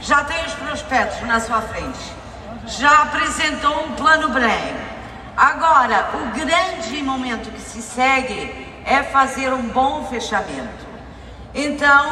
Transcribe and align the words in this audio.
já 0.00 0.24
tem 0.24 0.44
os 0.46 0.54
prospectos 0.54 1.20
na 1.26 1.40
sua 1.40 1.60
frente, 1.60 2.12
já 2.66 3.02
apresentou 3.02 3.84
um 3.84 3.92
plano 3.92 4.28
bem. 4.30 4.76
Agora, 5.36 6.10
o 6.14 6.38
grande 6.38 7.02
momento 7.02 7.50
que 7.50 7.60
se 7.60 7.82
segue 7.82 8.68
é 8.84 9.02
fazer 9.02 9.52
um 9.52 9.62
bom 9.68 10.06
fechamento. 10.06 10.86
Então, 11.54 12.10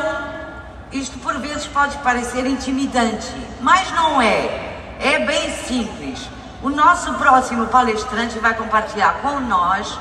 isto 0.93 1.19
por 1.19 1.38
vezes 1.38 1.66
pode 1.66 1.96
parecer 1.98 2.46
intimidante, 2.46 3.32
mas 3.61 3.91
não 3.93 4.20
é. 4.20 4.66
É 5.00 5.20
bem 5.20 5.52
simples. 5.64 6.29
O 6.62 6.70
nosso 6.70 7.14
próximo 7.14 7.66
palestrante 7.66 8.39
vai 8.39 8.55
compartilhar 8.55 9.14
com 9.23 9.39
nós 9.41 9.98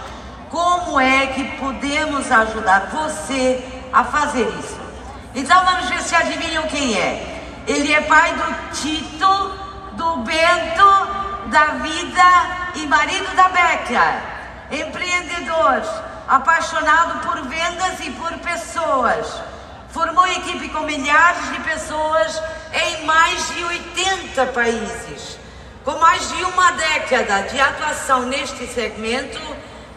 como 0.49 0.99
é 0.99 1.27
que 1.27 1.43
podemos 1.57 2.31
ajudar 2.31 2.87
você 2.91 3.63
a 3.93 4.03
fazer 4.03 4.47
isso. 4.59 4.79
Então 5.35 5.63
vamos 5.65 5.89
ver 5.89 6.01
se 6.01 6.15
adivinham 6.15 6.63
quem 6.63 6.97
é. 6.97 7.36
Ele 7.67 7.93
é 7.93 7.99
pai 7.99 8.33
do 8.33 8.77
Tito, 8.77 9.51
do 9.91 10.17
Bento, 10.23 11.47
da 11.47 11.65
Vida 11.83 12.71
e 12.75 12.87
marido 12.87 13.35
da 13.35 13.49
Beca. 13.49 14.21
Empreendedor, 14.71 15.83
apaixonado 16.29 17.27
por 17.27 17.41
vendas 17.45 17.99
e 17.99 18.11
por 18.11 18.31
pessoas. 18.37 19.41
Formou 19.89 20.25
equipe 20.27 20.69
com 20.69 20.83
milhares 20.83 21.51
de 21.51 21.59
pessoas 21.59 22.41
em 22.71 23.05
mais 23.05 23.49
de 23.49 23.61
80 23.61 24.45
países. 24.47 25.37
Com 25.83 25.99
mais 25.99 26.25
de 26.29 26.41
uma 26.45 26.71
década 26.71 27.49
de 27.49 27.59
atuação 27.59 28.21
neste 28.21 28.65
segmento, 28.67 29.41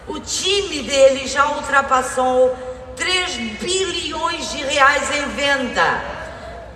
o 0.08 0.18
time 0.18 0.82
dele 0.82 1.24
já 1.28 1.46
ultrapassou 1.46 2.56
3 2.96 3.36
bilhões 3.60 4.50
de 4.50 4.58
reais 4.64 5.08
em 5.16 5.28
venda 5.28 6.19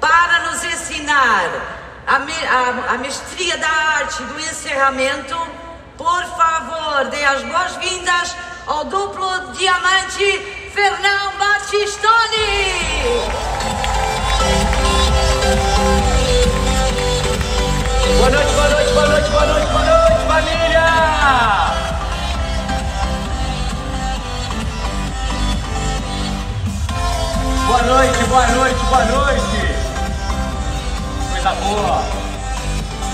para 0.04 0.40
nos 0.40 0.62
ensinar 0.62 1.48
a, 2.06 2.16
a, 2.16 2.94
a 2.94 2.98
mestria 2.98 3.56
da 3.56 3.66
arte 3.66 4.22
do 4.24 4.38
encerramento. 4.38 5.34
Por 5.96 6.22
favor, 6.36 7.06
dê 7.06 7.24
as 7.24 7.42
boas-vindas 7.44 8.36
ao 8.66 8.84
duplo 8.84 9.52
diamante 9.54 10.70
Fernão 10.74 11.32
Batistoni. 11.38 12.10
Boa 18.18 18.30
noite, 18.30 18.52
boa 18.52 18.68
noite, 18.68 18.92
boa 18.92 19.06
noite, 19.06 19.30
boa 19.30 19.46
noite, 19.46 19.66
boa 19.68 19.84
noite, 19.84 20.26
família! 20.26 20.84
Boa 27.66 27.82
noite, 27.82 28.24
boa 28.24 28.46
noite, 28.48 28.84
boa 28.84 29.04
noite! 29.06 29.53
Coisa 31.44 31.60
boa! 31.60 32.02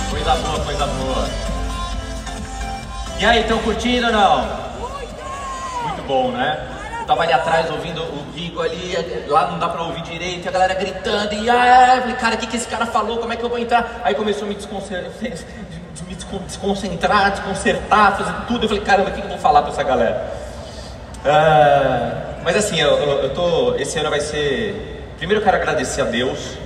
Coisa 0.09 0.35
boa, 0.37 0.61
coisa 0.65 0.87
boa! 0.87 1.29
E 3.19 3.27
aí, 3.27 3.41
estão 3.41 3.59
curtindo 3.59 4.07
ou 4.07 4.13
não? 4.13 4.45
Muito 5.83 6.03
bom, 6.07 6.31
né? 6.31 6.65
Eu 7.01 7.07
tava 7.07 7.25
ali 7.25 7.33
atrás 7.33 7.69
ouvindo 7.73 8.01
o 8.01 8.23
Guigo 8.33 8.63
ali, 8.63 8.95
lá 9.27 9.51
não 9.51 9.59
dá 9.59 9.69
pra 9.69 9.83
ouvir 9.83 10.03
direito, 10.03 10.49
a 10.49 10.53
galera 10.53 10.75
gritando, 10.75 11.35
e 11.35 11.51
ah, 11.51 11.97
eu 11.97 12.01
falei, 12.03 12.17
cara, 12.19 12.35
o 12.37 12.39
que, 12.39 12.47
que 12.47 12.57
esse 12.57 12.69
cara 12.69 12.87
falou? 12.87 13.19
Como 13.19 13.33
é 13.33 13.37
que 13.37 13.43
eu 13.43 13.49
vou 13.49 13.59
entrar? 13.59 14.01
Aí 14.05 14.15
começou 14.15 14.45
a 14.45 14.47
me 14.47 14.55
desconcentrar, 14.55 15.11
me 16.07 16.15
desconcentrar, 16.47 17.33
desconcertar, 17.33 18.17
fazer 18.17 18.35
tudo. 18.47 18.65
Eu 18.65 18.69
falei, 18.69 18.85
caramba, 18.85 19.11
o 19.11 19.13
que, 19.13 19.21
que 19.23 19.27
eu 19.27 19.31
vou 19.31 19.41
falar 19.41 19.63
pra 19.63 19.73
essa 19.73 19.83
galera? 19.83 20.33
Ah, 21.25 22.43
mas 22.45 22.55
assim, 22.55 22.79
eu, 22.79 22.97
eu 22.97 23.35
tô. 23.35 23.75
Esse 23.75 23.99
ano 23.99 24.09
vai 24.09 24.21
ser. 24.21 25.05
Primeiro 25.19 25.41
eu 25.41 25.45
quero 25.45 25.57
agradecer 25.57 26.03
a 26.03 26.05
Deus 26.05 26.60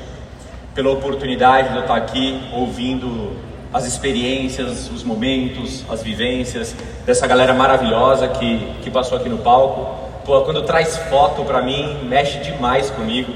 pela 0.75 0.91
oportunidade 0.91 1.69
de 1.71 1.77
eu 1.77 1.83
estar 1.83 1.97
aqui 1.97 2.41
ouvindo 2.53 3.33
as 3.73 3.87
experiências, 3.87 4.91
os 4.91 5.03
momentos, 5.03 5.85
as 5.89 6.03
vivências 6.03 6.75
dessa 7.07 7.27
galera 7.27 7.53
maravilhosa 7.53 8.29
que, 8.29 8.73
que 8.83 8.91
passou 8.91 9.19
aqui 9.19 9.29
no 9.29 9.39
palco. 9.39 10.05
Pô, 10.25 10.41
quando 10.43 10.63
traz 10.63 10.97
foto 10.97 11.45
para 11.45 11.63
mim, 11.63 11.99
mexe 12.05 12.39
demais 12.39 12.91
comigo. 12.91 13.33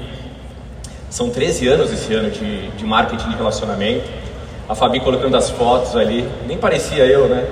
São 1.09 1.29
13 1.29 1.67
anos 1.67 1.91
esse 1.91 2.13
ano 2.13 2.29
de, 2.29 2.69
de 2.71 2.85
marketing 2.85 3.29
de 3.29 3.35
relacionamento. 3.35 4.09
A 4.67 4.75
Fabi 4.75 4.99
colocando 4.99 5.35
as 5.35 5.49
fotos 5.49 5.95
ali, 5.95 6.27
nem 6.45 6.57
parecia 6.57 7.05
eu, 7.05 7.27
né? 7.27 7.47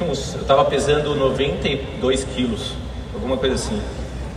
Eu 0.00 0.44
tava 0.44 0.64
pesando 0.64 1.14
92 1.14 2.24
quilos, 2.24 2.72
alguma 3.12 3.36
coisa 3.36 3.54
assim. 3.54 3.80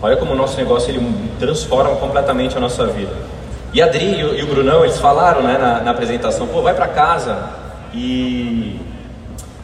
Olha 0.01 0.17
como 0.17 0.33
o 0.33 0.35
nosso 0.35 0.57
negócio 0.57 0.91
ele 0.91 1.01
transforma 1.39 1.95
completamente 1.95 2.55
a 2.57 2.59
nossa 2.59 2.85
vida. 2.85 3.36
E 3.73 3.81
a 3.81 3.85
Adri 3.85 4.19
e 4.19 4.23
o, 4.23 4.35
e 4.35 4.43
o 4.43 4.47
Brunão, 4.47 4.83
eles 4.83 4.97
falaram 4.97 5.43
né, 5.43 5.57
na, 5.57 5.81
na 5.81 5.91
apresentação, 5.91 6.47
pô, 6.47 6.61
vai 6.61 6.73
para 6.73 6.87
casa, 6.87 7.37
e 7.93 8.79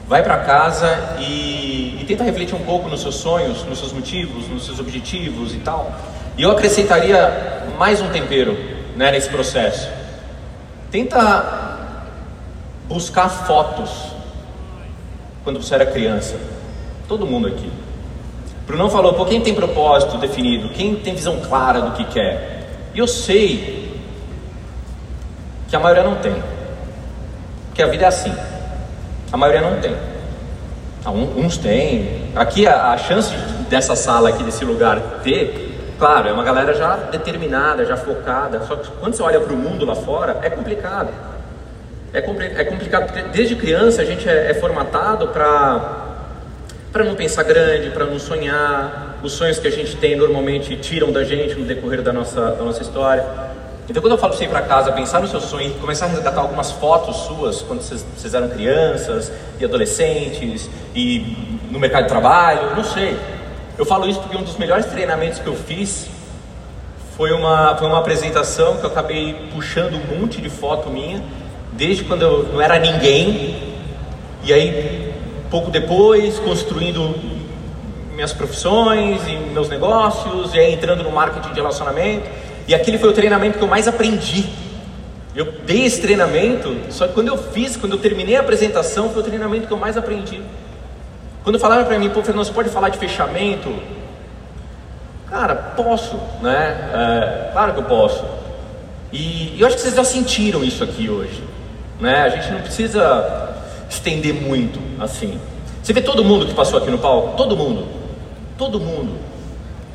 vai 0.07 0.23
para 0.23 0.37
casa 0.39 1.15
e, 1.19 1.97
e, 2.01 2.05
tenta 2.07 2.23
refletir 2.23 2.55
um 2.55 2.63
pouco 2.63 2.89
nos 2.89 3.01
seus 3.01 3.15
sonhos, 3.15 3.63
nos 3.63 3.79
seus 3.79 3.93
motivos, 3.93 4.47
nos 4.47 4.65
seus 4.65 4.79
objetivos 4.79 5.53
e 5.53 5.57
tal. 5.57 5.91
E 6.37 6.43
eu 6.43 6.51
acrescentaria 6.51 7.63
mais 7.77 8.01
um 8.01 8.09
tempero 8.09 8.57
né, 8.95 9.11
nesse 9.11 9.29
processo. 9.29 9.89
Tenta 10.91 11.79
buscar 12.87 13.29
fotos 13.29 13.89
quando 15.43 15.61
você 15.61 15.75
era 15.75 15.85
criança. 15.85 16.37
Todo 17.07 17.25
mundo 17.25 17.47
aqui. 17.47 17.71
Brunão 18.65 18.89
falou, 18.89 19.13
pô, 19.13 19.25
quem 19.25 19.41
tem 19.41 19.53
propósito 19.53 20.17
definido, 20.17 20.69
quem 20.69 20.95
tem 20.95 21.13
visão 21.13 21.39
clara 21.41 21.81
do 21.81 21.91
que 21.91 22.05
quer. 22.05 22.89
E 22.93 22.99
eu 22.99 23.07
sei 23.07 23.82
que 25.73 25.77
a 25.77 25.79
maioria 25.79 26.03
não 26.03 26.13
tem. 26.17 26.35
Porque 27.69 27.81
a 27.81 27.87
vida 27.87 28.03
é 28.03 28.07
assim. 28.07 28.31
A 29.31 29.35
maioria 29.35 29.67
não 29.67 29.81
tem. 29.81 29.95
Ah, 31.03 31.09
uns 31.09 31.57
têm. 31.57 32.31
Aqui 32.35 32.67
a, 32.67 32.91
a 32.91 32.97
chance 32.99 33.33
dessa 33.71 33.95
sala 33.95 34.29
aqui, 34.29 34.43
desse 34.43 34.63
lugar 34.63 35.01
ter, 35.23 35.95
claro, 35.97 36.29
é 36.29 36.31
uma 36.31 36.43
galera 36.43 36.75
já 36.75 36.95
determinada, 36.95 37.83
já 37.85 37.97
focada. 37.97 38.61
Só 38.67 38.75
que 38.75 38.87
quando 38.99 39.15
você 39.15 39.23
olha 39.23 39.39
para 39.39 39.51
o 39.51 39.57
mundo 39.57 39.83
lá 39.83 39.95
fora, 39.95 40.37
é 40.43 40.49
complicado. 40.51 41.09
É, 42.13 42.21
compli 42.21 42.53
é 42.55 42.63
complicado 42.65 43.07
porque 43.07 43.23
desde 43.29 43.55
criança 43.55 44.03
a 44.03 44.05
gente 44.05 44.29
é, 44.29 44.51
é 44.51 44.53
formatado 44.53 45.29
para 45.29 46.01
para 46.91 47.03
não 47.03 47.15
pensar 47.15 47.41
grande, 47.41 47.89
para 47.89 48.05
não 48.05 48.19
sonhar. 48.19 49.17
Os 49.23 49.31
sonhos 49.31 49.57
que 49.57 49.67
a 49.67 49.71
gente 49.71 49.95
tem 49.95 50.15
normalmente 50.15 50.75
tiram 50.77 51.11
da 51.11 51.23
gente 51.23 51.55
no 51.55 51.65
decorrer 51.65 52.03
da 52.03 52.13
nossa, 52.13 52.51
da 52.51 52.63
nossa 52.63 52.83
história. 52.83 53.52
Então, 53.89 54.01
quando 54.01 54.13
eu 54.13 54.17
falo 54.17 54.33
para 54.33 54.45
ir 54.45 54.49
para 54.49 54.61
casa, 54.61 54.91
pensar 54.93 55.19
no 55.19 55.27
seu 55.27 55.41
sonho 55.41 55.73
começar 55.75 56.05
a 56.05 56.09
resgatar 56.09 56.39
algumas 56.39 56.71
fotos 56.71 57.17
suas 57.17 57.61
quando 57.61 57.81
vocês, 57.81 58.05
vocês 58.15 58.33
eram 58.33 58.47
crianças 58.47 59.29
e 59.59 59.65
adolescentes 59.65 60.69
e 60.95 61.59
no 61.69 61.79
mercado 61.79 62.03
de 62.03 62.09
trabalho, 62.09 62.75
não 62.77 62.83
sei. 62.83 63.17
Eu 63.77 63.85
falo 63.85 64.07
isso 64.07 64.21
porque 64.21 64.37
um 64.37 64.43
dos 64.43 64.57
melhores 64.57 64.85
treinamentos 64.85 65.39
que 65.39 65.47
eu 65.47 65.55
fiz 65.55 66.07
foi 67.17 67.33
uma, 67.33 67.75
foi 67.75 67.87
uma 67.87 67.99
apresentação 67.99 68.77
que 68.77 68.85
eu 68.85 68.89
acabei 68.89 69.49
puxando 69.53 69.95
um 69.95 70.19
monte 70.19 70.41
de 70.41 70.49
foto 70.49 70.89
minha, 70.89 71.21
desde 71.73 72.05
quando 72.05 72.21
eu 72.21 72.43
não 72.53 72.61
era 72.61 72.79
ninguém, 72.79 73.75
e 74.43 74.53
aí, 74.53 75.13
pouco 75.49 75.69
depois, 75.69 76.39
construindo 76.39 77.15
minhas 78.13 78.31
profissões 78.31 79.21
e 79.27 79.35
meus 79.35 79.69
negócios, 79.69 80.53
e 80.53 80.59
aí 80.59 80.73
entrando 80.73 81.03
no 81.03 81.11
marketing 81.11 81.49
de 81.49 81.55
relacionamento. 81.55 82.29
E 82.67 82.73
aquele 82.73 82.97
foi 82.97 83.09
o 83.09 83.13
treinamento 83.13 83.57
que 83.57 83.63
eu 83.63 83.67
mais 83.67 83.87
aprendi. 83.87 84.47
Eu 85.35 85.51
dei 85.65 85.85
esse 85.85 85.99
treinamento, 85.99 86.75
só 86.89 87.07
que 87.07 87.13
quando 87.13 87.27
eu 87.27 87.37
fiz, 87.37 87.75
quando 87.75 87.93
eu 87.93 87.99
terminei 87.99 88.35
a 88.35 88.41
apresentação, 88.41 89.09
foi 89.09 89.21
o 89.21 89.25
treinamento 89.25 89.67
que 89.67 89.73
eu 89.73 89.77
mais 89.77 89.97
aprendi. 89.97 90.41
Quando 91.43 91.59
falaram 91.59 91.85
para 91.85 91.97
mim, 91.97 92.09
pô, 92.09 92.21
Fernando, 92.23 92.45
você 92.45 92.53
pode 92.53 92.69
falar 92.69 92.89
de 92.89 92.97
fechamento? 92.97 93.73
Cara, 95.29 95.55
posso, 95.55 96.17
né? 96.41 96.89
É, 96.93 97.51
claro 97.51 97.73
que 97.73 97.79
eu 97.79 97.83
posso. 97.85 98.23
E, 99.11 99.59
eu 99.59 99.67
acho 99.67 99.75
que 99.75 99.81
vocês 99.81 99.95
já 99.95 100.03
sentiram 100.03 100.63
isso 100.63 100.83
aqui 100.83 101.09
hoje, 101.09 101.43
né? 101.99 102.21
A 102.21 102.29
gente 102.29 102.51
não 102.51 102.61
precisa 102.61 103.55
estender 103.89 104.33
muito 104.33 104.79
assim. 104.99 105.39
Você 105.81 105.91
vê 105.91 106.01
todo 106.01 106.23
mundo 106.23 106.45
que 106.45 106.53
passou 106.53 106.79
aqui 106.79 106.89
no 106.89 106.99
palco? 106.99 107.35
Todo 107.35 107.57
mundo. 107.57 107.87
Todo 108.57 108.79
mundo 108.79 109.32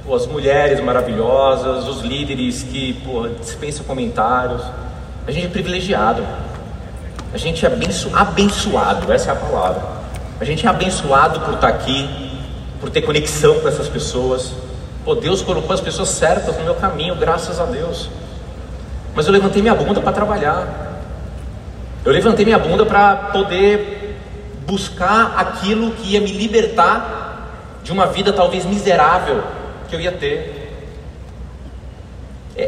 pô, 0.08 0.14
as 0.14 0.26
mulheres 0.26 0.80
maravilhosas, 0.80 1.86
os 1.86 2.00
líderes 2.00 2.62
que 2.62 2.94
pô, 3.04 3.28
dispensam 3.28 3.84
comentários. 3.84 4.62
A 5.26 5.30
gente 5.30 5.46
é 5.46 5.50
privilegiado. 5.50 6.26
A 7.32 7.36
gente 7.36 7.64
é 7.66 7.68
abenço, 7.68 8.10
abençoado, 8.14 9.12
essa 9.12 9.28
é 9.28 9.32
a 9.32 9.36
palavra. 9.36 9.82
A 10.40 10.44
gente 10.44 10.66
é 10.66 10.70
abençoado 10.70 11.40
por 11.40 11.54
estar 11.54 11.68
aqui, 11.68 12.08
por 12.80 12.88
ter 12.88 13.02
conexão 13.02 13.60
com 13.60 13.68
essas 13.68 13.86
pessoas. 13.86 14.54
Pô, 15.04 15.14
Deus 15.14 15.42
colocou 15.42 15.74
as 15.74 15.80
pessoas 15.80 16.08
certas 16.08 16.56
no 16.56 16.64
meu 16.64 16.74
caminho, 16.76 17.14
graças 17.14 17.60
a 17.60 17.66
Deus. 17.66 18.08
Mas 19.14 19.26
eu 19.26 19.32
levantei 19.32 19.60
minha 19.60 19.74
bunda 19.74 20.00
para 20.00 20.12
trabalhar. 20.12 21.02
Eu 22.02 22.12
levantei 22.12 22.46
minha 22.46 22.58
bunda 22.58 22.86
para 22.86 23.14
poder 23.14 24.16
buscar 24.66 25.34
aquilo 25.36 25.90
que 25.90 26.12
ia 26.12 26.20
me 26.20 26.32
libertar 26.32 27.18
de 27.82 27.92
uma 27.92 28.06
vida 28.06 28.32
talvez 28.32 28.64
miserável, 28.64 29.42
que 29.88 29.96
eu 29.96 30.00
ia 30.00 30.12
ter. 30.12 30.68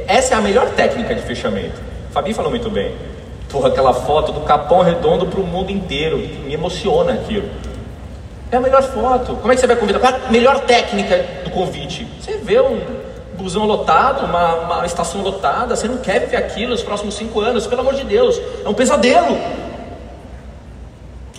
Essa 0.07 0.35
é 0.35 0.37
a 0.37 0.41
melhor 0.41 0.71
técnica 0.71 1.15
de 1.15 1.23
fechamento. 1.23 1.81
Fabi 2.13 2.33
falou 2.33 2.51
muito 2.51 2.71
bem. 2.71 2.95
Porra, 3.51 3.69
aquela 3.69 3.93
foto 3.93 4.33
do 4.33 4.41
Capão 4.41 4.83
Redondo 4.83 5.27
para 5.27 5.41
o 5.41 5.47
mundo 5.47 5.71
inteiro. 5.71 6.19
Me 6.19 6.55
emociona 6.55 7.15
aquilo. 7.15 7.49
É 8.51 8.57
a 8.57 8.61
melhor 8.61 8.83
foto. 8.83 9.37
Como 9.37 9.53
é 9.53 9.55
que 9.55 9.61
você 9.61 9.67
vai 9.67 9.77
convidar? 9.77 10.01
Qual 10.01 10.13
a 10.13 10.31
melhor 10.31 10.61
técnica 10.61 11.25
do 11.45 11.51
convite? 11.51 12.07
Você 12.21 12.37
vê 12.39 12.61
um 12.61 12.81
busão 13.37 13.65
lotado, 13.65 14.27
uma, 14.27 14.55
uma 14.55 14.87
estação 14.87 15.23
lotada, 15.23 15.75
você 15.75 15.89
não 15.89 15.99
quer 15.99 16.21
viver 16.21 16.37
aquilo 16.37 16.71
nos 16.71 16.83
próximos 16.83 17.15
cinco 17.15 17.41
anos, 17.41 17.67
pelo 17.67 17.81
amor 17.81 17.95
de 17.95 18.05
Deus. 18.05 18.41
É 18.65 18.69
um 18.69 18.75
pesadelo. 18.75 19.39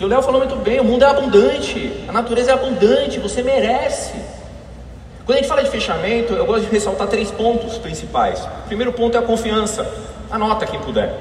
O 0.00 0.06
Léo 0.06 0.20
falou 0.22 0.40
muito 0.40 0.56
bem, 0.56 0.80
o 0.80 0.84
mundo 0.84 1.04
é 1.04 1.08
abundante, 1.08 2.04
a 2.08 2.12
natureza 2.12 2.50
é 2.50 2.54
abundante, 2.54 3.20
você 3.20 3.40
merece. 3.40 4.14
Quando 5.24 5.38
a 5.38 5.40
gente 5.40 5.48
fala 5.48 5.62
de 5.62 5.70
fechamento, 5.70 6.32
eu 6.32 6.44
gosto 6.44 6.64
de 6.64 6.70
ressaltar 6.70 7.06
três 7.06 7.30
pontos 7.30 7.78
principais. 7.78 8.40
O 8.40 8.66
primeiro 8.66 8.92
ponto 8.92 9.16
é 9.16 9.20
a 9.20 9.22
confiança. 9.22 9.88
Anota 10.30 10.66
quem 10.66 10.80
puder. 10.80 11.14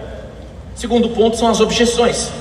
Segundo 0.75 1.09
ponto 1.09 1.37
são 1.37 1.47
as 1.47 1.59
objeções. 1.59 2.31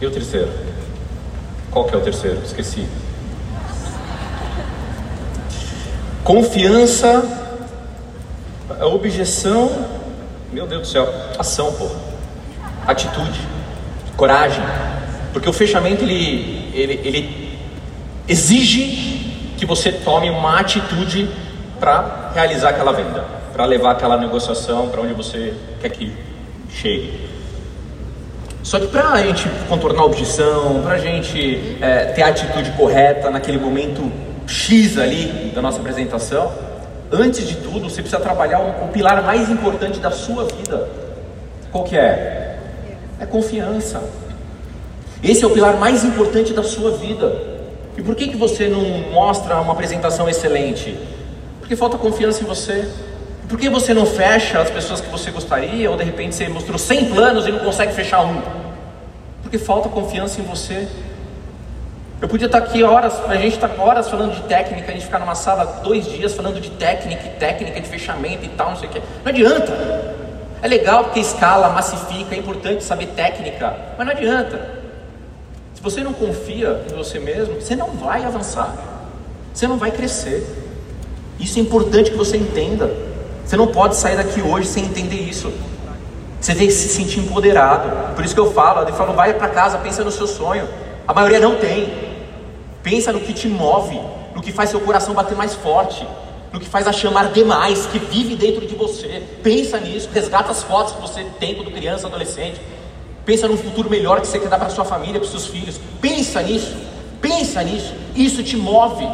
E 0.00 0.06
o 0.06 0.10
terceiro? 0.10 0.52
Qual 1.70 1.86
que 1.86 1.94
é 1.94 1.98
o 1.98 2.02
terceiro? 2.02 2.40
Esqueci. 2.44 2.86
Confiança, 6.22 7.22
objeção, 8.80 9.70
meu 10.52 10.66
Deus 10.66 10.82
do 10.82 10.86
céu, 10.88 11.12
ação, 11.38 11.72
pô. 11.72 11.88
Atitude, 12.86 13.40
coragem. 14.16 14.62
Porque 15.34 15.48
o 15.48 15.52
fechamento 15.52 16.04
ele, 16.04 16.70
ele, 16.72 17.00
ele 17.04 17.58
exige 18.28 19.52
que 19.58 19.66
você 19.66 19.90
tome 19.90 20.30
uma 20.30 20.60
atitude 20.60 21.28
para 21.80 22.30
realizar 22.32 22.70
aquela 22.70 22.92
venda, 22.92 23.24
para 23.52 23.64
levar 23.64 23.90
aquela 23.90 24.16
negociação 24.16 24.88
para 24.88 25.00
onde 25.00 25.12
você 25.12 25.52
quer 25.80 25.90
que 25.90 26.12
chegue. 26.70 27.28
Só 28.62 28.78
que 28.78 28.86
para 28.86 29.10
a 29.10 29.22
gente 29.22 29.48
contornar 29.68 30.02
a 30.02 30.04
objeção, 30.04 30.80
para 30.82 30.94
a 30.94 30.98
gente 30.98 31.78
é, 31.80 32.04
ter 32.06 32.22
a 32.22 32.28
atitude 32.28 32.70
correta 32.70 33.28
naquele 33.28 33.58
momento 33.58 34.10
X 34.46 34.96
ali 34.96 35.50
da 35.52 35.60
nossa 35.60 35.80
apresentação, 35.80 36.52
antes 37.10 37.48
de 37.48 37.56
tudo 37.56 37.90
você 37.90 38.00
precisa 38.00 38.20
trabalhar 38.20 38.60
o, 38.60 38.84
o 38.84 38.88
pilar 38.88 39.20
mais 39.24 39.50
importante 39.50 39.98
da 39.98 40.12
sua 40.12 40.44
vida. 40.44 40.88
Qual 41.72 41.82
que 41.82 41.96
é? 41.96 42.56
É 43.18 43.26
confiança. 43.26 44.00
Esse 45.24 45.42
é 45.42 45.46
o 45.46 45.50
pilar 45.50 45.78
mais 45.78 46.04
importante 46.04 46.52
da 46.52 46.62
sua 46.62 46.90
vida. 46.90 47.34
E 47.96 48.02
por 48.02 48.14
que, 48.14 48.28
que 48.28 48.36
você 48.36 48.68
não 48.68 48.82
mostra 49.10 49.58
uma 49.58 49.72
apresentação 49.72 50.28
excelente? 50.28 50.98
Porque 51.60 51.74
falta 51.74 51.96
confiança 51.96 52.42
em 52.42 52.46
você. 52.46 52.86
Por 53.48 53.58
que 53.58 53.70
você 53.70 53.94
não 53.94 54.04
fecha 54.04 54.60
as 54.60 54.68
pessoas 54.68 55.00
que 55.00 55.08
você 55.08 55.30
gostaria? 55.30 55.90
Ou 55.90 55.96
de 55.96 56.04
repente 56.04 56.34
você 56.34 56.46
mostrou 56.46 56.78
100 56.78 57.06
planos 57.06 57.46
e 57.46 57.52
não 57.52 57.60
consegue 57.60 57.94
fechar 57.94 58.22
um? 58.22 58.42
Porque 59.42 59.56
falta 59.56 59.88
confiança 59.88 60.42
em 60.42 60.44
você. 60.44 60.86
Eu 62.20 62.28
podia 62.28 62.46
estar 62.46 62.58
aqui 62.58 62.82
horas, 62.82 63.18
a 63.26 63.36
gente 63.36 63.54
está 63.54 63.70
horas 63.78 64.10
falando 64.10 64.34
de 64.34 64.42
técnica, 64.42 64.90
a 64.90 64.92
gente 64.92 65.06
ficar 65.06 65.20
numa 65.20 65.34
sala 65.34 65.80
dois 65.82 66.04
dias 66.04 66.34
falando 66.34 66.60
de 66.60 66.70
técnica, 66.70 67.22
técnica 67.38 67.80
de 67.80 67.88
fechamento 67.88 68.44
e 68.44 68.48
tal, 68.48 68.70
não 68.70 68.76
sei 68.76 68.88
o 68.90 68.92
que. 68.92 68.98
Não 68.98 69.30
adianta. 69.30 69.72
É 70.60 70.68
legal 70.68 71.04
porque 71.04 71.20
escala, 71.20 71.70
massifica, 71.70 72.34
é 72.34 72.38
importante 72.38 72.84
saber 72.84 73.06
técnica, 73.08 73.74
mas 73.96 74.06
não 74.06 74.12
adianta. 74.12 74.83
Você 75.84 76.02
não 76.02 76.14
confia 76.14 76.82
em 76.90 76.96
você 76.96 77.18
mesmo, 77.18 77.60
você 77.60 77.76
não 77.76 77.90
vai 77.90 78.24
avançar, 78.24 78.74
você 79.52 79.68
não 79.68 79.76
vai 79.76 79.90
crescer. 79.90 80.42
Isso 81.38 81.58
é 81.58 81.62
importante 81.62 82.10
que 82.10 82.16
você 82.16 82.38
entenda. 82.38 82.90
Você 83.44 83.54
não 83.54 83.66
pode 83.66 83.94
sair 83.94 84.16
daqui 84.16 84.40
hoje 84.40 84.66
sem 84.66 84.86
entender 84.86 85.20
isso. 85.20 85.52
Você 86.40 86.54
tem 86.54 86.68
que 86.68 86.72
se 86.72 86.88
sentir 86.88 87.20
empoderado. 87.20 88.14
Por 88.14 88.24
isso 88.24 88.32
que 88.32 88.40
eu 88.40 88.50
falo, 88.50 88.88
eu 88.88 88.94
falo, 88.94 89.12
vai 89.12 89.34
para 89.34 89.48
casa, 89.48 89.76
pensa 89.76 90.02
no 90.02 90.10
seu 90.10 90.26
sonho. 90.26 90.66
A 91.06 91.12
maioria 91.12 91.38
não 91.38 91.56
tem. 91.56 91.92
Pensa 92.82 93.12
no 93.12 93.20
que 93.20 93.34
te 93.34 93.46
move, 93.46 94.00
no 94.34 94.40
que 94.40 94.52
faz 94.52 94.70
seu 94.70 94.80
coração 94.80 95.12
bater 95.12 95.36
mais 95.36 95.54
forte, 95.54 96.08
no 96.50 96.58
que 96.58 96.66
faz 96.66 96.88
a 96.88 96.92
chamar 96.92 97.30
demais, 97.30 97.84
que 97.84 97.98
vive 97.98 98.36
dentro 98.36 98.66
de 98.66 98.74
você. 98.74 99.22
Pensa 99.42 99.78
nisso, 99.78 100.08
resgata 100.14 100.50
as 100.50 100.62
fotos 100.62 100.94
que 100.94 101.02
você 101.02 101.26
tem 101.38 101.54
quando 101.54 101.70
criança, 101.70 102.06
adolescente. 102.06 102.58
Pensa 103.24 103.48
num 103.48 103.56
futuro 103.56 103.88
melhor 103.88 104.20
que 104.20 104.26
você 104.26 104.38
quer 104.38 104.48
dar 104.48 104.58
para 104.58 104.68
sua 104.68 104.84
família, 104.84 105.18
para 105.18 105.28
seus 105.28 105.46
filhos. 105.46 105.80
Pensa 106.00 106.42
nisso. 106.42 106.76
Pensa 107.20 107.62
nisso. 107.62 107.94
Isso 108.14 108.42
te 108.42 108.56
move. 108.56 109.08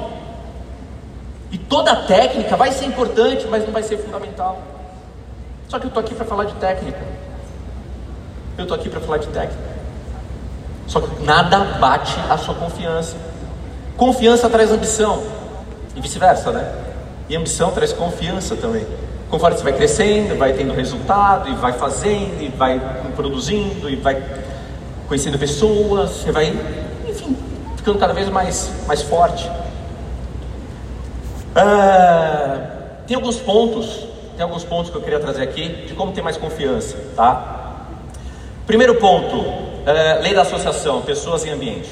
E 1.52 1.58
toda 1.58 1.94
técnica 1.94 2.56
vai 2.56 2.72
ser 2.72 2.86
importante, 2.86 3.46
mas 3.48 3.64
não 3.64 3.72
vai 3.72 3.82
ser 3.82 3.98
fundamental. 3.98 4.60
Só 5.68 5.78
que 5.78 5.86
eu 5.86 5.88
estou 5.88 6.00
aqui 6.02 6.14
para 6.14 6.24
falar 6.24 6.44
de 6.44 6.54
técnica. 6.54 7.00
Eu 8.58 8.64
estou 8.64 8.76
aqui 8.76 8.88
para 8.88 9.00
falar 9.00 9.18
de 9.18 9.28
técnica. 9.28 9.70
Só 10.86 11.00
que 11.00 11.22
nada 11.22 11.58
bate 11.78 12.18
a 12.28 12.36
sua 12.36 12.54
confiança. 12.54 13.16
Confiança 13.96 14.50
traz 14.50 14.72
ambição. 14.72 15.22
E 15.94 16.00
vice-versa, 16.00 16.50
né? 16.50 16.74
E 17.28 17.36
ambição 17.36 17.70
traz 17.70 17.92
confiança 17.92 18.56
também. 18.56 18.84
Conforme 19.30 19.56
você 19.56 19.62
vai 19.62 19.72
crescendo, 19.72 20.36
vai 20.36 20.52
tendo 20.52 20.74
resultado, 20.74 21.48
e 21.48 21.54
vai 21.54 21.72
fazendo, 21.72 22.42
e 22.42 22.48
vai 22.48 22.80
produzindo, 23.14 23.88
e 23.88 23.94
vai 23.94 24.20
conhecendo 25.06 25.38
pessoas, 25.38 26.10
você 26.10 26.32
vai, 26.32 26.52
enfim, 27.08 27.36
ficando 27.76 27.98
cada 27.98 28.12
vez 28.12 28.28
mais, 28.28 28.70
mais 28.88 29.02
forte. 29.02 29.48
Ah, 31.54 32.70
tem 33.06 33.14
alguns 33.14 33.36
pontos, 33.36 34.06
tem 34.36 34.42
alguns 34.42 34.64
pontos 34.64 34.90
que 34.90 34.96
eu 34.96 35.02
queria 35.02 35.20
trazer 35.20 35.42
aqui 35.42 35.68
de 35.86 35.94
como 35.94 36.12
ter 36.12 36.22
mais 36.22 36.36
confiança, 36.36 36.96
tá? 37.14 37.86
Primeiro 38.66 38.96
ponto, 38.96 39.36
uh, 39.36 40.22
lei 40.22 40.32
da 40.32 40.42
associação, 40.42 41.02
pessoas 41.02 41.44
e 41.44 41.50
ambiente. 41.50 41.90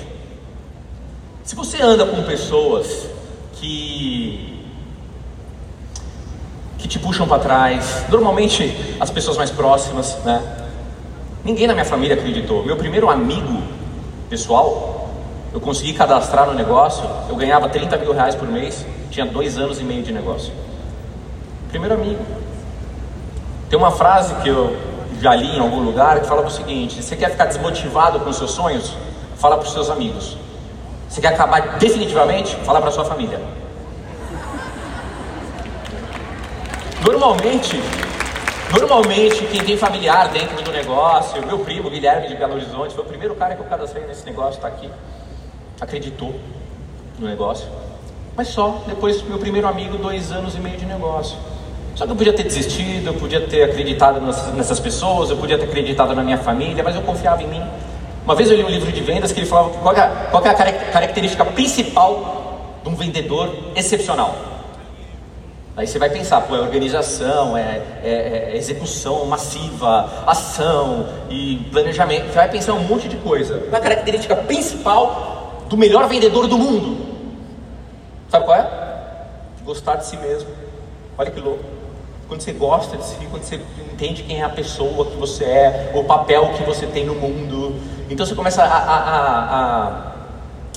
Se 1.42 1.56
você 1.56 1.82
anda 1.82 2.06
com 2.06 2.22
pessoas 2.22 3.08
que 3.54 4.57
que 6.78 6.86
te 6.86 6.98
puxam 6.98 7.26
para 7.26 7.42
trás, 7.42 8.04
normalmente 8.08 8.96
as 9.00 9.10
pessoas 9.10 9.36
mais 9.36 9.50
próximas, 9.50 10.16
né? 10.24 10.40
Ninguém 11.44 11.66
na 11.66 11.74
minha 11.74 11.84
família 11.84 12.16
acreditou. 12.16 12.64
Meu 12.64 12.76
primeiro 12.76 13.10
amigo 13.10 13.62
pessoal, 14.30 15.10
eu 15.52 15.60
consegui 15.60 15.92
cadastrar 15.92 16.46
no 16.46 16.54
negócio, 16.54 17.04
eu 17.28 17.36
ganhava 17.36 17.68
30 17.68 17.96
mil 17.98 18.12
reais 18.12 18.34
por 18.34 18.48
mês 18.48 18.86
tinha 19.10 19.26
dois 19.26 19.58
anos 19.58 19.80
e 19.80 19.84
meio 19.84 20.02
de 20.02 20.12
negócio. 20.12 20.52
Primeiro 21.70 21.94
amigo. 21.94 22.24
Tem 23.68 23.78
uma 23.78 23.90
frase 23.90 24.34
que 24.36 24.48
eu 24.48 24.76
já 25.20 25.34
li 25.34 25.56
em 25.56 25.60
algum 25.60 25.80
lugar 25.80 26.20
que 26.20 26.26
fala 26.26 26.46
o 26.46 26.50
seguinte: 26.50 27.02
você 27.02 27.16
quer 27.16 27.30
ficar 27.30 27.46
desmotivado 27.46 28.20
com 28.20 28.32
seus 28.32 28.52
sonhos? 28.52 28.94
Fala 29.36 29.56
para 29.56 29.66
os 29.66 29.72
seus 29.72 29.90
amigos. 29.90 30.36
Você 31.08 31.20
quer 31.20 31.28
acabar 31.28 31.78
definitivamente? 31.78 32.54
Fala 32.64 32.80
para 32.80 32.90
sua 32.90 33.04
família. 33.04 33.40
Normalmente, 37.04 37.80
normalmente 38.72 39.44
quem 39.46 39.60
tem 39.62 39.76
familiar 39.76 40.28
dentro 40.28 40.60
do 40.62 40.72
negócio, 40.72 41.44
meu 41.46 41.60
primo 41.60 41.88
Guilherme 41.88 42.26
de 42.26 42.34
Belo 42.34 42.54
Horizonte 42.54 42.92
foi 42.92 43.04
o 43.04 43.06
primeiro 43.06 43.36
cara 43.36 43.54
que 43.54 43.60
eu 43.60 43.66
cadastrei 43.66 44.04
nesse 44.04 44.26
negócio, 44.26 44.56
está 44.56 44.66
aqui, 44.66 44.90
acreditou 45.80 46.34
no 47.18 47.28
negócio. 47.28 47.68
Mas 48.36 48.48
só, 48.48 48.82
depois 48.86 49.22
meu 49.22 49.38
primeiro 49.38 49.68
amigo, 49.68 49.96
dois 49.96 50.32
anos 50.32 50.56
e 50.56 50.58
meio 50.58 50.76
de 50.76 50.86
negócio. 50.86 51.38
Só 51.94 52.04
que 52.04 52.12
eu 52.12 52.16
podia 52.16 52.32
ter 52.32 52.42
desistido, 52.42 53.08
eu 53.08 53.14
podia 53.14 53.40
ter 53.40 53.62
acreditado 53.62 54.20
nessas 54.54 54.80
pessoas, 54.80 55.30
eu 55.30 55.36
podia 55.36 55.56
ter 55.56 55.64
acreditado 55.64 56.14
na 56.14 56.22
minha 56.22 56.38
família, 56.38 56.82
mas 56.82 56.96
eu 56.96 57.02
confiava 57.02 57.42
em 57.42 57.48
mim. 57.48 57.62
Uma 58.24 58.34
vez 58.34 58.50
eu 58.50 58.56
li 58.56 58.64
um 58.64 58.68
livro 58.68 58.90
de 58.90 59.00
vendas 59.00 59.30
que 59.30 59.38
ele 59.38 59.46
falava 59.46 59.70
qual 59.70 59.96
é, 59.96 60.08
qual 60.30 60.44
é 60.44 60.48
a 60.48 60.54
característica 60.54 61.44
principal 61.44 62.80
de 62.82 62.88
um 62.88 62.94
vendedor 62.96 63.54
excepcional. 63.74 64.57
Aí 65.78 65.86
você 65.86 65.96
vai 65.96 66.10
pensar, 66.10 66.40
pô, 66.40 66.56
é 66.56 66.58
organização, 66.58 67.56
é, 67.56 67.80
é, 68.02 68.50
é, 68.52 68.56
execução 68.56 69.24
massiva, 69.26 70.24
ação 70.26 71.06
e 71.30 71.68
planejamento. 71.70 72.26
Você 72.26 72.34
vai 72.34 72.48
pensar 72.50 72.72
um 72.72 72.82
monte 72.82 73.08
de 73.08 73.16
coisa. 73.18 73.60
Qual 73.60 73.74
é 73.74 73.76
a 73.76 73.80
característica 73.80 74.34
principal 74.34 75.62
do 75.68 75.76
melhor 75.76 76.08
vendedor 76.08 76.48
do 76.48 76.58
mundo? 76.58 77.06
Sabe 78.28 78.44
qual 78.44 78.58
é? 78.58 78.68
Gostar 79.64 79.94
de 79.94 80.06
si 80.06 80.16
mesmo. 80.16 80.48
Olha 81.16 81.30
que 81.30 81.38
louco. 81.38 81.62
Quando 82.26 82.40
você 82.40 82.50
gosta 82.50 82.96
de 82.96 83.04
si, 83.04 83.14
quando 83.30 83.44
você 83.44 83.60
entende 83.92 84.24
quem 84.24 84.40
é 84.40 84.42
a 84.42 84.48
pessoa 84.48 85.06
que 85.06 85.16
você 85.16 85.44
é, 85.44 85.92
o 85.94 86.02
papel 86.02 86.54
que 86.56 86.64
você 86.64 86.86
tem 86.86 87.06
no 87.06 87.14
mundo, 87.14 87.76
então 88.10 88.26
você 88.26 88.34
começa 88.34 88.64
a, 88.64 88.66
a, 88.66 89.54
a, 89.54 90.12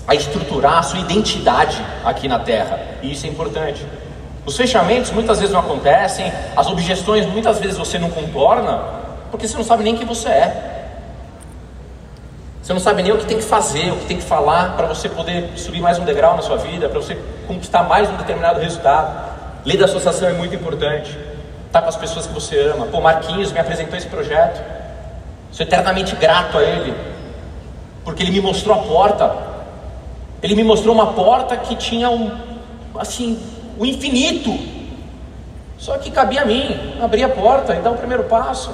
a 0.09 0.13
estruturar 0.13 0.77
a 0.77 0.83
sua 0.83 0.99
identidade 0.99 1.83
aqui 2.05 2.27
na 2.27 2.37
Terra, 2.37 2.79
e 3.01 3.11
isso 3.11 3.25
é 3.25 3.29
importante. 3.29 3.83
Os 4.45 4.57
fechamentos 4.57 5.11
muitas 5.11 5.39
vezes 5.39 5.53
não 5.53 5.59
acontecem, 5.59 6.31
as 6.55 6.67
objeções 6.67 7.25
muitas 7.25 7.59
vezes 7.59 7.77
você 7.77 7.99
não 7.99 8.09
contorna, 8.09 8.81
porque 9.29 9.47
você 9.47 9.55
não 9.55 9.63
sabe 9.63 9.83
nem 9.83 9.95
quem 9.95 10.05
você 10.05 10.29
é. 10.29 10.71
Você 12.61 12.73
não 12.73 12.79
sabe 12.79 13.03
nem 13.03 13.11
o 13.11 13.17
que 13.17 13.25
tem 13.25 13.37
que 13.37 13.43
fazer, 13.43 13.91
o 13.91 13.97
que 13.97 14.05
tem 14.05 14.17
que 14.17 14.23
falar 14.23 14.75
para 14.75 14.87
você 14.87 15.09
poder 15.09 15.51
subir 15.55 15.81
mais 15.81 15.97
um 15.97 16.05
degrau 16.05 16.35
na 16.35 16.41
sua 16.41 16.57
vida, 16.57 16.87
para 16.89 16.99
você 16.99 17.17
conquistar 17.47 17.83
mais 17.83 18.09
um 18.09 18.17
determinado 18.17 18.59
resultado. 18.59 19.31
Lei 19.65 19.77
da 19.77 19.85
associação 19.85 20.29
é 20.29 20.33
muito 20.33 20.55
importante. 20.55 21.17
Tá 21.71 21.81
com 21.81 21.89
as 21.89 21.95
pessoas 21.95 22.27
que 22.27 22.33
você 22.33 22.59
ama. 22.59 22.85
Pô, 22.85 22.99
Marquinhos 22.99 23.51
me 23.51 23.59
apresentou 23.59 23.97
esse 23.97 24.07
projeto. 24.07 24.61
Sou 25.51 25.65
eternamente 25.65 26.15
grato 26.15 26.57
a 26.57 26.63
ele, 26.63 26.95
porque 28.03 28.23
ele 28.23 28.31
me 28.31 28.41
mostrou 28.41 28.75
a 28.75 28.83
porta. 28.83 29.35
Ele 30.41 30.55
me 30.55 30.63
mostrou 30.63 30.93
uma 30.93 31.13
porta 31.13 31.57
que 31.57 31.75
tinha 31.75 32.09
um, 32.09 32.31
assim, 32.97 33.39
o 33.77 33.85
infinito. 33.85 34.57
Só 35.77 35.97
que 35.97 36.11
cabia 36.11 36.43
a 36.43 36.45
mim 36.45 36.95
abrir 37.01 37.23
a 37.23 37.29
porta 37.29 37.75
e 37.75 37.81
dar 37.81 37.91
o 37.91 37.97
primeiro 37.97 38.25
passo. 38.25 38.71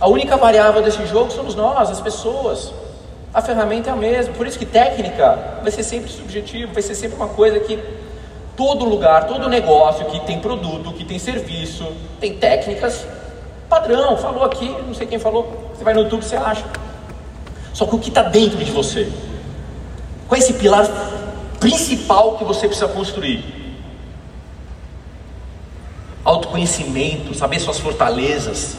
A 0.00 0.08
única 0.08 0.36
variável 0.36 0.82
desse 0.82 1.04
jogo 1.06 1.30
somos 1.30 1.54
nós, 1.54 1.90
as 1.90 2.00
pessoas. 2.00 2.72
A 3.32 3.42
ferramenta 3.42 3.90
é 3.90 3.92
a 3.92 3.96
mesma. 3.96 4.34
Por 4.34 4.46
isso 4.46 4.58
que 4.58 4.66
técnica 4.66 5.58
vai 5.62 5.70
ser 5.70 5.82
sempre 5.82 6.10
subjetivo, 6.10 6.72
vai 6.72 6.82
ser 6.82 6.94
sempre 6.94 7.16
uma 7.16 7.28
coisa 7.28 7.60
que 7.60 7.78
todo 8.56 8.84
lugar, 8.84 9.26
todo 9.26 9.48
negócio 9.48 10.06
que 10.06 10.20
tem 10.20 10.40
produto, 10.40 10.92
que 10.92 11.04
tem 11.04 11.18
serviço, 11.18 11.86
tem 12.18 12.38
técnicas 12.38 13.06
padrão. 13.68 14.16
Falou 14.16 14.44
aqui, 14.44 14.68
não 14.86 14.94
sei 14.94 15.06
quem 15.06 15.18
falou. 15.18 15.70
Você 15.74 15.84
vai 15.84 15.92
no 15.94 16.00
YouTube, 16.00 16.24
você 16.24 16.36
acha. 16.36 16.64
Só 17.72 17.84
que 17.84 17.94
o 17.94 17.98
que 17.98 18.08
está 18.08 18.22
dentro 18.22 18.56
de 18.56 18.70
você? 18.70 19.12
Qual 20.26 20.36
é 20.36 20.42
esse 20.42 20.54
pilar 20.54 20.86
principal 21.60 22.38
que 22.38 22.44
você 22.44 22.66
precisa 22.66 22.88
construir? 22.88 23.55
Autoconhecimento, 26.56 27.34
saber 27.34 27.60
suas 27.60 27.78
fortalezas, 27.78 28.78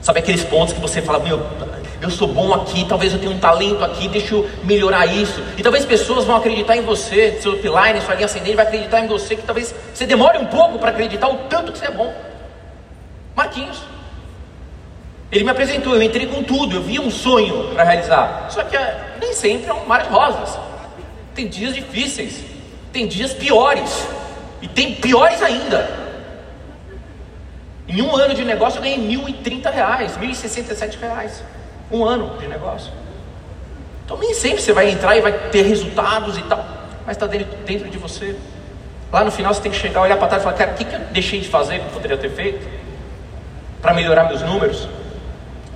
sabe 0.00 0.20
aqueles 0.20 0.42
pontos 0.44 0.72
que 0.72 0.80
você 0.80 1.02
fala, 1.02 1.18
meu, 1.18 1.46
eu 2.00 2.10
sou 2.10 2.26
bom 2.26 2.54
aqui, 2.54 2.86
talvez 2.88 3.12
eu 3.12 3.18
tenha 3.18 3.30
um 3.30 3.38
talento 3.38 3.84
aqui, 3.84 4.08
deixa 4.08 4.34
eu 4.34 4.48
melhorar 4.64 5.04
isso. 5.04 5.42
E 5.58 5.62
talvez 5.62 5.84
pessoas 5.84 6.24
vão 6.24 6.36
acreditar 6.36 6.74
em 6.74 6.80
você, 6.80 7.38
seu 7.40 7.58
pilar, 7.58 7.94
sua 8.00 8.14
linha 8.14 8.24
ascendente 8.24 8.56
vai 8.56 8.66
acreditar 8.66 9.00
em 9.00 9.06
você, 9.06 9.36
que 9.36 9.42
talvez 9.42 9.74
você 9.92 10.06
demore 10.06 10.38
um 10.38 10.46
pouco 10.46 10.78
para 10.78 10.88
acreditar 10.88 11.28
o 11.28 11.36
tanto 11.50 11.72
que 11.72 11.78
você 11.78 11.86
é 11.86 11.90
bom. 11.90 12.14
Marquinhos. 13.36 13.82
Ele 15.30 15.44
me 15.44 15.50
apresentou, 15.50 15.94
eu 15.94 16.02
entrei 16.02 16.26
com 16.26 16.42
tudo, 16.42 16.76
eu 16.76 16.82
vi 16.82 16.98
um 16.98 17.10
sonho 17.10 17.74
para 17.74 17.84
realizar. 17.84 18.46
Só 18.50 18.64
que 18.64 18.74
é, 18.74 19.16
nem 19.20 19.34
sempre 19.34 19.68
é 19.68 19.74
um 19.74 19.84
mar 19.84 20.02
de 20.02 20.08
rosas. 20.08 20.58
Tem 21.34 21.46
dias 21.46 21.74
difíceis, 21.74 22.42
tem 22.90 23.06
dias 23.06 23.34
piores, 23.34 24.06
e 24.62 24.68
tem 24.68 24.94
piores 24.94 25.42
ainda. 25.42 26.01
Em 27.88 28.00
um 28.00 28.14
ano 28.14 28.34
de 28.34 28.44
negócio 28.44 28.78
eu 28.78 28.82
ganhei 28.82 28.98
R$ 28.98 29.32
1.030, 29.42 30.18
1.067 30.18 31.00
reais. 31.00 31.42
Um 31.90 32.04
ano 32.04 32.38
de 32.38 32.46
negócio. 32.46 32.92
Então 34.04 34.16
nem 34.18 34.34
sempre 34.34 34.62
você 34.62 34.72
vai 34.72 34.90
entrar 34.90 35.16
e 35.16 35.20
vai 35.20 35.32
ter 35.50 35.62
resultados 35.62 36.36
e 36.38 36.42
tal, 36.42 36.64
mas 37.06 37.16
está 37.16 37.26
dentro, 37.26 37.48
dentro 37.64 37.88
de 37.88 37.98
você. 37.98 38.36
Lá 39.12 39.24
no 39.24 39.30
final 39.30 39.52
você 39.52 39.60
tem 39.60 39.70
que 39.70 39.78
chegar, 39.78 40.00
olhar 40.00 40.16
para 40.16 40.28
trás 40.28 40.42
e 40.42 40.44
falar, 40.44 40.56
cara, 40.56 40.70
o 40.72 40.74
que, 40.74 40.84
que 40.84 40.94
eu 40.94 41.00
deixei 41.12 41.40
de 41.40 41.48
fazer 41.48 41.80
que 41.80 41.86
eu 41.86 41.90
poderia 41.90 42.16
ter 42.16 42.30
feito? 42.30 42.66
Para 43.80 43.92
melhorar 43.92 44.24
meus 44.24 44.42
números? 44.42 44.88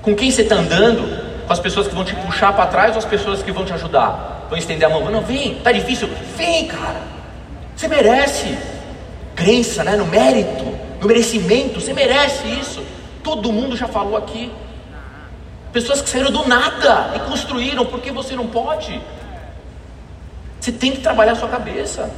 Com 0.00 0.14
quem 0.14 0.30
você 0.30 0.42
está 0.42 0.54
andando? 0.54 1.44
Com 1.46 1.52
as 1.52 1.60
pessoas 1.60 1.86
que 1.86 1.94
vão 1.94 2.04
te 2.04 2.14
puxar 2.14 2.52
para 2.52 2.66
trás 2.66 2.92
ou 2.92 2.98
as 2.98 3.04
pessoas 3.04 3.42
que 3.42 3.52
vão 3.52 3.64
te 3.64 3.72
ajudar? 3.75 4.46
Vão 4.48 4.56
estender 4.56 4.88
a 4.88 4.90
mão, 4.90 5.10
não, 5.10 5.20
vem, 5.20 5.56
tá 5.56 5.72
difícil, 5.72 6.08
vem 6.36 6.66
cara, 6.66 7.02
você 7.75 7.88
merece. 7.88 8.56
Crença 9.34 9.84
né, 9.84 9.96
no 9.96 10.06
mérito 10.06 10.86
merecimento, 11.06 11.80
você 11.80 11.92
merece 11.92 12.46
isso. 12.48 12.82
Todo 13.22 13.52
mundo 13.52 13.76
já 13.76 13.88
falou 13.88 14.16
aqui. 14.16 14.52
Pessoas 15.72 16.00
que 16.00 16.08
saíram 16.08 16.30
do 16.30 16.46
nada 16.48 17.12
e 17.16 17.20
construíram, 17.20 17.84
porque 17.86 18.10
você 18.10 18.34
não 18.34 18.46
pode. 18.46 19.00
Você 20.60 20.72
tem 20.72 20.92
que 20.92 21.00
trabalhar 21.00 21.32
a 21.32 21.36
sua 21.36 21.48
cabeça. 21.48 22.10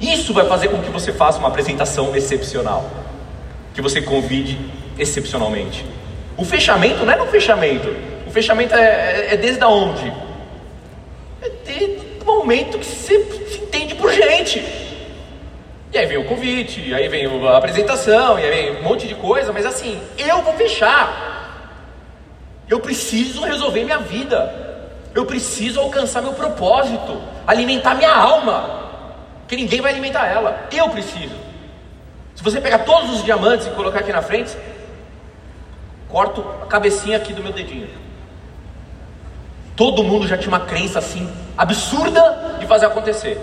Isso 0.00 0.32
vai 0.32 0.46
fazer 0.46 0.68
com 0.68 0.80
que 0.82 0.90
você 0.90 1.12
faça 1.12 1.38
uma 1.38 1.48
apresentação 1.48 2.16
excepcional. 2.16 2.90
Que 3.74 3.80
você 3.80 4.00
convide 4.02 4.58
excepcionalmente. 4.98 5.84
O 6.36 6.44
fechamento 6.44 7.04
não 7.04 7.12
é 7.12 7.16
no 7.16 7.26
fechamento. 7.26 7.94
O 8.26 8.30
fechamento 8.30 8.74
é, 8.74 8.80
é, 8.80 9.34
é 9.34 9.36
desde 9.36 9.64
onde? 9.64 10.12
É 11.42 11.50
desde 11.64 12.00
o 12.20 12.24
momento 12.24 12.78
que 12.78 12.86
você 12.86 13.24
se 13.50 13.58
entende 13.58 13.94
por 13.94 14.12
gente. 14.12 14.81
E 15.92 15.98
aí 15.98 16.06
vem 16.06 16.16
o 16.16 16.24
convite, 16.24 16.94
aí 16.94 17.06
vem 17.06 17.26
a 17.26 17.56
apresentação, 17.56 18.38
e 18.38 18.42
aí 18.42 18.50
vem 18.50 18.80
um 18.80 18.82
monte 18.82 19.06
de 19.06 19.14
coisa, 19.14 19.52
mas 19.52 19.66
assim, 19.66 20.00
eu 20.16 20.40
vou 20.40 20.54
fechar. 20.54 21.30
Eu 22.66 22.80
preciso 22.80 23.42
resolver 23.42 23.84
minha 23.84 23.98
vida. 23.98 24.62
Eu 25.14 25.26
preciso 25.26 25.78
alcançar 25.80 26.22
meu 26.22 26.32
propósito, 26.32 27.20
alimentar 27.46 27.94
minha 27.94 28.14
alma. 28.14 28.88
Que 29.46 29.54
ninguém 29.54 29.82
vai 29.82 29.92
alimentar 29.92 30.26
ela. 30.26 30.66
Eu 30.72 30.88
preciso. 30.88 31.36
Se 32.34 32.42
você 32.42 32.58
pegar 32.58 32.78
todos 32.78 33.10
os 33.10 33.22
diamantes 33.22 33.66
e 33.66 33.70
colocar 33.70 33.98
aqui 33.98 34.12
na 34.12 34.22
frente, 34.22 34.56
corto 36.08 36.42
a 36.62 36.66
cabecinha 36.66 37.18
aqui 37.18 37.34
do 37.34 37.42
meu 37.42 37.52
dedinho. 37.52 37.90
Todo 39.76 40.02
mundo 40.02 40.26
já 40.26 40.38
tinha 40.38 40.48
uma 40.48 40.60
crença 40.60 40.98
assim 40.98 41.30
absurda 41.56 42.56
de 42.58 42.66
fazer 42.66 42.86
acontecer. 42.86 43.38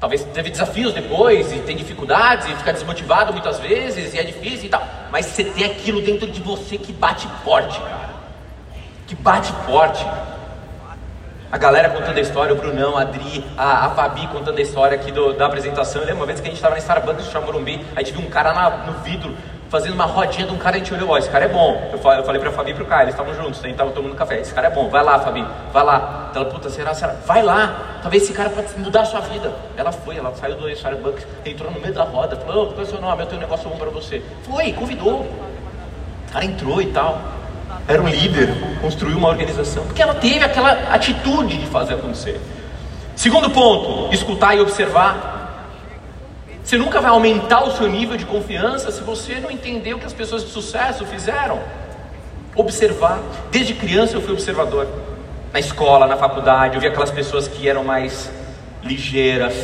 Talvez 0.00 0.22
teve 0.24 0.50
desafios 0.50 0.92
depois, 0.92 1.52
e 1.52 1.58
tem 1.60 1.76
dificuldades, 1.76 2.46
e 2.46 2.54
fica 2.54 2.72
desmotivado 2.72 3.32
muitas 3.32 3.58
vezes, 3.58 4.14
e 4.14 4.18
é 4.18 4.22
difícil 4.22 4.66
e 4.66 4.68
tal. 4.68 4.86
Mas 5.10 5.26
você 5.26 5.42
tem 5.42 5.64
aquilo 5.64 6.00
dentro 6.00 6.30
de 6.30 6.40
você 6.40 6.78
que 6.78 6.92
bate 6.92 7.26
forte, 7.42 7.80
cara. 7.80 8.10
Que 9.08 9.16
bate 9.16 9.52
forte. 9.66 10.06
A 11.50 11.56
galera 11.56 11.88
contando 11.88 12.18
a 12.18 12.20
história, 12.20 12.52
o 12.52 12.56
Brunão, 12.56 12.96
a 12.96 13.00
Adri, 13.00 13.44
a, 13.56 13.86
a 13.86 13.90
Fabi 13.90 14.26
contando 14.28 14.58
a 14.58 14.60
história 14.60 14.94
aqui 14.94 15.10
do, 15.10 15.32
da 15.32 15.46
apresentação. 15.46 16.02
Eu 16.02 16.06
lembro 16.06 16.20
uma 16.20 16.26
vez 16.26 16.40
que 16.40 16.46
a 16.46 16.50
gente 16.50 16.58
estava 16.58 16.74
na 16.74 16.78
Starbucks 16.78 17.24
no 17.24 17.32
Chamorumbi, 17.32 17.84
a 17.96 18.00
gente 18.00 18.12
viu 18.12 18.20
um 18.20 18.30
cara 18.30 18.52
na, 18.52 18.70
no 18.86 19.00
vidro 19.00 19.34
fazendo 19.68 19.94
uma 19.94 20.04
rodinha 20.04 20.46
de 20.46 20.52
um 20.52 20.58
cara, 20.58 20.76
a 20.76 20.78
gente 20.78 20.92
olhou, 20.92 21.10
ó, 21.10 21.18
esse 21.18 21.28
cara 21.28 21.44
é 21.44 21.48
bom. 21.48 21.90
Eu 21.92 21.98
falei, 21.98 22.40
pra 22.40 22.50
Fabi 22.50 22.70
e 22.70 22.74
pro 22.74 22.86
Caio, 22.86 23.04
eles 23.04 23.14
estavam 23.14 23.34
juntos, 23.34 23.60
gente 23.60 23.76
tava 23.76 23.90
tomando 23.90 24.14
café. 24.14 24.40
Esse 24.40 24.52
cara 24.52 24.68
é 24.68 24.70
bom, 24.70 24.88
vai 24.88 25.02
lá, 25.02 25.18
Fabi, 25.18 25.44
vai 25.72 25.84
lá. 25.84 26.30
Ela, 26.34 26.44
puta, 26.46 26.70
será, 26.70 26.94
será? 26.94 27.14
Vai 27.26 27.42
lá, 27.42 27.98
talvez 28.02 28.22
esse 28.22 28.32
cara 28.32 28.50
pode 28.50 28.78
mudar 28.78 29.02
a 29.02 29.04
sua 29.04 29.20
vida. 29.20 29.52
Ela 29.76 29.92
foi, 29.92 30.16
ela 30.16 30.34
saiu 30.34 30.56
do 30.56 30.68
Starbucks, 30.70 31.26
entrou 31.44 31.70
no 31.70 31.80
meio 31.80 31.92
da 31.92 32.04
roda, 32.04 32.36
falou, 32.36 32.64
oh, 32.64 32.66
qual 32.68 32.80
é 32.80 32.82
o 32.82 32.86
seu 32.86 33.00
nome? 33.00 33.22
Eu 33.22 33.26
tenho 33.26 33.40
um 33.40 33.44
negócio 33.44 33.68
bom 33.68 33.76
pra 33.76 33.90
você. 33.90 34.22
Foi, 34.42 34.72
convidou. 34.72 35.20
O 35.20 36.32
cara 36.32 36.44
entrou 36.44 36.80
e 36.80 36.86
tal. 36.86 37.18
Era 37.86 38.02
um 38.02 38.08
líder, 38.08 38.54
construiu 38.80 39.16
uma 39.16 39.28
organização, 39.28 39.84
porque 39.84 40.02
ela 40.02 40.14
teve 40.14 40.44
aquela 40.44 40.72
atitude 40.92 41.56
de 41.56 41.66
fazer 41.66 41.94
acontecer. 41.94 42.40
Segundo 43.16 43.50
ponto, 43.50 44.14
escutar 44.14 44.54
e 44.54 44.60
observar. 44.60 45.37
Você 46.68 46.76
nunca 46.76 47.00
vai 47.00 47.10
aumentar 47.10 47.64
o 47.64 47.70
seu 47.70 47.88
nível 47.88 48.14
de 48.14 48.26
confiança 48.26 48.92
se 48.92 49.00
você 49.00 49.36
não 49.40 49.50
entender 49.50 49.94
o 49.94 49.98
que 49.98 50.04
as 50.04 50.12
pessoas 50.12 50.44
de 50.44 50.50
sucesso 50.50 51.06
fizeram. 51.06 51.58
Observar. 52.54 53.20
Desde 53.50 53.72
criança 53.72 54.14
eu 54.14 54.20
fui 54.20 54.34
observador. 54.34 54.86
Na 55.50 55.58
escola, 55.58 56.06
na 56.06 56.18
faculdade, 56.18 56.74
eu 56.74 56.80
vi 56.82 56.86
aquelas 56.86 57.10
pessoas 57.10 57.48
que 57.48 57.66
eram 57.66 57.84
mais 57.84 58.30
ligeiras, 58.82 59.54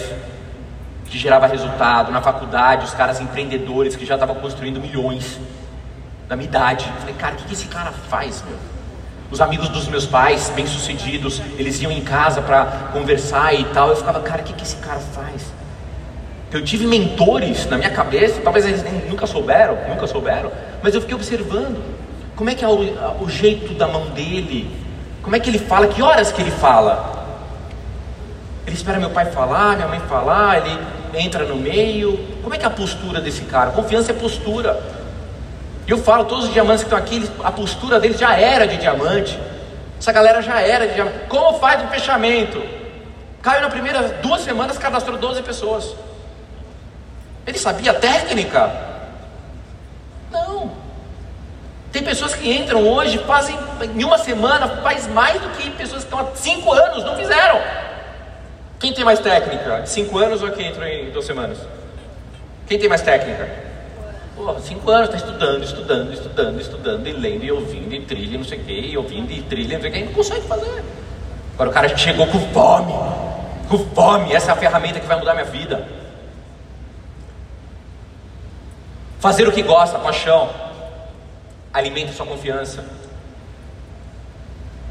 que 1.05 1.19
gerava 1.19 1.47
resultado. 1.47 2.11
Na 2.11 2.23
faculdade, 2.23 2.87
os 2.87 2.95
caras 2.95 3.21
empreendedores 3.21 3.95
que 3.95 4.07
já 4.07 4.15
estavam 4.15 4.37
construindo 4.37 4.81
milhões. 4.81 5.39
Da 6.27 6.35
minha 6.35 6.49
idade. 6.49 6.87
Eu 6.87 7.01
falei, 7.01 7.15
cara, 7.17 7.35
o 7.35 7.37
que, 7.37 7.45
que 7.45 7.53
esse 7.53 7.67
cara 7.67 7.93
faz, 8.09 8.43
meu? 8.49 8.57
Os 9.31 9.43
amigos 9.43 9.69
dos 9.69 9.89
meus 9.89 10.07
pais, 10.07 10.49
bem-sucedidos, 10.57 11.43
eles 11.59 11.83
iam 11.83 11.93
em 11.93 12.01
casa 12.01 12.41
para 12.41 12.65
conversar 12.95 13.53
e 13.53 13.63
tal. 13.75 13.91
Eu 13.91 13.97
ficava, 13.97 14.21
cara, 14.21 14.41
o 14.41 14.45
que, 14.47 14.55
que 14.55 14.63
esse 14.63 14.77
cara 14.77 15.01
faz? 15.01 15.53
Eu 16.55 16.63
tive 16.63 16.87
mentores 16.87 17.67
na 17.67 17.77
minha 17.77 17.91
cabeça, 17.91 18.41
talvez 18.41 18.65
eles 18.65 18.85
nunca 19.09 19.27
souberam, 19.27 19.77
nunca 19.89 20.07
souberam, 20.07 20.53
mas 20.81 20.95
eu 20.95 21.01
fiquei 21.01 21.17
observando 21.17 21.83
como 22.37 22.49
é 22.49 22.55
que 22.55 22.65
é 22.65 22.69
o, 22.69 23.25
o 23.25 23.29
jeito 23.29 23.75
da 23.75 23.89
mão 23.89 24.07
dele, 24.11 24.71
como 25.21 25.35
é 25.35 25.41
que 25.41 25.51
ele 25.51 25.59
fala, 25.59 25.89
que 25.89 26.01
horas 26.01 26.31
que 26.31 26.41
ele 26.41 26.53
fala. 26.53 27.13
Ele 28.65 28.77
espera 28.77 29.01
meu 29.01 29.11
pai 29.11 29.33
falar, 29.33 29.75
minha 29.75 29.89
mãe 29.89 29.99
falar, 30.09 30.59
ele 30.59 30.79
entra 31.15 31.45
no 31.45 31.57
meio. 31.57 32.17
Como 32.41 32.55
é 32.55 32.59
que 32.59 32.65
é 32.65 32.69
a 32.69 32.71
postura 32.71 33.21
desse 33.21 33.43
cara? 33.47 33.73
Confiança 33.73 34.13
é 34.13 34.15
postura. 34.15 34.81
Eu 35.89 35.99
falo, 35.99 36.25
todos 36.25 36.45
os 36.45 36.53
diamantes 36.53 36.85
que 36.85 36.95
estão 36.95 36.99
aqui, 36.99 37.29
a 37.43 37.51
postura 37.51 37.99
deles 37.99 38.21
já 38.21 38.33
era 38.39 38.65
de 38.65 38.77
diamante. 38.77 39.37
Essa 39.99 40.13
galera 40.13 40.41
já 40.41 40.61
era 40.61 40.87
de 40.87 40.95
diamante. 40.95 41.19
Como 41.29 41.59
faz 41.59 41.85
o 41.85 41.89
fechamento? 41.89 42.63
Caio 43.43 43.61
na 43.61 43.71
primeira 43.71 44.03
duas 44.23 44.43
semanas 44.43 44.79
cadastrou 44.79 45.19
12 45.19 45.43
pessoas. 45.43 46.14
Ele 47.47 47.59
sabia 47.59 47.95
técnica? 47.95 48.73
Não. 50.31 50.71
Tem 51.93 52.03
pessoas 52.03 52.35
que 52.35 52.51
entram 52.51 52.87
hoje, 52.89 53.19
fazem 53.19 53.57
em 53.95 54.05
uma 54.05 54.19
semana, 54.19 54.69
faz 54.83 55.07
mais 55.07 55.41
do 55.41 55.49
que 55.51 55.71
pessoas 55.71 56.03
que 56.03 56.09
estão 56.09 56.19
há 56.19 56.35
cinco 56.35 56.73
anos, 56.73 57.05
não 57.05 57.17
fizeram. 57.17 57.61
Quem 58.81 58.93
tem 58.93 59.05
mais 59.05 59.21
técnica? 59.21 59.87
Cinco 59.87 60.19
anos 60.19 60.43
ou 60.43 60.51
quem 60.51 60.69
entrou 60.69 60.87
em 60.87 61.11
duas 61.11 61.25
semanas? 61.25 61.59
Quem 62.67 62.79
tem 62.79 62.89
mais 62.89 63.03
técnica? 63.03 63.49
Pô, 64.37 64.59
cinco 64.59 64.91
anos, 64.91 65.15
está 65.15 65.17
estudando, 65.17 65.63
estudando, 65.63 66.13
estudando, 66.13 66.61
estudando, 66.61 67.07
e 67.07 67.13
lendo, 67.13 67.45
e 67.45 67.53
ouvindo, 67.53 67.95
e 67.95 68.01
trilha, 68.01 68.37
não 68.37 68.45
sei 68.45 68.59
o 68.59 68.65
quê, 68.65 68.73
e 68.73 68.97
ouvindo, 68.97 69.31
e 69.31 69.43
trilha, 69.43 69.75
não 69.75 69.83
sei 69.83 69.91
o 69.91 69.93
quê, 69.93 70.01
e 70.01 70.05
não 70.05 70.13
consegue 70.13 70.47
fazer. 70.49 70.83
Agora 71.55 71.71
o 71.71 71.73
cara 71.73 71.97
chegou 71.97 72.27
com 72.27 72.41
fome, 72.53 72.93
com 73.69 73.79
fome, 73.95 74.33
essa 74.35 74.51
é 74.51 74.53
a 74.53 74.57
ferramenta 74.57 74.99
que 74.99 75.07
vai 75.07 75.17
mudar 75.17 75.35
minha 75.35 75.45
vida. 75.45 75.87
Fazer 79.25 79.49
o 79.49 79.53
que 79.53 79.63
gosta, 79.63 79.99
paixão, 79.99 80.51
alimenta 81.73 82.13
sua 82.13 82.27
confiança. 82.27 82.85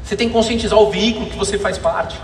Você 0.02 0.16
tem 0.16 0.26
que 0.26 0.34
conscientizar 0.34 0.76
o 0.76 0.90
veículo 0.90 1.26
que 1.26 1.36
você 1.36 1.56
faz 1.56 1.78
parte. 1.78 2.20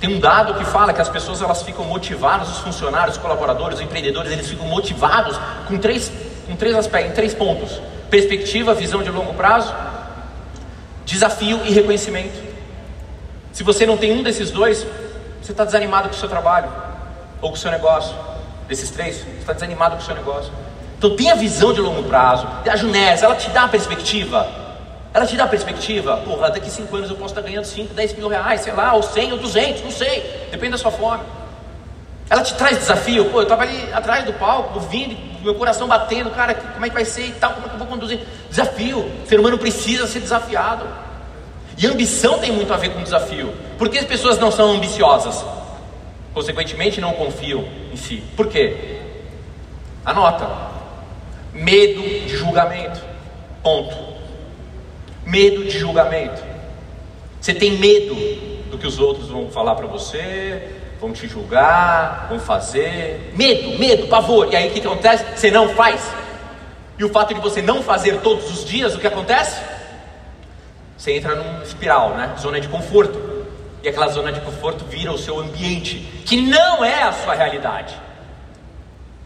Tem 0.00 0.08
um 0.08 0.18
dado 0.18 0.54
que 0.54 0.64
fala 0.64 0.94
que 0.94 1.00
as 1.02 1.10
pessoas 1.10 1.42
elas 1.42 1.62
ficam 1.62 1.84
motivadas, 1.84 2.48
os 2.48 2.58
funcionários, 2.60 3.16
os 3.16 3.22
colaboradores, 3.22 3.78
os 3.78 3.84
empreendedores, 3.84 4.32
eles 4.32 4.48
ficam 4.48 4.66
motivados 4.68 5.38
com 5.68 5.76
três, 5.76 6.10
com 6.46 6.56
três 6.56 6.74
aspectos, 6.74 7.12
em 7.12 7.14
três 7.14 7.34
pontos: 7.34 7.78
perspectiva, 8.08 8.72
visão 8.72 9.02
de 9.02 9.10
longo 9.10 9.34
prazo, 9.34 9.74
desafio 11.04 11.60
e 11.66 11.72
reconhecimento. 11.74 12.42
Se 13.52 13.62
você 13.62 13.84
não 13.84 13.98
tem 13.98 14.18
um 14.18 14.22
desses 14.22 14.50
dois, 14.50 14.86
você 15.42 15.52
está 15.52 15.66
desanimado 15.66 16.08
com 16.08 16.14
o 16.14 16.18
seu 16.18 16.28
trabalho 16.30 16.72
ou 17.42 17.50
com 17.50 17.56
o 17.56 17.58
seu 17.58 17.70
negócio. 17.70 18.16
Desses 18.66 18.88
três, 18.88 19.16
você 19.16 19.30
está 19.40 19.52
desanimado 19.52 19.96
com 19.96 20.02
o 20.02 20.04
seu 20.06 20.14
negócio. 20.14 20.50
Então 21.00 21.16
tenha 21.16 21.34
visão 21.34 21.72
de 21.72 21.80
longo 21.80 22.02
prazo. 22.02 22.46
A 22.70 22.76
Junés, 22.76 23.22
ela 23.22 23.34
te 23.34 23.48
dá 23.48 23.60
uma 23.60 23.70
perspectiva. 23.70 24.46
Ela 25.14 25.24
te 25.24 25.34
dá 25.34 25.46
perspectiva, 25.46 26.18
porra, 26.18 26.50
daqui 26.50 26.70
5 26.70 26.94
anos 26.94 27.08
eu 27.08 27.16
posso 27.16 27.32
estar 27.34 27.40
ganhando 27.40 27.64
5, 27.64 27.94
10 27.94 28.18
mil 28.18 28.28
reais, 28.28 28.60
sei 28.60 28.74
lá, 28.74 28.92
ou 28.92 29.02
100 29.02 29.32
ou 29.32 29.38
200, 29.38 29.82
não 29.82 29.90
sei, 29.90 30.20
depende 30.50 30.72
da 30.72 30.78
sua 30.78 30.90
fome. 30.90 31.22
Ela 32.28 32.42
te 32.42 32.54
traz 32.54 32.76
desafio, 32.76 33.24
pô, 33.30 33.38
eu 33.38 33.44
estava 33.44 33.62
ali 33.62 33.90
atrás 33.94 34.24
do 34.26 34.34
palco, 34.34 34.74
ouvindo, 34.74 35.16
meu 35.42 35.54
coração 35.54 35.88
batendo, 35.88 36.30
cara, 36.30 36.54
como 36.54 36.84
é 36.84 36.88
que 36.90 36.94
vai 36.94 37.06
ser 37.06 37.28
e 37.28 37.32
tal, 37.32 37.54
como 37.54 37.66
é 37.66 37.68
que 37.70 37.74
eu 37.76 37.78
vou 37.78 37.88
conduzir? 37.88 38.20
Desafio, 38.50 38.98
o 38.98 39.26
ser 39.26 39.40
humano 39.40 39.56
precisa 39.56 40.06
ser 40.06 40.20
desafiado. 40.20 40.84
E 41.78 41.86
ambição 41.86 42.38
tem 42.38 42.52
muito 42.52 42.72
a 42.74 42.76
ver 42.76 42.90
com 42.90 43.02
desafio. 43.02 43.54
Por 43.78 43.88
que 43.88 43.98
as 43.98 44.04
pessoas 44.04 44.38
não 44.38 44.52
são 44.52 44.70
ambiciosas? 44.72 45.42
Consequentemente, 46.34 47.00
não 47.00 47.14
confiam 47.14 47.64
em 47.90 47.96
si. 47.96 48.22
Por 48.36 48.48
quê? 48.48 49.00
Anota: 50.04 50.46
medo 51.52 52.02
de 52.02 52.36
julgamento. 52.36 53.00
Ponto 53.62 54.10
medo 55.30 55.64
de 55.64 55.78
julgamento. 55.78 56.42
Você 57.40 57.54
tem 57.54 57.78
medo 57.78 58.14
do 58.70 58.76
que 58.76 58.86
os 58.86 58.98
outros 58.98 59.28
vão 59.28 59.50
falar 59.50 59.74
para 59.76 59.86
você, 59.86 60.76
vão 61.00 61.12
te 61.12 61.26
julgar, 61.28 62.26
vão 62.28 62.38
fazer. 62.38 63.32
Medo, 63.36 63.78
medo, 63.78 64.08
pavor. 64.08 64.52
E 64.52 64.56
aí 64.56 64.68
o 64.68 64.72
que 64.72 64.80
acontece? 64.80 65.24
Você 65.36 65.50
não 65.50 65.70
faz. 65.70 66.10
E 66.98 67.04
o 67.04 67.08
fato 67.08 67.32
de 67.32 67.40
você 67.40 67.62
não 67.62 67.82
fazer 67.82 68.20
todos 68.20 68.50
os 68.50 68.64
dias, 68.64 68.94
o 68.94 68.98
que 68.98 69.06
acontece? 69.06 69.62
Você 70.98 71.12
entra 71.12 71.34
num 71.34 71.62
espiral, 71.62 72.10
né? 72.10 72.34
Zona 72.38 72.60
de 72.60 72.68
conforto. 72.68 73.30
E 73.82 73.88
aquela 73.88 74.08
zona 74.08 74.30
de 74.30 74.40
conforto 74.40 74.84
vira 74.84 75.10
o 75.10 75.16
seu 75.16 75.38
ambiente, 75.38 75.96
que 76.26 76.42
não 76.42 76.84
é 76.84 77.04
a 77.04 77.12
sua 77.12 77.34
realidade. 77.34 77.94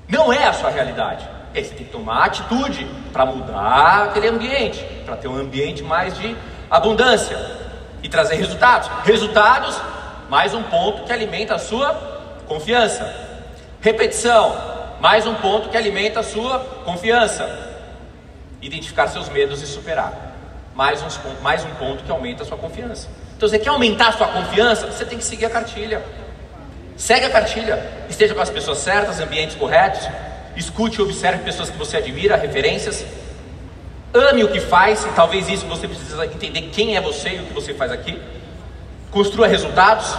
Não 0.07 0.33
é 0.33 0.45
a 0.45 0.53
sua 0.53 0.71
realidade. 0.71 1.29
Aí 1.55 1.65
você 1.65 1.75
tem 1.75 1.87
que 1.87 1.93
tomar 1.93 2.25
atitude 2.25 2.85
para 3.13 3.25
mudar 3.25 4.07
aquele 4.09 4.27
ambiente, 4.27 4.85
para 5.05 5.15
ter 5.15 5.29
um 5.29 5.37
ambiente 5.37 5.85
mais 5.85 6.19
de 6.19 6.37
abundância 6.69 7.39
e 8.03 8.09
trazer 8.09 8.35
resultados. 8.35 8.91
Resultados, 9.05 9.81
mais 10.29 10.53
um 10.53 10.65
ponto 10.65 11.05
que 11.05 11.13
alimenta 11.13 11.55
a 11.55 11.59
sua 11.59 11.95
confiança. 12.49 13.09
Repetição, 13.81 14.57
mais 15.01 15.29
um 15.29 15.35
ponto 15.35 15.69
que 15.69 15.77
alimenta 15.77 16.21
a 16.21 16.23
sua 16.25 16.59
confiança. 16.85 17.49
Identificar 18.61 19.07
seus 19.07 19.29
medos 19.29 19.63
e 19.63 19.67
superar. 19.67 20.13
Mais, 20.75 21.03
uns, 21.03 21.21
mais 21.41 21.65
um 21.65 21.71
ponto 21.77 22.03
que 22.03 22.11
aumenta 22.11 22.43
a 22.43 22.47
sua 22.47 22.59
confiança. 22.59 23.09
Então, 23.37 23.49
você 23.49 23.61
quer 23.61 23.69
aumentar 23.69 24.09
a 24.09 24.13
sua 24.13 24.27
confiança? 24.27 24.87
Você 24.87 25.05
tem 25.05 25.19
que 25.19 25.25
seguir 25.25 25.47
a 25.47 25.51
cartilha. 25.51 26.05
Segue 26.97 27.27
a 27.27 27.31
cartilha. 27.31 27.81
Esteja 28.09 28.35
com 28.35 28.41
as 28.41 28.51
pessoas 28.51 28.79
certas, 28.79 29.21
ambientes 29.21 29.55
corretos, 29.55 30.09
Escute 30.57 31.01
e 31.01 31.03
observe 31.03 31.43
pessoas 31.43 31.71
que 31.71 31.77
você 31.77 31.97
admira, 31.97 32.37
referências. 32.37 33.05
Ame 34.13 34.45
o 34.45 34.49
que 34.49 34.61
faz, 34.61 35.05
e 35.05 35.09
talvez 35.09 35.49
isso 35.49 35.67
você 35.67 35.89
precisa 35.89 36.25
entender 36.25 36.63
quem 36.73 36.97
é 36.97 37.01
você 37.01 37.31
e 37.31 37.39
o 37.41 37.47
que 37.47 37.53
você 37.53 37.75
faz 37.75 37.91
aqui. 37.91 38.21
Construa 39.11 39.47
resultados. 39.47 40.17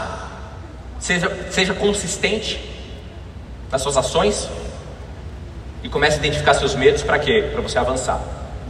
Seja, 1.00 1.30
seja 1.50 1.74
consistente 1.74 2.60
nas 3.72 3.82
suas 3.82 3.98
ações. 3.98 4.50
E 5.84 5.90
comece 5.90 6.18
a 6.18 6.20
identificar 6.20 6.54
seus 6.56 6.76
medos 6.76 7.04
para 7.04 7.20
quê? 7.20 7.50
Para 7.54 7.62
você 7.62 7.78
avançar. 7.78 8.20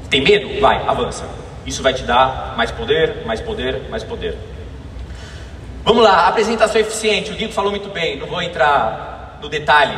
Tem 0.10 0.22
medo? 0.22 0.60
Vai, 0.60 0.86
avança. 0.88 1.26
Isso 1.66 1.82
vai 1.82 1.94
te 1.94 2.04
dar 2.04 2.54
mais 2.56 2.70
poder, 2.72 3.26
mais 3.26 3.42
poder, 3.42 3.90
mais 3.90 4.04
poder. 4.04 4.38
Vamos 5.84 6.04
lá, 6.04 6.28
apresentação 6.28 6.80
eficiente. 6.80 7.32
O 7.32 7.36
Guido 7.36 7.54
falou 7.54 7.72
muito 7.72 7.90
bem, 7.90 8.18
não 8.18 8.28
vou 8.28 8.42
entrar 8.42 9.40
no 9.42 9.48
detalhe. 9.48 9.98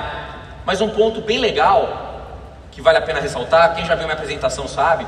Mas 0.68 0.82
um 0.82 0.90
ponto 0.90 1.22
bem 1.22 1.38
legal, 1.38 2.26
que 2.72 2.82
vale 2.82 2.98
a 2.98 3.02
pena 3.02 3.22
ressaltar, 3.22 3.74
quem 3.74 3.86
já 3.86 3.96
viu 3.96 4.04
minha 4.04 4.18
apresentação 4.18 4.68
sabe, 4.68 5.08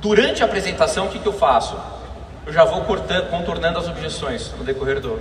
durante 0.00 0.40
a 0.40 0.46
apresentação 0.46 1.06
o 1.06 1.08
que, 1.08 1.18
que 1.18 1.26
eu 1.26 1.32
faço? 1.32 1.76
Eu 2.46 2.52
já 2.52 2.64
vou 2.64 2.82
cortando, 2.82 3.28
contornando 3.28 3.80
as 3.80 3.88
objeções 3.88 4.52
no 4.56 4.62
decorrer 4.62 5.00
do 5.00 5.18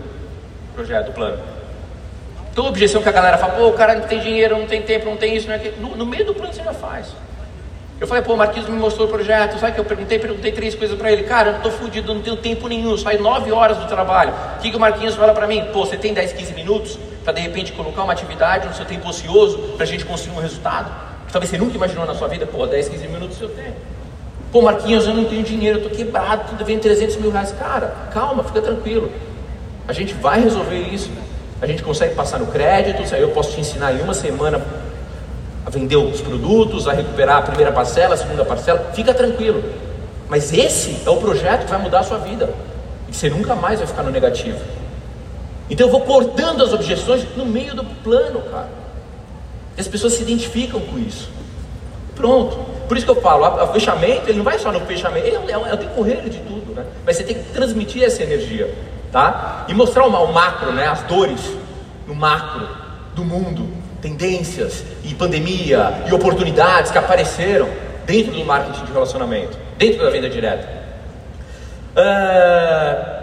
projeto, 0.76 1.08
do 1.08 1.14
plano. 1.14 1.42
Toda 2.54 2.70
objeção 2.70 3.02
que 3.02 3.10
a 3.10 3.12
galera 3.12 3.36
fala, 3.40 3.54
pô, 3.54 3.70
o 3.70 3.74
cara 3.74 3.96
não 3.96 4.08
tem 4.08 4.20
dinheiro, 4.20 4.60
não 4.60 4.68
tem 4.68 4.84
tempo, 4.84 5.08
não 5.08 5.18
tem 5.18 5.36
isso, 5.36 5.48
não 5.48 5.56
é 5.56 5.58
aquilo. 5.58 5.82
No, 5.82 5.98
no 5.98 6.06
meio 6.06 6.24
do 6.24 6.36
plano 6.36 6.54
você 6.54 6.62
já 6.62 6.74
faz. 6.74 7.08
Eu 8.00 8.06
falei, 8.06 8.22
pô, 8.22 8.36
o 8.36 8.38
Marquinhos 8.38 8.70
me 8.70 8.78
mostrou 8.78 9.08
o 9.08 9.10
projeto, 9.10 9.58
sabe 9.58 9.74
que 9.74 9.80
eu 9.80 9.86
perguntei? 9.86 10.20
Perguntei 10.20 10.52
três 10.52 10.76
coisas 10.76 10.96
para 10.96 11.12
ele. 11.12 11.24
Cara, 11.24 11.50
eu 11.50 11.62
tô 11.62 11.72
fudido, 11.72 12.14
não 12.14 12.22
tenho 12.22 12.38
tempo 12.38 12.68
nenhum, 12.68 12.96
saio 12.96 13.24
nove 13.24 13.52
horas 13.52 13.78
do 13.80 13.88
trabalho. 13.88 14.36
O 14.58 14.62
que, 14.62 14.70
que 14.70 14.78
o 14.78 14.80
Marquinhos 14.80 15.16
fala 15.16 15.34
para 15.34 15.48
mim? 15.48 15.66
Pô, 15.74 15.84
você 15.84 15.98
tem 15.98 16.14
10, 16.14 16.34
15 16.34 16.54
minutos 16.54 17.00
para 17.24 17.34
de 17.34 17.42
repente 17.42 17.72
colocar 17.72 18.04
uma 18.04 18.14
atividade 18.14 18.68
no 18.68 18.74
seu 18.74 18.86
tempo 18.86 19.08
ocioso 19.08 19.58
para 19.76 19.84
a 19.84 19.88
gente 19.88 20.06
conseguir 20.06 20.36
um 20.36 20.42
resultado? 20.42 20.92
Talvez 21.32 21.50
você 21.50 21.58
nunca 21.58 21.76
imaginou 21.76 22.06
na 22.06 22.14
sua 22.14 22.28
vida, 22.28 22.46
pô, 22.46 22.68
10, 22.68 22.90
15 22.90 23.08
minutos 23.08 23.42
eu 23.42 23.50
tenho. 23.50 23.74
Pô, 24.52 24.62
Marquinhos, 24.62 25.08
eu 25.08 25.16
não 25.16 25.26
tenho 25.26 25.42
dinheiro, 25.42 25.80
eu 25.80 25.90
tô 25.90 25.96
quebrado, 25.96 26.52
tô 26.52 26.56
devendo 26.56 26.82
300 26.82 27.16
mil 27.16 27.32
reais. 27.32 27.52
Cara, 27.58 27.88
calma, 28.14 28.44
fica 28.44 28.62
tranquilo. 28.62 29.12
A 29.88 29.94
gente 29.94 30.14
vai 30.14 30.42
resolver 30.42 30.78
isso. 30.78 31.10
A 31.60 31.66
gente 31.66 31.82
consegue 31.82 32.14
passar 32.14 32.40
no 32.40 32.48
crédito, 32.48 33.02
eu 33.16 33.30
posso 33.30 33.54
te 33.54 33.62
ensinar 33.62 33.94
em 33.94 34.02
uma 34.02 34.14
semana 34.14 34.62
a 35.66 35.70
vender 35.70 35.96
os 35.96 36.22
produtos, 36.22 36.88
a 36.88 36.94
recuperar 36.94 37.38
a 37.38 37.42
primeira 37.42 37.72
parcela, 37.72 38.14
a 38.14 38.18
segunda 38.18 38.46
parcela, 38.46 38.92
fica 38.94 39.14
tranquilo. 39.14 39.64
Mas 40.30 40.54
esse 40.54 41.02
é 41.06 41.10
o 41.10 41.18
projeto 41.18 41.66
que 41.66 41.72
vai 41.72 41.80
mudar 41.82 42.02
a 42.02 42.04
sua 42.04 42.20
vida. 42.20 42.54
E 43.10 43.16
você 43.16 43.30
nunca 43.30 43.56
mais 43.56 43.80
vai 43.80 43.88
ficar 43.88 44.04
no 44.04 44.12
negativo. 44.12 44.60
Então 45.70 45.88
eu 45.88 45.92
vou 45.92 46.02
cortando 46.02 46.64
as 46.64 46.74
objeções 46.74 47.26
no 47.36 47.46
meio 47.46 47.76
do 47.76 47.84
plano, 48.04 48.42
cara. 48.42 48.70
E 49.78 49.82
as 49.82 49.88
pessoas 49.88 50.14
se 50.14 50.22
identificam 50.22 50.80
com 50.80 51.00
isso. 51.00 51.30
Pronto. 52.16 52.58
Por 52.88 52.98
isso 52.98 53.06
que 53.06 53.12
eu 53.12 53.22
falo, 53.22 53.46
o 53.64 53.68
fechamento, 53.74 54.30
ele 54.30 54.38
não 54.38 54.44
vai 54.44 54.60
só 54.60 54.72
no 54.72 54.82
fechamento, 54.82 55.26
ele 55.26 55.36
é, 55.36 55.54
é 55.54 55.74
o 55.74 55.78
decorrer 55.78 56.22
de 56.30 56.40
tudo, 56.40 56.74
né? 56.76 56.86
Mas 57.06 57.16
você 57.16 57.24
tem 57.24 57.36
que 57.36 57.52
transmitir 57.52 58.04
essa 58.04 58.22
energia, 58.22 58.74
tá? 59.12 59.66
E 59.68 59.74
mostrar 59.74 60.06
o, 60.06 60.10
o 60.10 60.34
macro, 60.34 60.72
né? 60.74 60.86
As 60.88 61.02
dores 61.04 61.40
no 62.06 62.14
macro 62.14 62.68
do 63.16 63.24
mundo, 63.24 63.68
tendências 64.02 64.84
e 65.04 65.16
pandemia 65.16 66.04
e 66.08 66.14
oportunidades 66.14 66.92
que 66.92 66.98
apareceram 66.98 67.70
dentro 68.06 68.34
do 68.34 68.44
marketing 68.46 68.86
de 68.86 68.92
relacionamento, 68.92 69.58
dentro 69.78 70.04
da 70.04 70.10
venda 70.10 70.30
direta. 70.30 70.68
Uh, 71.96 73.23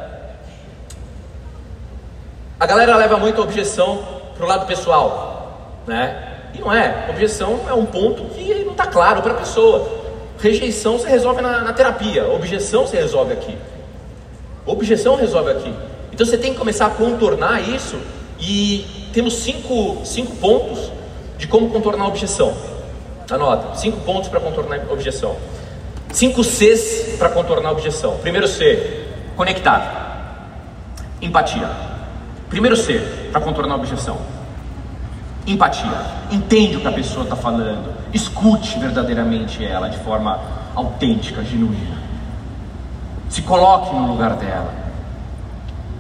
a 2.61 2.66
galera 2.66 2.94
leva 2.94 3.16
muito 3.16 3.40
a 3.40 3.44
objeção 3.44 4.05
para 4.37 4.44
o 4.44 4.49
lado 4.49 4.66
pessoal, 4.66 5.81
né? 5.87 6.51
E 6.53 6.61
não 6.61 6.70
é. 6.70 7.07
Objeção 7.09 7.61
é 7.66 7.73
um 7.73 7.87
ponto 7.87 8.23
que 8.35 8.53
não 8.64 8.73
está 8.73 8.87
claro 8.87 9.23
para 9.23 9.33
a 9.33 9.37
pessoa. 9.37 9.99
Rejeição 10.38 10.99
se 10.99 11.07
resolve 11.07 11.40
na, 11.40 11.62
na 11.62 11.73
terapia, 11.73 12.29
objeção 12.29 12.87
se 12.87 12.96
resolve 12.96 13.33
aqui. 13.33 13.57
Objeção 14.66 15.16
resolve 15.16 15.51
aqui. 15.53 15.75
Então 16.12 16.27
você 16.27 16.37
tem 16.37 16.53
que 16.53 16.59
começar 16.59 16.87
a 16.87 16.90
contornar 16.90 17.66
isso 17.66 17.99
e 18.38 18.85
temos 19.14 19.35
cinco, 19.38 20.05
cinco 20.05 20.37
pontos 20.37 20.92
de 21.38 21.46
como 21.46 21.70
contornar 21.70 22.05
a 22.05 22.09
objeção. 22.09 22.55
Anota, 23.31 23.77
cinco 23.77 24.01
pontos 24.01 24.29
para 24.29 24.38
contornar 24.38 24.81
a 24.87 24.92
objeção. 24.92 25.35
Cinco 26.12 26.44
Cs 26.44 27.16
para 27.16 27.31
contornar 27.31 27.70
a 27.70 27.73
objeção. 27.73 28.18
Primeiro 28.18 28.46
C, 28.46 29.07
conectado. 29.35 29.99
Empatia. 31.23 31.89
Primeiro 32.50 32.76
C 32.76 32.98
para 33.32 33.40
contornar 33.40 33.74
a 33.74 33.76
objeção. 33.76 34.18
Empatia. 35.46 35.90
Entende 36.30 36.76
o 36.76 36.80
que 36.80 36.88
a 36.88 36.92
pessoa 36.92 37.22
está 37.22 37.36
falando. 37.36 37.94
Escute 38.12 38.78
verdadeiramente 38.78 39.64
ela 39.64 39.88
de 39.88 39.98
forma 39.98 40.38
autêntica, 40.74 41.42
genuína. 41.44 41.96
Se 43.28 43.40
coloque 43.42 43.94
no 43.94 44.08
lugar 44.08 44.34
dela. 44.34 44.74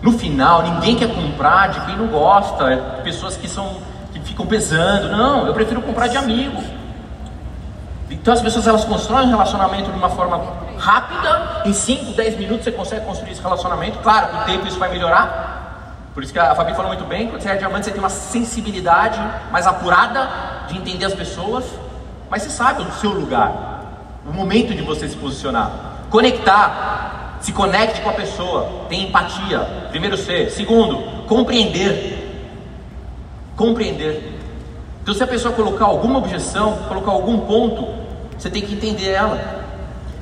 No 0.02 0.12
final, 0.12 0.62
ninguém 0.62 0.96
quer 0.96 1.14
comprar 1.14 1.68
de 1.68 1.80
quem 1.86 1.96
não 1.96 2.08
gosta, 2.08 3.00
pessoas 3.04 3.36
que 3.36 3.48
são 3.48 3.76
que 4.12 4.18
ficam 4.20 4.44
pesando. 4.46 5.08
Não, 5.08 5.46
eu 5.46 5.54
prefiro 5.54 5.80
comprar 5.82 6.08
de 6.08 6.16
amigo. 6.16 6.60
Então 8.10 8.34
as 8.34 8.40
pessoas 8.40 8.66
elas 8.66 8.84
constroem 8.84 9.26
um 9.26 9.30
relacionamento 9.30 9.90
de 9.90 9.96
uma 9.96 10.08
forma 10.08 10.42
rápida, 10.76 11.62
em 11.64 11.72
5, 11.72 12.12
10 12.12 12.38
minutos 12.38 12.64
você 12.64 12.72
consegue 12.72 13.06
construir 13.06 13.32
esse 13.32 13.42
relacionamento. 13.42 13.98
Claro, 13.98 14.28
com 14.28 14.38
o 14.38 14.44
tempo 14.44 14.66
isso 14.66 14.78
vai 14.78 14.90
melhorar. 14.90 15.49
Por 16.14 16.22
isso 16.22 16.32
que 16.32 16.38
a 16.38 16.54
Fabi 16.54 16.72
falou 16.74 16.88
muito 16.88 17.04
bem, 17.04 17.28
quando 17.28 17.42
você 17.42 17.50
é 17.50 17.56
diamante 17.56 17.84
você 17.84 17.92
tem 17.92 18.00
uma 18.00 18.08
sensibilidade 18.10 19.20
mais 19.52 19.66
apurada 19.66 20.28
de 20.68 20.76
entender 20.76 21.04
as 21.04 21.14
pessoas. 21.14 21.64
mas 22.28 22.42
você 22.42 22.50
sabe 22.50 22.82
o 22.82 22.92
seu 22.92 23.10
lugar, 23.10 24.20
o 24.24 24.32
momento 24.32 24.74
de 24.74 24.82
você 24.82 25.08
se 25.08 25.16
posicionar. 25.16 25.70
Conectar, 26.10 27.38
se 27.40 27.52
conecte 27.52 28.00
com 28.02 28.10
a 28.10 28.12
pessoa, 28.12 28.86
tem 28.88 29.08
empatia. 29.08 29.60
Primeiro 29.90 30.16
C. 30.16 30.50
Segundo, 30.50 31.26
compreender. 31.26 32.46
Compreender. 33.56 34.38
Então, 35.02 35.14
se 35.14 35.22
a 35.22 35.26
pessoa 35.26 35.54
colocar 35.54 35.86
alguma 35.86 36.18
objeção, 36.18 36.76
colocar 36.88 37.10
algum 37.10 37.40
ponto, 37.40 37.88
você 38.38 38.50
tem 38.50 38.62
que 38.62 38.74
entender 38.74 39.10
ela. 39.10 39.38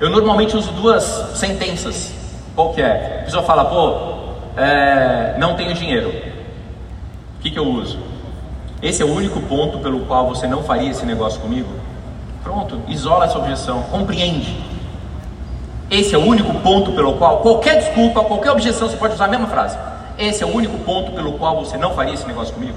Eu 0.00 0.08
normalmente 0.08 0.56
uso 0.56 0.70
duas 0.72 1.02
sentenças. 1.34 2.12
Qual 2.54 2.72
que 2.72 2.80
é? 2.80 3.20
A 3.20 3.24
pessoa 3.24 3.42
fala, 3.42 3.64
pô, 3.64 4.17
é, 4.56 5.36
não 5.38 5.54
tenho 5.54 5.74
dinheiro. 5.74 6.08
O 6.08 7.40
que, 7.40 7.50
que 7.50 7.58
eu 7.58 7.66
uso? 7.66 7.98
Esse 8.82 9.02
é 9.02 9.04
o 9.04 9.12
único 9.12 9.40
ponto 9.42 9.78
pelo 9.78 10.00
qual 10.00 10.28
você 10.28 10.46
não 10.46 10.62
faria 10.62 10.90
esse 10.90 11.04
negócio 11.04 11.40
comigo? 11.40 11.68
Pronto, 12.42 12.80
isola 12.88 13.24
essa 13.24 13.38
objeção, 13.38 13.82
compreende. 13.84 14.56
Esse 15.90 16.14
é 16.14 16.18
o 16.18 16.24
único 16.24 16.52
ponto 16.60 16.92
pelo 16.92 17.14
qual 17.14 17.38
qualquer 17.38 17.78
desculpa, 17.78 18.22
qualquer 18.22 18.52
objeção, 18.52 18.88
você 18.88 18.96
pode 18.96 19.14
usar 19.14 19.24
a 19.24 19.28
mesma 19.28 19.46
frase. 19.46 19.76
Esse 20.18 20.42
é 20.42 20.46
o 20.46 20.54
único 20.54 20.78
ponto 20.78 21.12
pelo 21.12 21.32
qual 21.34 21.64
você 21.64 21.76
não 21.76 21.94
faria 21.94 22.14
esse 22.14 22.26
negócio 22.26 22.54
comigo? 22.54 22.76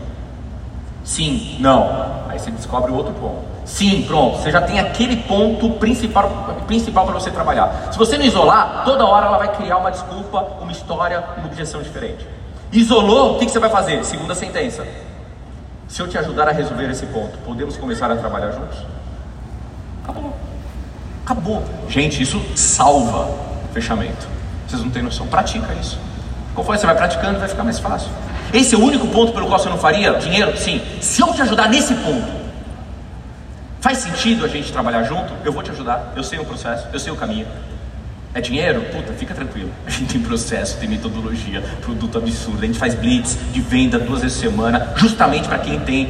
Sim, 1.04 1.58
não. 1.60 2.30
Você 2.42 2.50
descobre 2.52 2.92
outro 2.92 3.14
ponto. 3.14 3.44
Sim, 3.66 4.04
pronto. 4.08 4.38
Você 4.38 4.52
já 4.52 4.62
tem 4.62 4.80
aquele 4.80 5.18
ponto 5.18 5.70
principal, 5.72 6.30
principal 6.66 7.06
para 7.06 7.14
você 7.14 7.30
trabalhar. 7.30 7.90
Se 7.92 7.98
você 7.98 8.18
não 8.18 8.26
isolar, 8.26 8.82
toda 8.84 9.06
hora 9.06 9.28
ela 9.28 9.38
vai 9.38 9.56
criar 9.56 9.78
uma 9.78 9.92
desculpa, 9.92 10.40
uma 10.60 10.72
história, 10.72 11.24
uma 11.38 11.46
objeção 11.46 11.82
diferente. 11.82 12.28
Isolou, 12.72 13.36
o 13.36 13.40
que, 13.40 13.46
que 13.46 13.52
você 13.52 13.60
vai 13.60 13.70
fazer? 13.70 14.04
Segunda 14.04 14.34
sentença. 14.34 14.86
Se 15.88 16.02
eu 16.02 16.08
te 16.08 16.18
ajudar 16.18 16.48
a 16.48 16.52
resolver 16.52 16.90
esse 16.90 17.06
ponto, 17.06 17.38
podemos 17.46 17.78
começar 17.78 18.10
a 18.10 18.16
trabalhar 18.16 18.52
juntos? 18.52 18.78
Acabou. 20.04 20.34
Acabou. 21.24 21.64
Gente, 21.90 22.24
isso 22.24 22.42
salva 22.56 23.30
fechamento. 23.72 24.28
Vocês 24.68 24.82
não 24.82 24.90
têm 24.90 25.04
noção. 25.04 25.28
Pratica 25.28 25.74
isso. 25.74 26.00
Conforme 26.56 26.80
você 26.80 26.86
vai 26.88 26.96
praticando, 26.96 27.40
vai 27.40 27.48
ficar 27.48 27.64
mais 27.64 27.78
fácil. 27.78 28.10
Esse 28.54 28.76
é 28.76 28.78
o 28.78 28.82
único 28.82 29.08
ponto 29.08 29.32
pelo 29.32 29.48
qual 29.48 29.60
você 29.60 29.70
não 29.70 29.78
faria 29.78 30.14
dinheiro? 30.14 30.58
Sim. 30.58 30.82
Se 31.00 31.22
eu 31.22 31.34
te 31.34 31.42
ajudar 31.42 31.70
nesse 31.70 31.94
ponto, 31.96 32.28
faz 33.80 34.00
sentido 34.00 34.44
a 34.44 34.48
gente 34.48 34.72
trabalhar 34.72 35.04
junto? 35.04 35.32
Eu 35.46 35.54
vou 35.54 35.64
te 35.64 35.72
ajudar. 35.72 36.14
Eu 36.16 36.24
sei 36.24 36.40
o 36.40 36.46
processo, 36.46 36.88
eu 36.92 37.00
sei 37.00 37.12
o 37.12 37.16
caminho. 37.16 37.48
É 38.34 38.40
dinheiro? 38.40 38.82
Puta, 38.92 39.12
fica 39.14 39.34
tranquilo. 39.34 39.70
A 39.86 39.90
gente 39.90 40.14
tem 40.14 40.22
processo, 40.22 40.78
tem 40.78 40.88
metodologia, 40.88 41.62
produto 41.82 42.18
absurdo. 42.18 42.64
A 42.64 42.66
gente 42.66 42.80
faz 42.80 42.94
blitz 42.94 43.38
de 43.52 43.62
venda 43.62 44.00
duas 44.00 44.22
vezes 44.22 44.38
por 44.38 44.50
semana, 44.50 44.94
justamente 44.96 45.48
para 45.48 45.60
quem 45.60 45.80
tem 45.80 46.10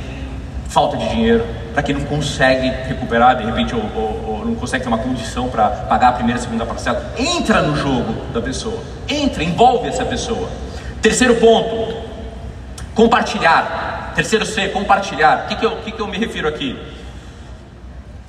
falta 0.67 0.97
de 0.97 1.10
dinheiro, 1.10 1.45
para 1.73 1.84
quem 1.84 1.95
não 1.95 2.06
consegue 2.06 2.69
recuperar, 2.88 3.36
de 3.36 3.43
repente, 3.43 3.75
ou, 3.75 3.82
ou, 3.95 4.25
ou 4.27 4.45
não 4.45 4.56
consegue 4.56 4.84
ter 4.84 4.88
uma 4.88 4.97
condição 4.97 5.49
para 5.49 5.67
pagar 5.69 6.10
a 6.10 6.12
primeira 6.13 6.39
e 6.39 6.43
segunda 6.43 6.65
parcela. 6.65 7.13
Entra 7.17 7.62
no 7.62 7.75
jogo 7.75 8.13
da 8.34 8.41
pessoa, 8.41 8.82
entra, 9.08 9.43
envolve 9.43 9.89
essa 9.89 10.06
pessoa. 10.06 10.49
Terceiro 11.01 11.36
ponto, 11.36 12.01
compartilhar. 12.95 14.12
Terceiro 14.15 14.45
C, 14.45 14.69
compartilhar. 14.69 15.45
O 15.45 15.47
que, 15.47 15.56
que, 15.56 15.65
eu, 15.65 15.77
que, 15.77 15.91
que 15.91 15.99
eu 15.99 16.08
me 16.08 16.17
refiro 16.17 16.47
aqui? 16.47 16.77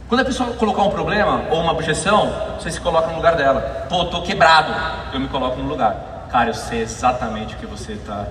Quando 0.09 0.21
a 0.21 0.25
pessoa 0.25 0.53
colocar 0.53 0.83
um 0.83 0.91
problema 0.91 1.45
ou 1.51 1.61
uma 1.61 1.73
objeção, 1.73 2.33
você 2.59 2.71
se 2.71 2.81
coloca 2.81 3.09
no 3.09 3.17
lugar 3.17 3.35
dela. 3.35 3.87
Pô, 3.89 4.05
tô 4.05 4.23
quebrado, 4.23 4.75
eu 5.13 5.19
me 5.19 5.27
coloco 5.29 5.57
no 5.61 5.69
lugar. 5.69 6.29
Cara, 6.31 6.51
eu 6.51 6.55
sei 6.55 6.83
exatamente 6.83 7.55
o 7.55 7.59
que 7.59 7.67
você 7.67 7.93
está 7.93 8.27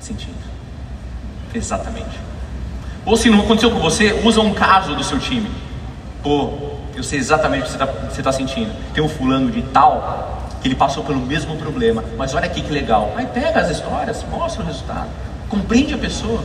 sentindo. 0.00 0.38
Exatamente. 1.54 2.18
Ou 3.06 3.16
se 3.16 3.30
não 3.30 3.40
aconteceu 3.40 3.70
com 3.70 3.78
você, 3.78 4.20
usa 4.24 4.40
um 4.40 4.52
caso 4.52 4.94
do 4.94 5.02
seu 5.02 5.18
time. 5.18 5.50
Pô, 6.22 6.52
eu 6.94 7.02
sei 7.02 7.18
exatamente 7.18 7.62
o 7.62 7.64
que 7.64 7.70
você 7.78 8.20
está 8.20 8.22
tá 8.24 8.32
sentindo. 8.32 8.72
Tem 8.92 9.02
um 9.02 9.08
fulano 9.08 9.50
de 9.50 9.62
tal 9.62 10.40
que 10.60 10.68
ele 10.68 10.74
passou 10.74 11.02
pelo 11.02 11.20
mesmo 11.20 11.56
problema, 11.56 12.04
mas 12.18 12.34
olha 12.34 12.46
aqui 12.46 12.60
que 12.60 12.72
legal. 12.72 13.12
Aí 13.16 13.26
pega 13.26 13.60
as 13.60 13.70
histórias, 13.70 14.24
mostra 14.30 14.62
o 14.62 14.66
resultado, 14.66 15.08
compreende 15.50 15.92
a 15.92 15.98
pessoa. 15.98 16.42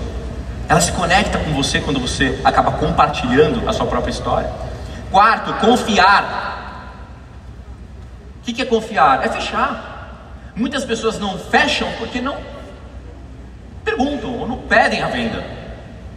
Ela 0.68 0.82
se 0.82 0.92
conecta 0.92 1.38
com 1.38 1.54
você 1.54 1.80
quando 1.80 2.00
você 2.00 2.42
acaba 2.44 2.72
compartilhando 2.72 3.70
a 3.70 3.72
sua 3.72 3.86
própria 3.86 4.12
história. 4.12 4.52
Quarto, 5.12 5.54
confiar. 5.66 6.92
O 8.42 8.44
que 8.44 8.62
é 8.62 8.66
confiar? 8.66 9.24
É 9.24 9.30
fechar. 9.30 9.94
Muitas 10.56 10.84
pessoas 10.84 11.20
não 11.20 11.38
fecham 11.38 11.88
porque 12.00 12.20
não 12.20 12.38
perguntam 13.84 14.40
ou 14.40 14.48
não 14.48 14.58
pedem 14.58 15.02
a 15.02 15.08
venda, 15.08 15.44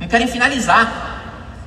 não 0.00 0.08
querem 0.08 0.26
finalizar. 0.26 1.16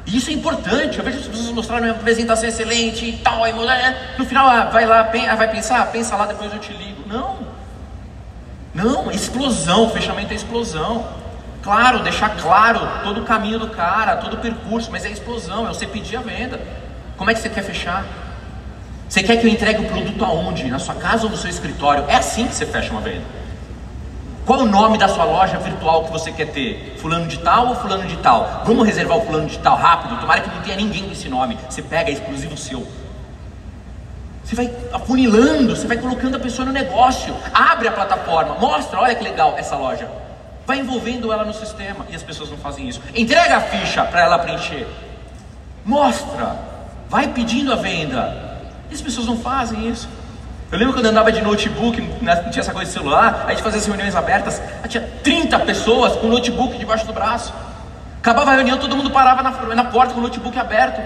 E 0.05 0.17
isso 0.17 0.31
é 0.31 0.34
importante. 0.34 0.97
Eu 0.97 1.05
vejo 1.05 1.19
as 1.19 1.27
pessoas 1.27 1.51
mostrarem 1.51 1.89
uma 1.89 1.95
apresentação 1.95 2.49
excelente 2.49 3.05
e 3.05 3.17
tal, 3.17 3.43
aí 3.43 3.53
né? 3.53 4.15
no 4.17 4.25
final 4.25 4.47
ah, 4.47 4.65
vai 4.65 4.86
lá, 4.86 5.01
ah, 5.29 5.36
vai 5.36 5.51
pensar, 5.51 5.86
pensa 5.91 6.15
lá, 6.15 6.25
depois 6.25 6.51
eu 6.51 6.60
te 6.60 6.73
ligo. 6.73 7.03
Não, 7.07 7.38
não, 8.73 9.12
explosão, 9.12 9.89
fechamento 9.89 10.31
é 10.31 10.36
explosão. 10.36 11.05
Claro, 11.62 11.99
deixar 11.99 12.29
claro 12.38 12.79
todo 13.03 13.21
o 13.21 13.25
caminho 13.25 13.60
do 13.60 13.67
cara, 13.67 14.17
todo 14.17 14.34
o 14.34 14.38
percurso, 14.38 14.89
mas 14.91 15.05
é 15.05 15.10
explosão, 15.10 15.65
é 15.65 15.67
você 15.67 15.86
pedir 15.86 16.15
a 16.15 16.21
venda. 16.21 16.60
Como 17.17 17.29
é 17.29 17.34
que 17.34 17.39
você 17.39 17.49
quer 17.49 17.63
fechar? 17.63 18.05
Você 19.07 19.21
quer 19.21 19.38
que 19.38 19.45
eu 19.45 19.51
entregue 19.51 19.86
o 19.86 19.89
produto 19.89 20.23
aonde? 20.23 20.65
Na 20.69 20.79
sua 20.79 20.95
casa 20.95 21.25
ou 21.25 21.29
no 21.29 21.38
seu 21.38 21.49
escritório? 21.49 22.05
É 22.07 22.15
assim 22.15 22.47
que 22.47 22.55
você 22.55 22.65
fecha 22.65 22.91
uma 22.91 23.01
venda. 23.01 23.41
Qual 24.45 24.62
o 24.62 24.65
nome 24.65 24.97
da 24.97 25.07
sua 25.07 25.25
loja 25.25 25.60
virtual 25.60 26.05
que 26.05 26.12
você 26.12 26.31
quer 26.31 26.47
ter? 26.47 26.95
Fulano 26.97 27.27
de 27.27 27.38
tal 27.39 27.67
ou 27.67 27.75
fulano 27.75 28.07
de 28.07 28.17
tal? 28.17 28.63
Vamos 28.65 28.88
reservar 28.88 29.17
o 29.17 29.21
fulano 29.21 29.47
de 29.47 29.60
tal 29.60 29.75
rápido? 29.75 30.19
Tomara 30.19 30.41
que 30.41 30.49
não 30.49 30.62
tenha 30.63 30.77
ninguém 30.77 31.03
com 31.03 31.12
esse 31.12 31.29
nome. 31.29 31.57
Você 31.69 31.81
pega, 31.81 32.10
é 32.10 32.13
exclusivo 32.13 32.57
seu. 32.57 32.88
Você 34.51 34.55
vai 34.55 34.73
afunilando, 34.91 35.73
você 35.73 35.87
vai 35.87 35.95
colocando 35.95 36.35
a 36.35 36.39
pessoa 36.39 36.65
no 36.65 36.73
negócio. 36.73 37.33
Abre 37.53 37.87
a 37.87 37.91
plataforma, 37.93 38.55
mostra, 38.55 38.99
olha 38.99 39.15
que 39.15 39.23
legal 39.23 39.55
essa 39.57 39.77
loja. 39.77 40.09
Vai 40.67 40.79
envolvendo 40.79 41.31
ela 41.31 41.45
no 41.45 41.53
sistema. 41.53 42.05
E 42.09 42.15
as 42.17 42.21
pessoas 42.21 42.49
não 42.49 42.57
fazem 42.57 42.89
isso. 42.89 43.01
Entrega 43.15 43.55
a 43.55 43.61
ficha 43.61 44.03
para 44.03 44.19
ela 44.19 44.37
preencher. 44.39 44.85
Mostra. 45.85 46.57
Vai 47.07 47.29
pedindo 47.29 47.71
a 47.71 47.77
venda. 47.77 48.59
E 48.89 48.93
as 48.93 49.01
pessoas 49.01 49.25
não 49.25 49.37
fazem 49.37 49.87
isso. 49.87 50.09
Eu 50.69 50.77
lembro 50.77 50.95
quando 50.95 51.05
eu 51.05 51.11
andava 51.11 51.31
de 51.31 51.41
notebook, 51.41 52.01
não 52.01 52.49
tinha 52.49 52.59
essa 52.59 52.73
coisa 52.73 52.91
de 52.91 52.97
celular, 52.97 53.45
a 53.47 53.51
gente 53.51 53.63
fazia 53.63 53.79
as 53.79 53.85
reuniões 53.85 54.15
abertas, 54.15 54.61
tinha 54.89 55.05
30 55.23 55.59
pessoas 55.59 56.17
com 56.17 56.27
notebook 56.27 56.77
debaixo 56.77 57.05
do 57.07 57.13
braço. 57.13 57.53
Acabava 58.19 58.51
a 58.51 58.55
reunião, 58.55 58.77
todo 58.77 58.97
mundo 58.97 59.11
parava 59.11 59.43
na, 59.43 59.75
na 59.75 59.85
porta 59.85 60.13
com 60.13 60.19
o 60.19 60.23
notebook 60.23 60.59
aberto. 60.59 61.01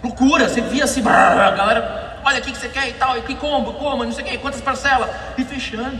Loucura, 0.00 0.48
você 0.48 0.60
via 0.60 0.84
assim, 0.84 1.02
brrr, 1.02 1.12
a 1.12 1.50
galera, 1.52 2.03
olha 2.24 2.38
o 2.38 2.42
que, 2.42 2.50
você 2.50 2.68
quer 2.68 2.88
e 2.88 2.94
tal, 2.94 3.18
e 3.18 3.22
que 3.22 3.34
combo, 3.34 3.74
como, 3.74 4.04
não 4.04 4.12
sei 4.12 4.24
o 4.24 4.26
que, 4.26 4.38
quantas 4.38 4.60
parcelas, 4.60 5.10
e 5.36 5.44
fechando. 5.44 5.98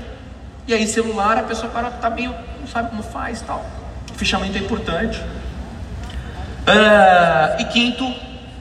E 0.66 0.72
aí 0.72 0.86
celular, 0.86 1.36
a 1.36 1.42
pessoa 1.42 1.70
para, 1.70 1.90
tá 1.90 2.08
meio, 2.08 2.34
não 2.58 2.66
sabe 2.66 2.90
como 2.90 3.02
faz 3.02 3.40
e 3.40 3.44
tal. 3.44 3.64
Fechamento 4.16 4.56
é 4.56 4.60
importante. 4.60 5.20
Uh, 5.20 7.60
e 7.60 7.64
quinto, 7.66 8.14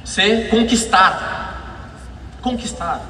ser 0.03 0.49
conquistar. 0.49 1.91
Conquistar. 2.41 3.01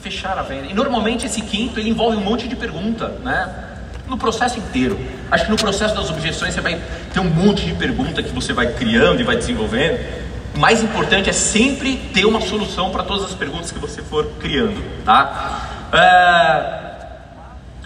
Fechar 0.00 0.38
a 0.38 0.42
venda. 0.42 0.66
E 0.66 0.74
normalmente 0.74 1.24
esse 1.24 1.40
quinto 1.40 1.80
ele 1.80 1.88
envolve 1.88 2.18
um 2.18 2.20
monte 2.20 2.46
de 2.46 2.54
pergunta, 2.54 3.08
né? 3.22 3.64
No 4.06 4.18
processo 4.18 4.58
inteiro. 4.58 4.98
Acho 5.30 5.46
que 5.46 5.50
no 5.50 5.56
processo 5.56 5.94
das 5.94 6.10
objeções 6.10 6.54
você 6.54 6.60
vai 6.60 6.80
ter 7.12 7.20
um 7.20 7.30
monte 7.30 7.64
de 7.64 7.74
pergunta 7.74 8.22
que 8.22 8.30
você 8.30 8.52
vai 8.52 8.72
criando 8.74 9.20
e 9.20 9.24
vai 9.24 9.36
desenvolvendo. 9.36 10.25
O 10.56 10.58
mais 10.58 10.82
importante 10.82 11.28
é 11.28 11.34
sempre 11.34 11.98
ter 12.14 12.24
uma 12.24 12.40
solução 12.40 12.90
para 12.90 13.02
todas 13.02 13.26
as 13.26 13.34
perguntas 13.34 13.70
que 13.70 13.78
você 13.78 14.00
for 14.00 14.24
criando, 14.40 14.82
tá? 15.04 15.90
É... 15.92 16.86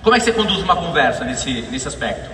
Como 0.01 0.15
é 0.15 0.21
que 0.21 0.25
você 0.25 0.33
conduz 0.33 0.63
uma 0.63 0.77
conversa 0.77 1.25
nesse, 1.25 1.63
nesse 1.63 1.89
aspecto? 1.89 2.31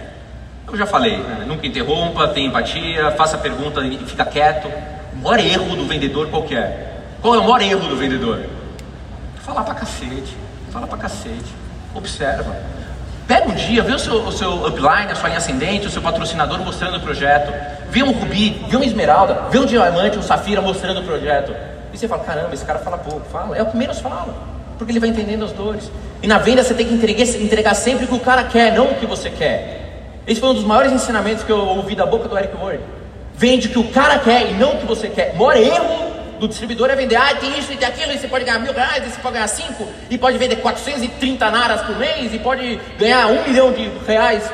Eu 0.68 0.76
já 0.76 0.84
falei, 0.84 1.16
né? 1.16 1.46
nunca 1.48 1.66
interrompa, 1.66 2.28
tenha 2.28 2.48
empatia, 2.48 3.12
faça 3.12 3.38
pergunta 3.38 3.80
e 3.80 3.96
fica 4.04 4.26
quieto. 4.26 4.70
O 5.14 5.22
maior 5.22 5.40
erro 5.40 5.74
do 5.74 5.86
vendedor 5.86 6.28
qual 6.28 6.44
é? 6.50 6.92
Qual 7.22 7.34
é 7.34 7.38
o 7.38 7.42
maior 7.42 7.62
erro 7.62 7.88
do 7.88 7.96
vendedor? 7.96 8.44
Falar 9.36 9.64
pra 9.64 9.74
cacete, 9.74 10.36
fala 10.70 10.86
pra 10.86 10.98
cacete, 10.98 11.54
observa. 11.94 12.54
Pega 13.26 13.48
um 13.48 13.54
dia, 13.54 13.82
vê 13.82 13.92
o 13.92 13.98
seu, 13.98 14.14
o 14.14 14.30
seu 14.30 14.66
upline, 14.66 15.10
a 15.10 15.14
sua 15.16 15.28
linha 15.28 15.38
ascendente, 15.38 15.86
o 15.86 15.90
seu 15.90 16.00
patrocinador 16.00 16.60
mostrando 16.60 16.96
o 16.96 17.00
projeto. 17.00 17.52
Vê 17.90 18.02
um 18.02 18.12
rubi, 18.12 18.64
vê 18.68 18.76
um 18.76 18.84
esmeralda, 18.84 19.48
vê 19.50 19.58
um 19.58 19.66
diamante, 19.66 20.16
um 20.16 20.22
safira 20.22 20.62
mostrando 20.62 21.00
o 21.00 21.02
projeto. 21.02 21.52
E 21.92 21.98
você 21.98 22.06
fala, 22.06 22.22
caramba, 22.22 22.54
esse 22.54 22.64
cara 22.64 22.78
fala 22.78 22.98
pouco. 22.98 23.22
Fala, 23.28 23.56
é 23.56 23.62
o 23.62 23.66
que 23.66 23.76
menos 23.76 23.98
fala. 23.98 24.32
Porque 24.78 24.92
ele 24.92 25.00
vai 25.00 25.08
entendendo 25.08 25.44
as 25.44 25.52
dores. 25.52 25.90
E 26.22 26.28
na 26.28 26.38
venda 26.38 26.62
você 26.62 26.72
tem 26.72 26.86
que 26.86 26.94
entregar, 26.94 27.24
entregar 27.24 27.74
sempre 27.74 28.04
o 28.04 28.08
que 28.08 28.14
o 28.14 28.20
cara 28.20 28.44
quer, 28.44 28.72
não 28.72 28.92
o 28.92 28.94
que 28.94 29.06
você 29.06 29.28
quer. 29.28 30.12
Esse 30.24 30.40
foi 30.40 30.50
um 30.50 30.54
dos 30.54 30.64
maiores 30.64 30.92
ensinamentos 30.92 31.42
que 31.42 31.50
eu 31.50 31.58
ouvi 31.58 31.96
da 31.96 32.06
boca 32.06 32.28
do 32.28 32.38
Eric 32.38 32.56
Ward. 32.56 32.80
Vende 33.34 33.66
o 33.66 33.70
que 33.70 33.78
o 33.78 33.88
cara 33.88 34.20
quer 34.20 34.50
e 34.50 34.54
não 34.54 34.74
o 34.74 34.78
que 34.78 34.86
você 34.86 35.08
quer. 35.08 35.34
Maior 35.34 35.56
erro 35.56 36.15
do 36.38 36.48
distribuidor 36.48 36.90
é 36.90 36.96
vender, 36.96 37.16
ah, 37.16 37.34
tem 37.34 37.58
isso 37.58 37.72
e 37.72 37.76
tem 37.76 37.88
aquilo, 37.88 38.12
e 38.12 38.18
você 38.18 38.28
pode 38.28 38.44
ganhar 38.44 38.58
mil 38.58 38.72
reais, 38.72 39.06
e 39.06 39.10
você 39.10 39.20
pode 39.20 39.34
ganhar 39.34 39.48
cinco, 39.48 39.88
e 40.10 40.18
pode 40.18 40.38
vender 40.38 40.56
430 40.56 41.50
naras 41.50 41.82
por 41.82 41.96
mês, 41.96 42.32
e 42.32 42.38
pode 42.38 42.76
ganhar 42.98 43.26
um 43.26 43.42
milhão 43.46 43.72
de 43.72 43.88
reais 44.06 44.50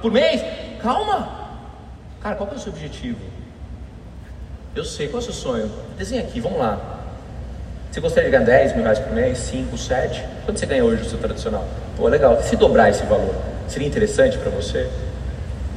por 0.00 0.10
mês. 0.10 0.42
Calma! 0.82 1.28
Cara, 2.20 2.36
qual 2.36 2.48
é 2.50 2.54
o 2.54 2.58
seu 2.58 2.72
objetivo? 2.72 3.18
Eu 4.74 4.84
sei, 4.84 5.08
qual 5.08 5.20
é 5.20 5.22
o 5.22 5.24
seu 5.24 5.34
sonho? 5.34 5.70
Desenha 5.96 6.22
aqui, 6.22 6.40
vamos 6.40 6.58
lá. 6.58 6.80
Você 7.90 8.00
gostaria 8.00 8.28
de 8.28 8.36
ganhar 8.36 8.46
10 8.46 8.74
mil 8.74 8.82
reais 8.82 8.98
por 8.98 9.12
mês, 9.12 9.38
5, 9.38 9.78
7? 9.78 10.24
Quanto 10.44 10.58
você 10.58 10.66
ganha 10.66 10.84
hoje 10.84 11.04
no 11.04 11.08
seu 11.08 11.18
tradicional? 11.18 11.64
Pô, 11.96 12.08
legal. 12.08 12.42
Se 12.42 12.56
dobrar 12.56 12.90
esse 12.90 13.04
valor, 13.04 13.34
seria 13.68 13.86
interessante 13.86 14.36
para 14.36 14.50
você? 14.50 14.90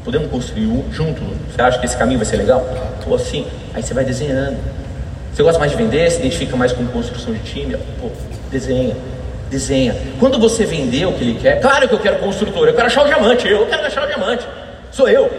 Podemos 0.03 0.31
construir 0.31 0.65
um 0.65 0.91
junto? 0.91 1.21
Você 1.21 1.61
acha 1.61 1.77
que 1.77 1.85
esse 1.85 1.95
caminho 1.95 2.17
vai 2.17 2.25
ser 2.25 2.37
legal? 2.37 2.65
Pô, 3.03 3.13
assim, 3.13 3.45
aí 3.73 3.83
você 3.83 3.93
vai 3.93 4.03
desenhando. 4.03 4.57
Você 5.37 5.43
gosta 5.43 5.59
mais 5.59 5.69
de 5.71 5.77
vender, 5.77 6.09
se 6.09 6.17
identifica 6.17 6.57
mais 6.57 6.73
com 6.73 6.83
construção 6.87 7.31
de 7.31 7.39
time? 7.41 7.77
Pô, 8.01 8.09
desenha, 8.49 8.97
desenha. 9.51 9.95
Quando 10.19 10.39
você 10.39 10.65
vender 10.65 11.05
o 11.05 11.13
que 11.13 11.23
ele 11.23 11.39
quer, 11.39 11.61
claro 11.61 11.87
que 11.87 11.93
eu 11.93 11.99
quero 11.99 12.17
construtor, 12.17 12.67
eu 12.67 12.73
quero 12.73 12.87
achar 12.87 13.03
o 13.03 13.05
diamante, 13.05 13.47
eu 13.47 13.67
quero 13.67 13.85
achar 13.85 14.05
o 14.05 14.07
diamante. 14.07 14.47
Sou 14.91 15.07
eu. 15.07 15.29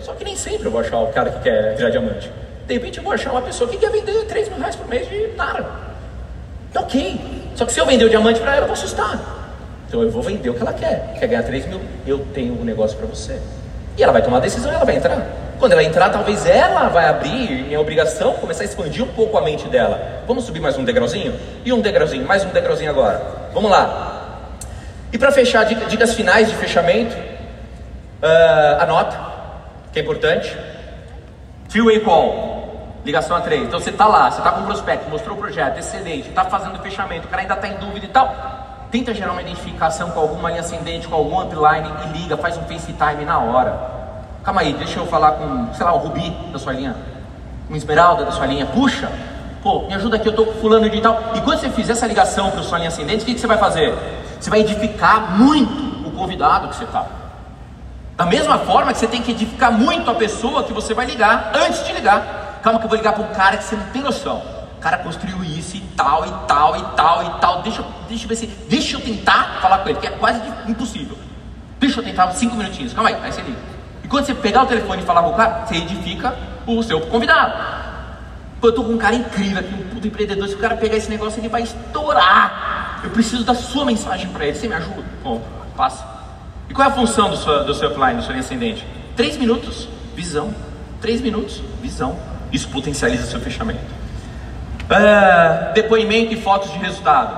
Só 0.00 0.14
que 0.14 0.24
nem 0.24 0.34
sempre 0.36 0.64
eu 0.64 0.70
vou 0.70 0.80
achar 0.80 0.98
o 1.00 1.08
cara 1.08 1.28
que 1.28 1.40
quer 1.40 1.74
virar 1.76 1.90
diamante. 1.90 2.30
De 2.66 2.72
repente 2.72 2.96
eu 2.96 3.04
vou 3.04 3.12
achar 3.12 3.30
uma 3.30 3.42
pessoa 3.42 3.68
que 3.68 3.76
quer 3.76 3.90
vender 3.90 4.24
3 4.24 4.48
mil 4.48 4.58
reais 4.58 4.74
por 4.74 4.88
mês 4.88 5.06
de 5.06 5.36
nada. 5.36 5.66
Tá 6.72 6.80
ok. 6.80 7.20
Só 7.54 7.66
que 7.66 7.74
se 7.74 7.78
eu 7.78 7.84
vender 7.84 8.06
o 8.06 8.08
diamante 8.08 8.40
para 8.40 8.52
ela, 8.52 8.62
eu 8.62 8.68
vou 8.68 8.72
assustar. 8.72 9.20
Então 9.86 10.02
eu 10.02 10.10
vou 10.10 10.22
vender 10.22 10.48
o 10.48 10.54
que 10.54 10.62
ela 10.62 10.72
quer. 10.72 11.14
Quer 11.20 11.26
ganhar 11.26 11.42
3 11.42 11.66
mil? 11.66 11.80
Eu 12.06 12.20
tenho 12.32 12.58
um 12.58 12.64
negócio 12.64 12.96
para 12.96 13.06
você. 13.06 13.38
E 13.98 14.02
ela 14.02 14.14
vai 14.14 14.22
tomar 14.22 14.38
a 14.38 14.40
decisão, 14.40 14.72
ela 14.72 14.86
vai 14.86 14.96
entrar. 14.96 15.41
Quando 15.62 15.74
ela 15.74 15.84
entrar, 15.84 16.10
talvez 16.10 16.44
ela 16.44 16.88
vai 16.88 17.06
abrir, 17.06 17.62
minha 17.66 17.80
obrigação, 17.80 18.32
começar 18.32 18.64
a 18.64 18.66
expandir 18.66 19.04
um 19.04 19.12
pouco 19.12 19.38
a 19.38 19.42
mente 19.42 19.68
dela. 19.68 20.24
Vamos 20.26 20.42
subir 20.42 20.58
mais 20.58 20.76
um 20.76 20.82
degrauzinho? 20.82 21.38
E 21.64 21.72
um 21.72 21.80
degrauzinho, 21.80 22.26
mais 22.26 22.44
um 22.44 22.48
degrauzinho 22.48 22.90
agora. 22.90 23.22
Vamos 23.54 23.70
lá. 23.70 24.58
E 25.12 25.18
para 25.18 25.30
fechar, 25.30 25.62
dicas 25.62 26.14
finais 26.14 26.50
de 26.50 26.56
fechamento, 26.56 27.16
uh, 27.16 28.82
anota, 28.82 29.16
que 29.92 30.00
é 30.00 30.02
importante. 30.02 30.52
Freeway 31.68 32.00
call, 32.00 32.96
ligação 33.04 33.36
a 33.36 33.40
três. 33.40 33.62
Então 33.62 33.78
você 33.78 33.90
está 33.90 34.08
lá, 34.08 34.32
você 34.32 34.38
está 34.38 34.50
com 34.50 34.62
o 34.62 34.66
prospecto, 34.66 35.08
mostrou 35.08 35.36
o 35.36 35.38
projeto, 35.38 35.78
excelente, 35.78 36.28
está 36.28 36.44
fazendo 36.44 36.76
fechamento, 36.80 37.28
o 37.28 37.30
cara 37.30 37.42
ainda 37.42 37.54
está 37.54 37.68
em 37.68 37.76
dúvida 37.76 38.04
e 38.04 38.08
tal. 38.08 38.88
Tenta 38.90 39.14
gerar 39.14 39.30
uma 39.30 39.42
identificação 39.42 40.10
com 40.10 40.18
alguma 40.18 40.48
linha 40.48 40.62
ascendente, 40.62 41.06
com 41.06 41.14
algum 41.14 41.40
upline 41.40 41.88
e 42.04 42.18
liga, 42.18 42.36
faz 42.36 42.56
um 42.56 42.62
FaceTime 42.62 43.24
na 43.24 43.38
hora. 43.38 44.01
Calma 44.42 44.60
aí, 44.60 44.72
deixa 44.72 44.98
eu 44.98 45.06
falar 45.06 45.32
com, 45.32 45.72
sei 45.74 45.84
lá, 45.84 45.92
o 45.92 45.98
Rubi 45.98 46.30
da 46.52 46.58
sua 46.58 46.72
linha, 46.72 46.96
com 47.68 47.76
Esmeralda 47.76 48.24
da 48.24 48.32
sua 48.32 48.46
linha. 48.46 48.66
Puxa, 48.66 49.10
pô, 49.62 49.82
me 49.82 49.94
ajuda 49.94 50.16
aqui, 50.16 50.28
eu 50.28 50.34
tô 50.34 50.46
com 50.46 50.60
fulano 50.60 50.88
de 50.90 51.00
tal. 51.00 51.32
E 51.34 51.40
quando 51.40 51.60
você 51.60 51.70
fizer 51.70 51.92
essa 51.92 52.06
ligação 52.06 52.50
para 52.50 52.62
sua 52.62 52.78
linha 52.78 52.88
ascendente, 52.88 53.22
o 53.22 53.26
que, 53.26 53.34
que 53.34 53.40
você 53.40 53.46
vai 53.46 53.58
fazer? 53.58 53.94
Você 54.40 54.50
vai 54.50 54.60
edificar 54.60 55.38
muito 55.38 56.08
o 56.08 56.10
convidado 56.10 56.68
que 56.68 56.76
você 56.76 56.84
está. 56.84 57.06
Da 58.16 58.26
mesma 58.26 58.58
forma 58.58 58.92
que 58.92 58.98
você 58.98 59.06
tem 59.06 59.22
que 59.22 59.30
edificar 59.30 59.72
muito 59.72 60.10
a 60.10 60.14
pessoa 60.14 60.64
que 60.64 60.72
você 60.72 60.92
vai 60.92 61.06
ligar 61.06 61.52
antes 61.54 61.84
de 61.86 61.92
ligar. 61.92 62.60
Calma 62.62 62.78
que 62.78 62.84
eu 62.84 62.88
vou 62.88 62.98
ligar 62.98 63.12
para 63.12 63.22
um 63.22 63.32
cara 63.32 63.56
que 63.56 63.64
você 63.64 63.76
não 63.76 63.86
tem 63.86 64.02
noção 64.02 64.42
cara 64.82 64.98
construiu 64.98 65.44
isso 65.44 65.76
e 65.76 65.80
tal, 65.96 66.26
e 66.26 66.32
tal, 66.48 66.76
e 66.76 66.82
tal, 66.96 67.22
e 67.22 67.40
tal. 67.40 67.62
Deixa, 67.62 67.84
deixa 68.08 68.24
eu 68.24 68.28
ver 68.28 68.36
se. 68.36 68.46
Deixa 68.46 68.96
eu 68.96 69.00
tentar 69.00 69.60
falar 69.62 69.78
com 69.78 69.88
ele, 69.88 69.98
que 69.98 70.06
é 70.08 70.10
quase 70.10 70.40
impossível. 70.66 71.16
Deixa 71.78 72.00
eu 72.00 72.04
tentar 72.04 72.30
cinco 72.32 72.56
minutinhos, 72.56 72.92
calma 72.92 73.10
aí, 73.10 73.16
aí 73.22 73.32
você 73.32 73.42
liga. 73.42 73.71
Quando 74.12 74.26
você 74.26 74.34
pegar 74.34 74.64
o 74.64 74.66
telefone 74.66 75.02
e 75.02 75.06
falar 75.06 75.22
com 75.22 75.30
o 75.30 75.34
cara, 75.34 75.64
você 75.64 75.76
edifica 75.76 76.36
o 76.66 76.82
seu 76.82 77.00
convidado. 77.00 77.54
Pô, 78.60 78.68
eu 78.68 78.72
tô 78.74 78.84
com 78.84 78.92
um 78.92 78.98
cara 78.98 79.14
incrível 79.14 79.60
aqui, 79.60 79.72
um 79.72 79.88
puto 79.88 80.06
empreendedor. 80.06 80.46
Se 80.48 80.54
o 80.54 80.58
cara 80.58 80.76
pegar 80.76 80.98
esse 80.98 81.08
negócio, 81.08 81.40
ele 81.40 81.48
vai 81.48 81.62
estourar. 81.62 83.00
Eu 83.02 83.08
preciso 83.08 83.42
da 83.42 83.54
sua 83.54 83.86
mensagem 83.86 84.28
para 84.28 84.44
ele. 84.44 84.54
Você 84.54 84.68
me 84.68 84.74
ajuda? 84.74 85.02
Bom, 85.24 85.40
passa. 85.74 86.06
E 86.68 86.74
qual 86.74 86.86
é 86.86 86.90
a 86.90 86.94
função 86.94 87.30
do 87.30 87.38
seu, 87.38 87.64
do 87.64 87.72
seu 87.72 87.88
upline, 87.88 88.16
do 88.16 88.22
seu 88.22 88.36
ascendente? 88.36 88.86
Três 89.16 89.38
minutos, 89.38 89.88
visão. 90.14 90.54
Três 91.00 91.22
minutos, 91.22 91.62
visão. 91.80 92.14
Isso 92.52 92.68
potencializa 92.68 93.24
seu 93.24 93.40
fechamento. 93.40 93.80
É, 94.90 95.72
depoimento 95.72 96.34
e 96.34 96.36
fotos 96.36 96.70
de 96.70 96.78
resultado. 96.78 97.34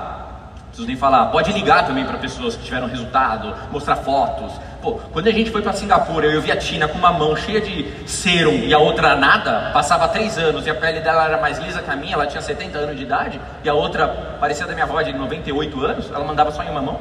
Preciso 0.67 0.85
nem 0.85 0.97
falar. 0.97 1.27
Pode 1.27 1.53
ligar 1.53 1.87
também 1.87 2.03
para 2.03 2.17
pessoas 2.17 2.57
que 2.57 2.65
tiveram 2.65 2.87
resultado, 2.87 3.55
mostrar 3.71 3.95
fotos. 3.95 4.51
Pô, 4.85 4.99
quando 5.11 5.25
a 5.25 5.31
gente 5.31 5.49
foi 5.49 5.63
para 5.63 5.73
Singapura, 5.73 6.27
eu 6.27 6.39
vi 6.39 6.51
a 6.51 6.57
Tina 6.57 6.87
com 6.87 6.95
uma 6.99 7.11
mão 7.11 7.35
cheia 7.35 7.59
de 7.59 7.91
serum 8.05 8.53
e 8.53 8.71
a 8.71 8.77
outra 8.77 9.15
nada, 9.15 9.71
passava 9.73 10.07
três 10.07 10.37
anos 10.37 10.67
e 10.67 10.69
a 10.69 10.75
pele 10.75 10.99
dela 10.99 11.25
era 11.25 11.41
mais 11.41 11.57
lisa 11.57 11.81
que 11.81 11.89
a 11.89 11.95
minha, 11.95 12.13
ela 12.13 12.27
tinha 12.27 12.39
70 12.39 12.77
anos 12.77 12.95
de 12.95 13.01
idade, 13.01 13.41
e 13.63 13.67
a 13.67 13.73
outra 13.73 14.07
parecia 14.39 14.67
da 14.67 14.73
minha 14.73 14.85
avó 14.85 15.01
de 15.01 15.11
98 15.11 15.83
anos, 15.83 16.11
ela 16.13 16.23
mandava 16.23 16.51
só 16.51 16.61
em 16.61 16.69
uma 16.69 16.83
mão. 16.83 16.99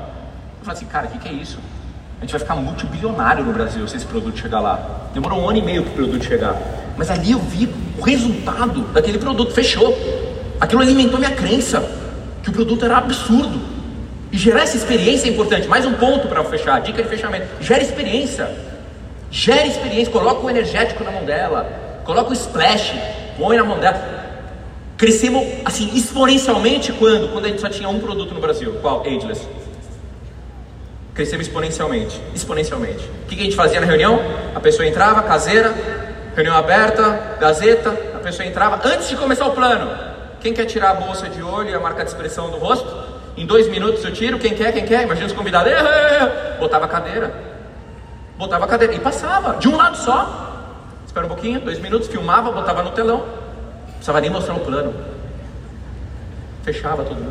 Eu 0.60 0.64
falei 0.64 0.78
assim, 0.78 0.86
cara, 0.86 1.08
o 1.08 1.10
que, 1.10 1.18
que 1.18 1.28
é 1.28 1.32
isso? 1.32 1.58
A 2.16 2.22
gente 2.22 2.30
vai 2.30 2.40
ficar 2.40 2.54
multibilionário 2.54 3.44
no 3.44 3.52
Brasil 3.52 3.86
se 3.86 3.98
esse 3.98 4.06
produto 4.06 4.38
chegar 4.38 4.60
lá. 4.60 4.80
Demorou 5.12 5.42
um 5.42 5.50
ano 5.50 5.58
e 5.58 5.62
meio 5.62 5.82
para 5.82 5.92
o 5.92 5.94
produto 5.94 6.24
chegar. 6.24 6.56
Mas 6.96 7.10
ali 7.10 7.32
eu 7.32 7.38
vi 7.38 7.66
o 7.98 8.02
resultado 8.02 8.80
daquele 8.94 9.18
produto, 9.18 9.52
fechou. 9.52 9.94
Aquilo 10.58 10.80
alimentou 10.80 11.18
minha 11.18 11.32
crença 11.32 11.86
que 12.42 12.48
o 12.48 12.52
produto 12.54 12.82
era 12.82 12.96
absurdo. 12.96 13.73
E 14.34 14.36
gerar 14.36 14.62
essa 14.62 14.76
experiência 14.76 15.28
é 15.28 15.30
importante. 15.30 15.68
Mais 15.68 15.86
um 15.86 15.92
ponto 15.92 16.26
para 16.26 16.42
fechar, 16.42 16.80
dica 16.80 17.00
de 17.00 17.08
fechamento. 17.08 17.46
Gera 17.60 17.80
experiência. 17.80 18.50
Gera 19.30 19.64
experiência, 19.64 20.12
coloca 20.12 20.44
o 20.44 20.50
energético 20.50 21.04
na 21.04 21.12
mão 21.12 21.24
dela, 21.24 22.02
coloca 22.04 22.30
o 22.30 22.32
splash, 22.32 22.96
põe 23.38 23.56
na 23.56 23.62
mão 23.62 23.78
dela. 23.78 23.96
Crescemos 24.96 25.40
assim 25.64 25.88
exponencialmente 25.94 26.92
quando? 26.94 27.32
Quando 27.32 27.44
a 27.44 27.48
gente 27.48 27.60
só 27.60 27.68
tinha 27.68 27.88
um 27.88 28.00
produto 28.00 28.34
no 28.34 28.40
Brasil. 28.40 28.76
Qual? 28.82 29.02
Ageless. 29.02 29.46
Crescemos 31.14 31.46
exponencialmente. 31.46 32.20
Exponencialmente. 32.34 33.08
O 33.22 33.26
que 33.28 33.40
a 33.40 33.44
gente 33.44 33.54
fazia 33.54 33.78
na 33.78 33.86
reunião? 33.86 34.20
A 34.52 34.58
pessoa 34.58 34.84
entrava, 34.84 35.22
caseira, 35.22 35.72
reunião 36.34 36.56
aberta, 36.56 37.36
gazeta, 37.38 37.90
a 38.12 38.18
pessoa 38.18 38.44
entrava 38.44 38.80
antes 38.84 39.08
de 39.08 39.16
começar 39.16 39.46
o 39.46 39.52
plano. 39.52 39.96
Quem 40.40 40.52
quer 40.52 40.64
tirar 40.64 40.90
a 40.90 40.94
bolsa 40.94 41.28
de 41.28 41.40
olho 41.40 41.70
e 41.70 41.74
a 41.74 41.78
marca 41.78 42.02
de 42.02 42.10
expressão 42.10 42.50
do 42.50 42.56
rosto? 42.56 43.13
Em 43.36 43.46
dois 43.46 43.68
minutos 43.68 44.04
eu 44.04 44.12
tiro. 44.12 44.38
Quem 44.38 44.54
quer? 44.54 44.72
Quem 44.72 44.84
quer? 44.84 45.02
Imagina 45.02 45.26
os 45.26 45.32
convidados. 45.32 45.72
Botava 46.58 46.84
a 46.84 46.88
cadeira. 46.88 47.34
Botava 48.38 48.64
a 48.64 48.68
cadeira. 48.68 48.94
E 48.94 49.00
passava. 49.00 49.56
De 49.56 49.68
um 49.68 49.76
lado 49.76 49.96
só. 49.96 50.76
Espera 51.06 51.26
um 51.26 51.28
pouquinho. 51.28 51.60
Dois 51.60 51.78
minutos. 51.80 52.08
Filmava. 52.08 52.52
Botava 52.52 52.82
no 52.82 52.90
telão. 52.92 53.18
Não 53.18 53.92
precisava 53.94 54.20
nem 54.20 54.30
mostrar 54.30 54.54
o 54.54 54.60
plano. 54.60 54.94
Fechava 56.62 57.02
tudo. 57.04 57.24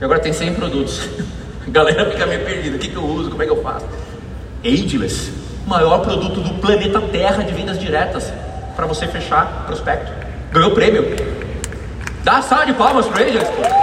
E 0.00 0.04
agora 0.04 0.18
tem 0.20 0.32
100 0.32 0.54
produtos. 0.54 1.08
A 1.66 1.70
galera 1.70 2.10
fica 2.10 2.26
meio 2.26 2.44
perdida. 2.44 2.76
O 2.76 2.78
que, 2.78 2.88
que 2.88 2.96
eu 2.96 3.04
uso? 3.04 3.30
Como 3.30 3.42
é 3.42 3.46
que 3.46 3.52
eu 3.52 3.62
faço? 3.62 3.86
Ageless. 4.64 5.32
Maior 5.66 5.98
produto 5.98 6.40
do 6.40 6.54
planeta 6.54 7.00
Terra 7.00 7.44
de 7.44 7.52
vendas 7.52 7.78
diretas. 7.78 8.32
Para 8.74 8.86
você 8.86 9.06
fechar 9.06 9.64
prospecto. 9.66 10.10
Ganhou 10.50 10.72
prêmio. 10.72 11.04
Dá 12.24 12.42
salva 12.42 12.66
de 12.66 12.72
palmas 12.72 13.06
para 13.06 13.22
ele, 13.22 13.38
pô. 13.38 13.81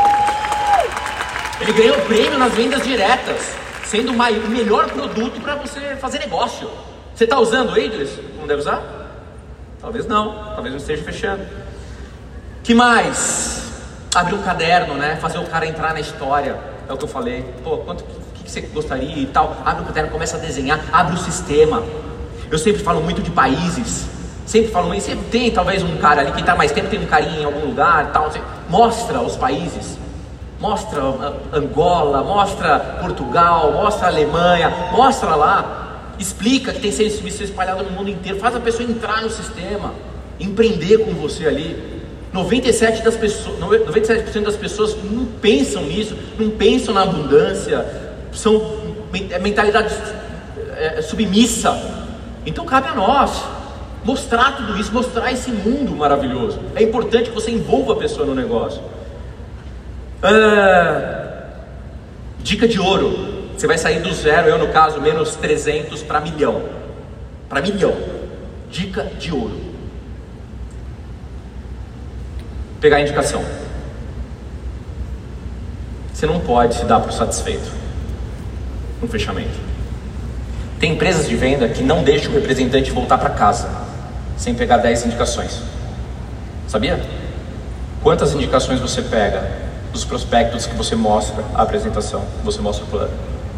Ele 1.62 1.74
ganhou 1.74 1.98
prêmio 2.02 2.38
nas 2.38 2.54
vendas 2.54 2.84
diretas, 2.84 3.54
sendo 3.86 4.12
o 4.12 4.50
melhor 4.50 4.90
produto 4.90 5.42
para 5.42 5.56
você 5.56 5.96
fazer 6.00 6.20
negócio. 6.20 6.70
Você 7.14 7.26
está 7.26 7.40
usando 7.40 7.70
o 7.70 7.74
Ageless? 7.74 8.20
Não 8.40 8.48
deve 8.48 8.62
usar? 8.62 8.82
Talvez 9.82 10.06
não, 10.06 10.54
talvez 10.54 10.74
não 10.74 10.80
esteja 10.80 11.04
fechando. 11.04 11.46
Que 12.64 12.74
mais? 12.74 13.72
Abrir 14.16 14.36
um 14.36 14.42
caderno, 14.42 14.94
né? 14.96 15.18
Fazer 15.18 15.38
o 15.38 15.46
cara 15.46 15.66
entrar 15.66 15.94
na 15.94 16.00
história. 16.00 16.58
É 16.88 16.94
o 16.94 16.98
que 16.98 17.04
eu 17.04 17.10
falei. 17.10 17.46
Pô, 17.64 17.80
quanto 17.80 18.04
que, 18.04 18.44
que 18.44 18.52
você 18.52 18.62
gostaria 18.62 19.18
e 19.18 19.26
tal? 19.26 19.62
Abre 19.66 19.84
o 19.84 19.86
caderno, 19.86 20.10
começa 20.10 20.38
a 20.38 20.40
desenhar, 20.40 20.80
abre 20.92 21.16
o 21.16 21.18
sistema. 21.18 21.84
Eu 22.50 22.58
sempre 22.58 22.82
falo 22.82 23.02
muito 23.02 23.22
de 23.22 23.32
países 23.32 24.08
sempre 24.50 24.72
falam 24.72 24.96
isso, 24.96 25.16
tem 25.30 25.52
talvez 25.52 25.84
um 25.84 25.98
cara 25.98 26.22
ali 26.22 26.32
que 26.32 26.40
está 26.40 26.56
mais 26.56 26.72
tempo, 26.72 26.90
tem 26.90 27.00
um 27.00 27.06
carinha 27.06 27.42
em 27.42 27.46
algum 27.46 27.68
lugar, 27.68 28.12
tal, 28.12 28.32
mostra 28.68 29.22
os 29.22 29.36
países, 29.36 29.96
mostra 30.60 31.02
Angola, 31.54 32.24
mostra 32.24 32.80
Portugal, 33.02 33.72
mostra 33.72 34.08
Alemanha, 34.08 34.90
mostra 34.92 35.36
lá, 35.36 36.14
explica 36.20 36.74
que 36.74 36.82
tem 36.82 36.92
serviço 36.92 37.44
espalhado 37.44 37.84
no 37.84 37.92
mundo 37.92 38.10
inteiro, 38.10 38.40
faz 38.40 38.56
a 38.56 38.60
pessoa 38.60 38.90
entrar 38.90 39.22
no 39.22 39.30
sistema, 39.30 39.94
empreender 40.40 41.00
com 41.00 41.14
você 41.14 41.48
ali. 41.48 42.00
97% 42.34 43.02
das 43.02 43.16
pessoas, 43.16 43.60
97% 43.60 44.44
das 44.44 44.56
pessoas 44.56 44.96
não 45.04 45.26
pensam 45.26 45.84
nisso, 45.84 46.16
não 46.38 46.52
pensam 46.52 46.94
na 46.94 47.02
abundância, 47.02 47.84
são 48.32 48.80
é 49.32 49.40
mentalidade 49.40 49.96
é, 50.78 51.02
submissa. 51.02 51.76
Então 52.46 52.66
cabe 52.66 52.90
a 52.90 52.94
nós 52.94 53.44
mostrar 54.04 54.58
tudo 54.58 54.80
isso, 54.80 54.94
mostrar 54.94 55.32
esse 55.32 55.52
mundo 55.52 55.96
maravilhoso. 55.96 56.60
É 56.76 56.84
importante 56.84 57.30
que 57.30 57.36
você 57.36 57.50
envolva 57.50 57.94
a 57.94 57.96
pessoa 57.96 58.26
no 58.26 58.36
negócio. 58.36 58.82
Ah, 60.22 61.44
dica 62.40 62.68
de 62.68 62.80
ouro: 62.80 63.50
você 63.54 63.68
vai 63.68 63.78
sair 63.78 64.02
do 64.02 64.14
zero, 64.14 64.48
eu 64.48 64.58
no 64.58 64.70
caso, 64.70 65.02
menos 65.02 65.36
300 65.36 66.02
para 66.04 66.20
milhão. 66.20 66.64
Para 67.48 67.62
milhão. 67.62 67.96
Dica 68.70 69.04
de 69.04 69.34
ouro: 69.34 69.60
pegar 72.80 72.98
a 72.98 73.02
indicação. 73.02 73.44
Você 76.14 76.26
não 76.26 76.40
pode 76.42 76.76
se 76.76 76.86
dar 76.86 77.00
por 77.00 77.14
satisfeito 77.14 77.72
no 79.02 79.08
fechamento. 79.08 79.58
Tem 80.80 80.94
empresas 80.94 81.28
de 81.28 81.36
venda 81.36 81.68
que 81.70 81.82
não 81.82 82.04
deixam 82.04 82.32
o 82.32 82.36
representante 82.36 82.92
voltar 82.92 83.18
para 83.18 83.30
casa 83.30 83.70
sem 84.38 84.54
pegar 84.56 84.78
10 84.78 85.08
indicações. 85.08 85.62
Sabia? 86.68 87.00
Quantas 88.02 88.34
indicações 88.34 88.80
você 88.80 89.02
pega 89.02 89.69
dos 90.00 90.06
prospectos 90.06 90.66
que 90.66 90.76
você 90.76 90.96
mostra 90.96 91.44
a 91.54 91.62
apresentação, 91.62 92.24
você 92.42 92.62
mostra 92.62 92.86
o 92.86 92.88
plano? 92.88 93.12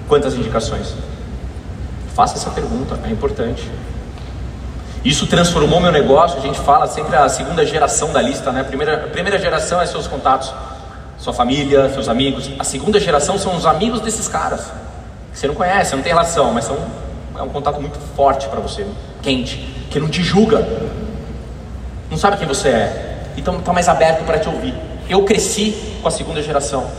Quantas 0.08 0.34
indicações? 0.34 0.96
Faça 2.16 2.36
essa 2.36 2.50
pergunta, 2.50 3.00
é 3.06 3.12
importante. 3.12 3.70
Isso 5.06 5.28
transformou 5.28 5.80
meu 5.80 5.92
negócio. 5.92 6.40
A 6.40 6.42
gente 6.42 6.60
fala 6.60 6.88
sempre 6.88 7.16
a 7.16 7.30
segunda 7.30 7.66
geração 7.66 8.12
da 8.12 8.22
lista, 8.22 8.52
né? 8.52 8.62
A 8.62 8.64
primeira, 8.64 9.06
a 9.06 9.08
primeira 9.08 9.38
geração 9.38 9.80
é 9.80 9.86
seus 9.86 10.08
contatos, 10.08 10.52
sua 11.18 11.32
família, 11.32 11.90
seus 11.94 12.10
amigos. 12.10 12.50
A 12.58 12.64
segunda 12.64 13.00
geração 13.00 13.38
são 13.38 13.56
os 13.56 13.66
amigos 13.66 14.02
desses 14.02 14.28
caras. 14.28 14.62
Que 15.32 15.40
você 15.40 15.48
não 15.48 15.56
conhece, 15.56 15.96
não 15.96 16.02
tem 16.02 16.12
relação, 16.12 16.52
mas 16.52 16.66
são, 16.66 16.78
é 17.38 17.42
um 17.42 17.50
contato 17.50 17.80
muito 17.80 18.00
forte 18.16 18.48
para 18.50 18.60
você, 18.60 18.86
quente, 19.22 19.58
que 19.90 20.00
não 20.00 20.10
te 20.10 20.24
julga, 20.24 20.68
não 22.10 22.18
sabe 22.18 22.36
quem 22.38 22.48
você 22.48 22.68
é, 22.68 23.24
então 23.38 23.58
está 23.58 23.72
mais 23.72 23.88
aberto 23.88 24.26
para 24.26 24.38
te 24.38 24.50
ouvir. 24.50 24.91
Eu 25.12 25.26
cresci 25.26 25.76
com 26.02 26.08
a 26.08 26.12
segunda 26.12 26.42
geração. 26.42 26.90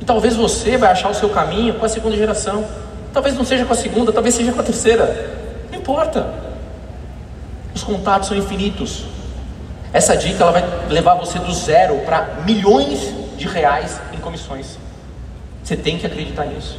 E 0.00 0.04
talvez 0.04 0.34
você 0.34 0.76
vai 0.76 0.90
achar 0.90 1.08
o 1.08 1.14
seu 1.14 1.30
caminho 1.30 1.74
com 1.74 1.86
a 1.86 1.88
segunda 1.88 2.16
geração. 2.16 2.66
Talvez 3.12 3.36
não 3.36 3.44
seja 3.44 3.64
com 3.64 3.72
a 3.72 3.76
segunda, 3.76 4.12
talvez 4.12 4.34
seja 4.34 4.50
com 4.50 4.58
a 4.60 4.64
terceira. 4.64 5.30
Não 5.70 5.78
importa. 5.78 6.26
Os 7.72 7.84
contatos 7.84 8.26
são 8.26 8.36
infinitos. 8.36 9.04
Essa 9.92 10.16
dica 10.16 10.42
ela 10.42 10.50
vai 10.50 10.64
levar 10.88 11.14
você 11.14 11.38
do 11.38 11.54
zero 11.54 11.96
para 11.98 12.42
milhões 12.44 13.14
de 13.36 13.46
reais 13.46 14.00
em 14.12 14.16
comissões. 14.16 14.76
Você 15.62 15.76
tem 15.76 15.98
que 15.98 16.06
acreditar 16.06 16.46
nisso. 16.46 16.76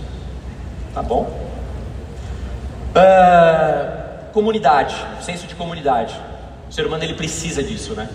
Tá 0.93 1.01
bom? 1.01 1.21
Uh, 2.91 4.33
comunidade, 4.33 4.93
senso 5.21 5.47
de 5.47 5.55
comunidade. 5.55 6.19
O 6.69 6.73
ser 6.73 6.85
humano 6.85 7.05
ele 7.05 7.13
precisa 7.13 7.63
disso, 7.63 7.93
né? 7.93 8.09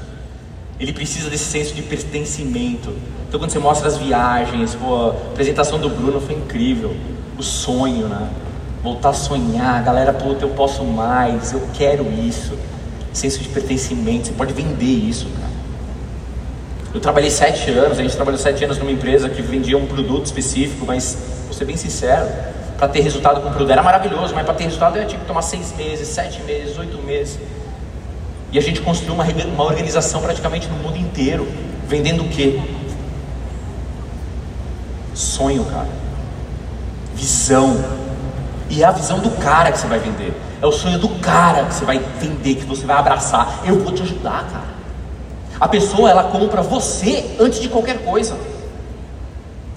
Ele 0.83 0.93
precisa 0.93 1.31
desse 1.31 1.45
senso 1.45 1.75
de 1.75 1.81
pertencimento. 1.81 2.93
Então 3.29 3.41
quando 3.41 3.51
você 3.51 3.59
mostra 3.59 3.89
as 3.89 3.97
viagens, 3.97 4.75
pô, 4.75 4.95
a 4.95 5.09
apresentação 5.11 5.79
do 5.79 5.89
Bruno 5.89 6.21
foi 6.21 6.35
incrível. 6.35 6.95
O 7.39 7.43
sonho, 7.43 8.09
né? 8.09 8.29
Voltar 8.83 9.11
a 9.11 9.15
sonhar, 9.15 9.83
galera, 9.83 10.13
pô, 10.13 10.37
eu 10.41 10.51
posso 10.51 10.85
mais, 10.85 11.53
eu 11.53 11.63
quero 11.73 12.05
isso 12.13 12.53
senso 13.13 13.41
de 13.41 13.49
pertencimento, 13.49 14.29
você 14.29 14.33
pode 14.33 14.53
vender 14.53 14.85
isso, 14.85 15.27
cara. 15.39 15.53
Eu 16.95 17.01
trabalhei 17.01 17.31
sete 17.31 17.71
anos, 17.71 17.99
a 17.99 18.03
gente 18.03 18.15
trabalhou 18.15 18.39
sete 18.39 18.65
anos 18.65 18.79
numa 18.79 18.91
empresa 18.91 19.29
que 19.29 19.41
vendia 19.41 19.79
um 19.79 19.87
produto 19.87 20.27
específico, 20.27 20.85
mas 20.87 21.17
vou 21.45 21.53
ser 21.53 21.65
bem 21.65 21.77
sincero, 21.77 22.29
para 22.77 22.89
ter 22.89 23.01
resultado 23.01 23.41
com 23.41 23.49
o 23.49 23.51
produto 23.51 23.71
era 23.71 23.83
maravilhoso, 23.83 24.35
mas 24.35 24.45
para 24.45 24.55
ter 24.55 24.65
resultado 24.65 24.97
eu 24.99 25.07
tinha 25.07 25.21
que 25.21 25.27
tomar 25.27 25.43
seis 25.43 25.75
meses, 25.77 26.09
sete 26.09 26.43
meses, 26.43 26.77
oito 26.79 26.99
meses. 27.03 27.39
E 28.53 28.59
a 28.59 28.61
gente 28.61 28.83
construiu 28.83 29.15
uma, 29.15 29.25
uma 29.25 29.65
organização 29.65 30.21
praticamente 30.21 30.69
no 30.69 30.77
mundo 30.77 30.99
inteiro, 30.99 31.49
vendendo 31.89 32.23
o 32.23 32.29
quê? 32.29 32.61
Sonho, 35.15 35.65
cara. 35.65 35.89
Visão. 37.15 37.83
E 38.69 38.83
é 38.83 38.87
a 38.87 38.91
visão 38.91 39.21
do 39.21 39.31
cara 39.31 39.73
que 39.73 39.79
você 39.79 39.87
vai 39.87 39.99
vender. 39.99 40.35
É 40.61 40.67
o 40.67 40.73
sonho 40.73 40.99
do 40.99 41.09
cara 41.21 41.65
que 41.65 41.75
você 41.75 41.85
vai 41.85 41.97
entender, 41.97 42.57
que 42.57 42.65
você 42.67 42.85
vai 42.85 42.97
abraçar. 42.97 43.63
Eu 43.65 43.81
vou 43.81 43.93
te 43.93 44.03
ajudar, 44.03 44.47
cara. 44.53 44.73
A 45.59 45.67
pessoa, 45.67 46.11
ela 46.11 46.25
compra 46.25 46.61
você 46.61 47.37
antes 47.41 47.59
de 47.61 47.69
qualquer 47.69 48.05
coisa. 48.05 48.37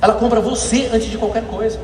Ela 0.01 0.15
compra 0.15 0.41
você 0.41 0.89
antes 0.93 1.09
de 1.09 1.17
qualquer 1.17 1.43
coisa. 1.45 1.79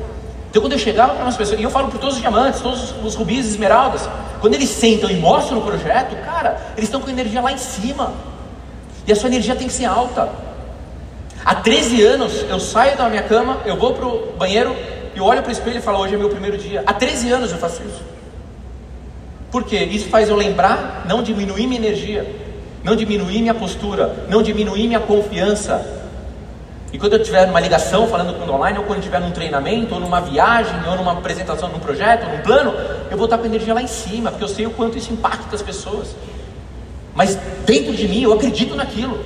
Então, 0.52 0.60
quando 0.60 0.74
eu 0.74 0.78
chegava 0.78 1.14
para 1.14 1.22
umas 1.22 1.34
pessoas, 1.34 1.58
e 1.58 1.62
eu 1.62 1.70
falo 1.70 1.88
para 1.88 1.98
todos 1.98 2.16
os 2.16 2.20
diamantes, 2.20 2.60
todos 2.60 2.94
os 3.02 3.14
rubis, 3.14 3.46
esmeraldas, 3.46 4.06
quando 4.38 4.52
eles 4.52 4.68
sentam 4.68 5.10
e 5.10 5.14
mostram 5.14 5.56
o 5.56 5.62
projeto, 5.62 6.14
cara, 6.26 6.60
eles 6.76 6.90
estão 6.90 7.00
com 7.00 7.08
energia 7.08 7.40
lá 7.40 7.50
em 7.50 7.56
cima. 7.56 8.12
E 9.06 9.12
a 9.12 9.16
sua 9.16 9.30
energia 9.30 9.56
tem 9.56 9.66
que 9.66 9.72
ser 9.72 9.86
alta. 9.86 10.28
Há 11.42 11.54
13 11.54 12.02
anos 12.02 12.44
eu 12.50 12.60
saio 12.60 12.98
da 12.98 13.08
minha 13.08 13.22
cama, 13.22 13.62
eu 13.64 13.76
vou 13.76 13.94
para 13.94 14.06
o 14.06 14.32
banheiro 14.36 14.76
e 15.16 15.20
olho 15.22 15.40
para 15.40 15.48
o 15.48 15.52
espelho 15.52 15.78
e 15.78 15.80
falo: 15.80 16.00
hoje 16.00 16.16
é 16.16 16.18
meu 16.18 16.28
primeiro 16.28 16.58
dia. 16.58 16.82
Há 16.84 16.92
13 16.92 17.32
anos 17.32 17.50
eu 17.50 17.56
faço 17.56 17.82
isso. 17.84 18.02
Porque 19.50 19.76
isso 19.76 20.10
faz 20.10 20.28
eu 20.28 20.36
lembrar, 20.36 21.06
não 21.08 21.22
diminuir 21.22 21.66
minha 21.66 21.80
energia, 21.80 22.30
não 22.84 22.94
diminuir 22.94 23.40
minha 23.40 23.54
postura, 23.54 24.26
não 24.28 24.42
diminuir 24.42 24.86
minha 24.86 25.00
confiança. 25.00 26.01
E 26.92 26.98
quando 26.98 27.14
eu 27.14 27.20
estiver 27.20 27.46
numa 27.46 27.58
ligação 27.58 28.06
falando 28.06 28.38
com 28.38 28.44
o 28.44 28.54
online, 28.54 28.78
ou 28.78 28.84
quando 28.84 28.96
eu 28.96 29.00
estiver 29.00 29.20
num 29.20 29.30
treinamento, 29.30 29.94
ou 29.94 30.00
numa 30.00 30.20
viagem, 30.20 30.74
ou 30.86 30.94
numa 30.94 31.12
apresentação, 31.12 31.70
num 31.70 31.78
projeto, 31.78 32.26
ou 32.26 32.36
num 32.36 32.42
plano, 32.42 32.74
eu 33.10 33.16
vou 33.16 33.24
estar 33.24 33.38
com 33.38 33.44
a 33.44 33.46
energia 33.46 33.72
lá 33.72 33.80
em 33.80 33.86
cima, 33.86 34.30
porque 34.30 34.44
eu 34.44 34.48
sei 34.48 34.66
o 34.66 34.70
quanto 34.70 34.98
isso 34.98 35.10
impacta 35.10 35.56
as 35.56 35.62
pessoas. 35.62 36.14
Mas 37.14 37.34
dentro 37.64 37.94
de 37.94 38.06
mim 38.06 38.22
eu 38.22 38.32
acredito 38.32 38.74
naquilo. 38.74 39.24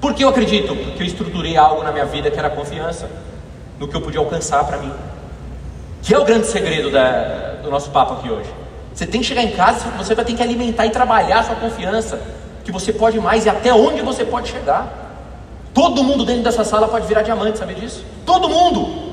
Por 0.00 0.14
que 0.14 0.24
eu 0.24 0.28
acredito? 0.28 0.74
Porque 0.74 1.02
eu 1.02 1.06
estruturei 1.06 1.56
algo 1.56 1.82
na 1.82 1.92
minha 1.92 2.06
vida 2.06 2.30
que 2.30 2.38
era 2.38 2.48
confiança 2.48 3.10
no 3.78 3.86
que 3.86 3.94
eu 3.94 4.00
podia 4.00 4.20
alcançar 4.20 4.64
para 4.64 4.78
mim. 4.78 4.92
Que 6.02 6.14
é 6.14 6.18
o 6.18 6.24
grande 6.24 6.46
segredo 6.46 6.90
da, 6.90 7.56
do 7.62 7.70
nosso 7.70 7.90
papo 7.90 8.14
aqui 8.14 8.30
hoje. 8.30 8.50
Você 8.94 9.06
tem 9.06 9.20
que 9.20 9.26
chegar 9.26 9.42
em 9.42 9.50
casa, 9.50 9.88
você 9.98 10.14
vai 10.14 10.24
ter 10.24 10.34
que 10.34 10.42
alimentar 10.42 10.86
e 10.86 10.90
trabalhar 10.90 11.40
a 11.40 11.42
sua 11.42 11.56
confiança, 11.56 12.20
que 12.64 12.70
você 12.70 12.92
pode 12.92 13.18
mais 13.18 13.44
e 13.44 13.48
até 13.48 13.72
onde 13.74 14.00
você 14.02 14.24
pode 14.24 14.48
chegar. 14.48 15.03
Todo 15.74 16.04
mundo 16.04 16.24
dentro 16.24 16.44
dessa 16.44 16.64
sala 16.64 16.86
pode 16.86 17.06
virar 17.08 17.22
diamante, 17.22 17.58
sabe 17.58 17.74
disso? 17.74 18.04
Todo 18.24 18.48
mundo. 18.48 19.12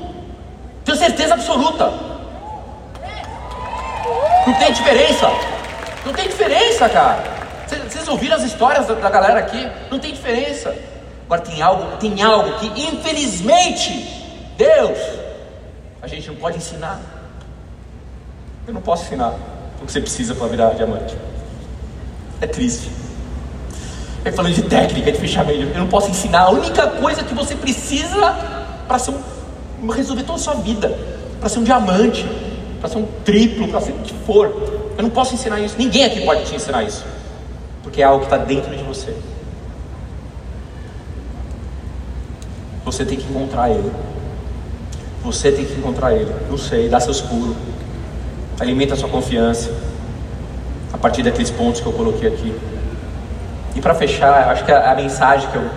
Tenho 0.84 0.96
certeza 0.96 1.34
absoluta. 1.34 1.92
Não 4.46 4.54
tem 4.54 4.72
diferença. 4.72 5.28
Não 6.06 6.12
tem 6.12 6.28
diferença, 6.28 6.88
cara. 6.88 7.24
Vocês 7.66 8.06
ouviram 8.06 8.36
as 8.36 8.44
histórias 8.44 8.86
da, 8.86 8.94
da 8.94 9.10
galera 9.10 9.40
aqui? 9.40 9.68
Não 9.90 9.98
tem 9.98 10.12
diferença. 10.12 10.74
Agora 11.26 11.40
tem 11.40 11.60
algo, 11.60 11.96
tem 11.96 12.22
algo 12.22 12.58
que 12.58 12.66
infelizmente 12.80 13.90
Deus 14.56 14.98
a 16.00 16.06
gente 16.06 16.28
não 16.28 16.36
pode 16.36 16.58
ensinar. 16.58 17.00
Eu 18.66 18.74
não 18.74 18.80
posso 18.80 19.04
ensinar 19.04 19.34
o 19.80 19.86
que 19.86 19.90
você 19.92 20.00
precisa 20.00 20.34
para 20.34 20.46
virar 20.46 20.70
diamante. 20.74 21.16
É 22.40 22.46
triste. 22.46 23.01
É 24.24 24.30
falando 24.30 24.54
de 24.54 24.62
técnica, 24.62 25.10
de 25.10 25.18
fechamento, 25.18 25.62
eu 25.74 25.80
não 25.80 25.88
posso 25.88 26.10
ensinar 26.10 26.42
a 26.42 26.50
única 26.50 26.86
coisa 26.86 27.24
que 27.24 27.34
você 27.34 27.54
precisa 27.54 28.32
para 28.86 28.98
ser 28.98 29.12
um, 29.82 29.88
resolver 29.88 30.22
toda 30.22 30.38
a 30.38 30.42
sua 30.42 30.54
vida, 30.54 30.96
para 31.40 31.48
ser 31.48 31.58
um 31.58 31.64
diamante, 31.64 32.24
para 32.80 32.88
ser 32.88 32.98
um 32.98 33.06
triplo, 33.24 33.68
para 33.68 33.80
ser 33.80 33.92
o 33.92 33.98
que 33.98 34.14
for. 34.24 34.46
Eu 34.96 35.02
não 35.02 35.10
posso 35.10 35.34
ensinar 35.34 35.60
isso. 35.60 35.74
Ninguém 35.76 36.04
aqui 36.04 36.24
pode 36.24 36.44
te 36.44 36.54
ensinar 36.54 36.84
isso, 36.84 37.04
porque 37.82 38.00
é 38.00 38.04
algo 38.04 38.20
que 38.20 38.32
está 38.32 38.36
dentro 38.36 38.76
de 38.76 38.84
você. 38.84 39.14
Você 42.84 43.04
tem 43.04 43.18
que 43.18 43.28
encontrar 43.28 43.70
ele. 43.70 43.90
Você 45.24 45.50
tem 45.50 45.64
que 45.64 45.72
encontrar 45.72 46.14
ele. 46.14 46.32
Não 46.48 46.58
sei, 46.58 46.88
dá 46.88 47.00
seus 47.00 47.20
pulos 47.20 47.56
alimenta 48.62 48.94
a 48.94 48.96
sua 48.96 49.08
confiança 49.08 49.70
a 50.92 50.98
partir 50.98 51.22
daqueles 51.22 51.50
pontos 51.50 51.80
que 51.80 51.86
eu 51.86 51.92
coloquei 51.92 52.28
aqui. 52.28 52.54
E 53.74 53.80
para 53.80 53.94
fechar, 53.94 54.50
acho 54.50 54.64
que 54.64 54.72
a, 54.72 54.92
a, 54.92 54.94
mensagem 54.94 55.48
que 55.50 55.56
eu 55.56 55.70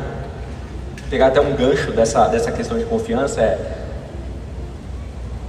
pegar 1.09 1.27
até 1.27 1.39
um 1.39 1.55
gancho 1.55 1.91
dessa, 1.91 2.27
dessa 2.27 2.51
questão 2.51 2.77
de 2.77 2.85
confiança 2.85 3.41
é, 3.41 3.57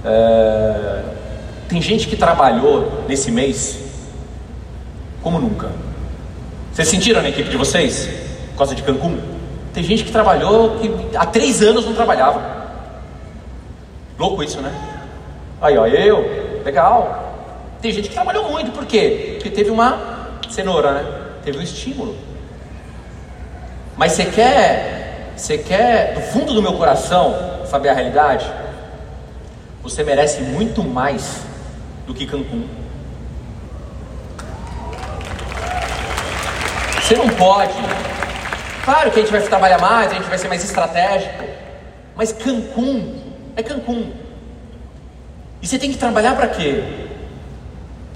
é 0.05 1.03
tem 1.67 1.81
gente 1.81 2.07
que 2.07 2.15
trabalhou 2.15 3.03
nesse 3.07 3.29
mês 3.29 3.77
como 5.21 5.39
nunca. 5.39 5.69
Vocês 6.71 6.87
sentiram 6.87 7.21
na 7.21 7.29
equipe 7.29 7.49
de 7.49 7.57
vocês? 7.57 8.07
Por 8.51 8.59
causa 8.59 8.73
de 8.73 8.83
Cancún? 8.83 9.19
Tem 9.73 9.83
gente 9.83 10.03
que 10.05 10.11
trabalhou 10.11 10.79
que 10.79 11.17
há 11.17 11.25
três 11.25 11.61
anos 11.61 11.85
não 11.85 11.93
trabalhava. 11.93 12.41
Louco 14.17 14.41
isso, 14.43 14.61
né? 14.61 14.73
Aí, 15.61 15.77
ó, 15.77 15.85
eu, 15.85 16.61
legal. 16.63 17.25
Tem 17.81 17.91
gente 17.91 18.07
que 18.09 18.15
trabalhou 18.15 18.49
muito, 18.49 18.71
por 18.71 18.85
quê? 18.85 19.33
Porque 19.35 19.49
teve 19.49 19.69
uma 19.69 20.29
cenoura, 20.49 20.93
né? 20.93 21.05
Teve 21.43 21.59
um 21.59 21.61
estímulo. 21.61 22.15
Mas 23.97 24.13
você 24.13 24.25
quer, 24.25 25.33
você 25.35 25.57
quer, 25.57 26.13
do 26.13 26.21
fundo 26.21 26.53
do 26.53 26.61
meu 26.61 26.73
coração, 26.73 27.65
saber 27.65 27.89
a 27.89 27.93
realidade? 27.93 28.45
Você 29.81 30.03
merece 30.03 30.41
muito 30.41 30.83
mais 30.83 31.41
do 32.05 32.13
que 32.13 32.25
Cancún. 32.25 32.67
Você 37.01 37.15
não 37.15 37.29
pode. 37.29 37.73
Claro 38.85 39.11
que 39.11 39.19
a 39.19 39.21
gente 39.23 39.31
vai 39.31 39.41
trabalhar 39.41 39.79
mais, 39.79 40.11
a 40.11 40.15
gente 40.15 40.29
vai 40.29 40.37
ser 40.37 40.47
mais 40.47 40.63
estratégico. 40.63 41.43
Mas 42.15 42.31
Cancún 42.31 43.19
é 43.55 43.63
Cancún. 43.63 44.11
E 45.61 45.67
você 45.67 45.79
tem 45.79 45.91
que 45.91 45.97
trabalhar 45.97 46.35
para 46.35 46.47
quê? 46.47 47.07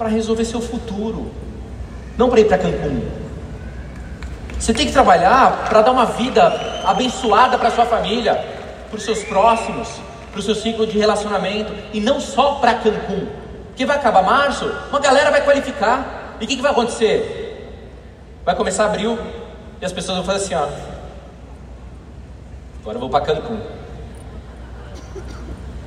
para 0.02 0.08
resolver 0.08 0.44
seu 0.44 0.60
futuro, 0.60 1.30
não 2.18 2.28
para 2.28 2.40
ir 2.40 2.46
para 2.46 2.58
Cancún. 2.58 3.02
Você 4.62 4.72
tem 4.72 4.86
que 4.86 4.92
trabalhar 4.92 5.64
para 5.68 5.82
dar 5.82 5.90
uma 5.90 6.06
vida 6.06 6.40
abençoada 6.84 7.58
para 7.58 7.68
sua 7.68 7.84
família, 7.84 8.36
para 8.88 8.96
os 8.96 9.02
seus 9.02 9.24
próximos, 9.24 9.88
para 10.30 10.38
o 10.38 10.42
seu 10.42 10.54
ciclo 10.54 10.86
de 10.86 10.96
relacionamento 10.96 11.74
e 11.92 11.98
não 11.98 12.20
só 12.20 12.54
para 12.60 12.74
Cancún. 12.74 13.26
Que 13.74 13.84
vai 13.84 13.96
acabar 13.96 14.22
março, 14.22 14.72
uma 14.88 15.00
galera 15.00 15.32
vai 15.32 15.42
qualificar. 15.42 16.36
E 16.40 16.44
o 16.44 16.46
que, 16.46 16.54
que 16.54 16.62
vai 16.62 16.70
acontecer? 16.70 17.82
Vai 18.44 18.54
começar 18.54 18.84
abril, 18.84 19.18
E 19.80 19.84
as 19.84 19.92
pessoas 19.92 20.18
vão 20.18 20.24
fazer 20.24 20.44
assim, 20.44 20.54
ó. 20.54 20.68
Agora 22.82 22.96
eu 22.98 23.00
vou 23.00 23.10
para 23.10 23.24
Cancún. 23.24 23.58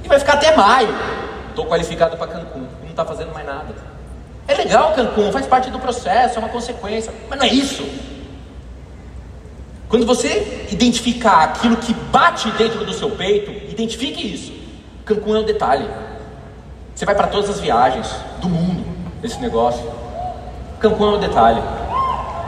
E 0.03 0.07
vai 0.09 0.19
ficar 0.19 0.33
até 0.33 0.53
maio. 0.53 0.93
Estou 1.47 1.65
qualificado 1.65 2.17
para 2.17 2.27
Cancún. 2.27 2.67
Não 2.83 2.89
está 2.89 3.05
fazendo 3.05 3.33
mais 3.33 3.45
nada. 3.45 3.73
É 4.49 4.53
legal 4.53 4.91
Cancún, 4.91 5.31
faz 5.31 5.47
parte 5.47 5.69
do 5.71 5.79
processo, 5.79 6.35
é 6.35 6.39
uma 6.39 6.49
consequência. 6.49 7.13
Mas 7.29 7.39
não 7.39 7.45
é 7.45 7.49
isso. 7.49 8.14
Quando 9.87 10.05
você 10.05 10.67
identificar 10.71 11.43
aquilo 11.43 11.77
que 11.77 11.93
bate 11.93 12.49
dentro 12.51 12.83
do 12.83 12.93
seu 12.93 13.11
peito, 13.11 13.51
identifique 13.71 14.33
isso. 14.33 14.51
Cancún 15.05 15.35
é 15.35 15.39
um 15.39 15.45
detalhe. 15.45 15.87
Você 16.95 17.05
vai 17.05 17.13
para 17.13 17.27
todas 17.27 17.49
as 17.49 17.59
viagens 17.59 18.09
do 18.41 18.49
mundo 18.49 18.83
nesse 19.21 19.39
negócio. 19.39 19.83
Cancún 20.79 21.13
é 21.13 21.17
um 21.17 21.19
detalhe. 21.19 21.61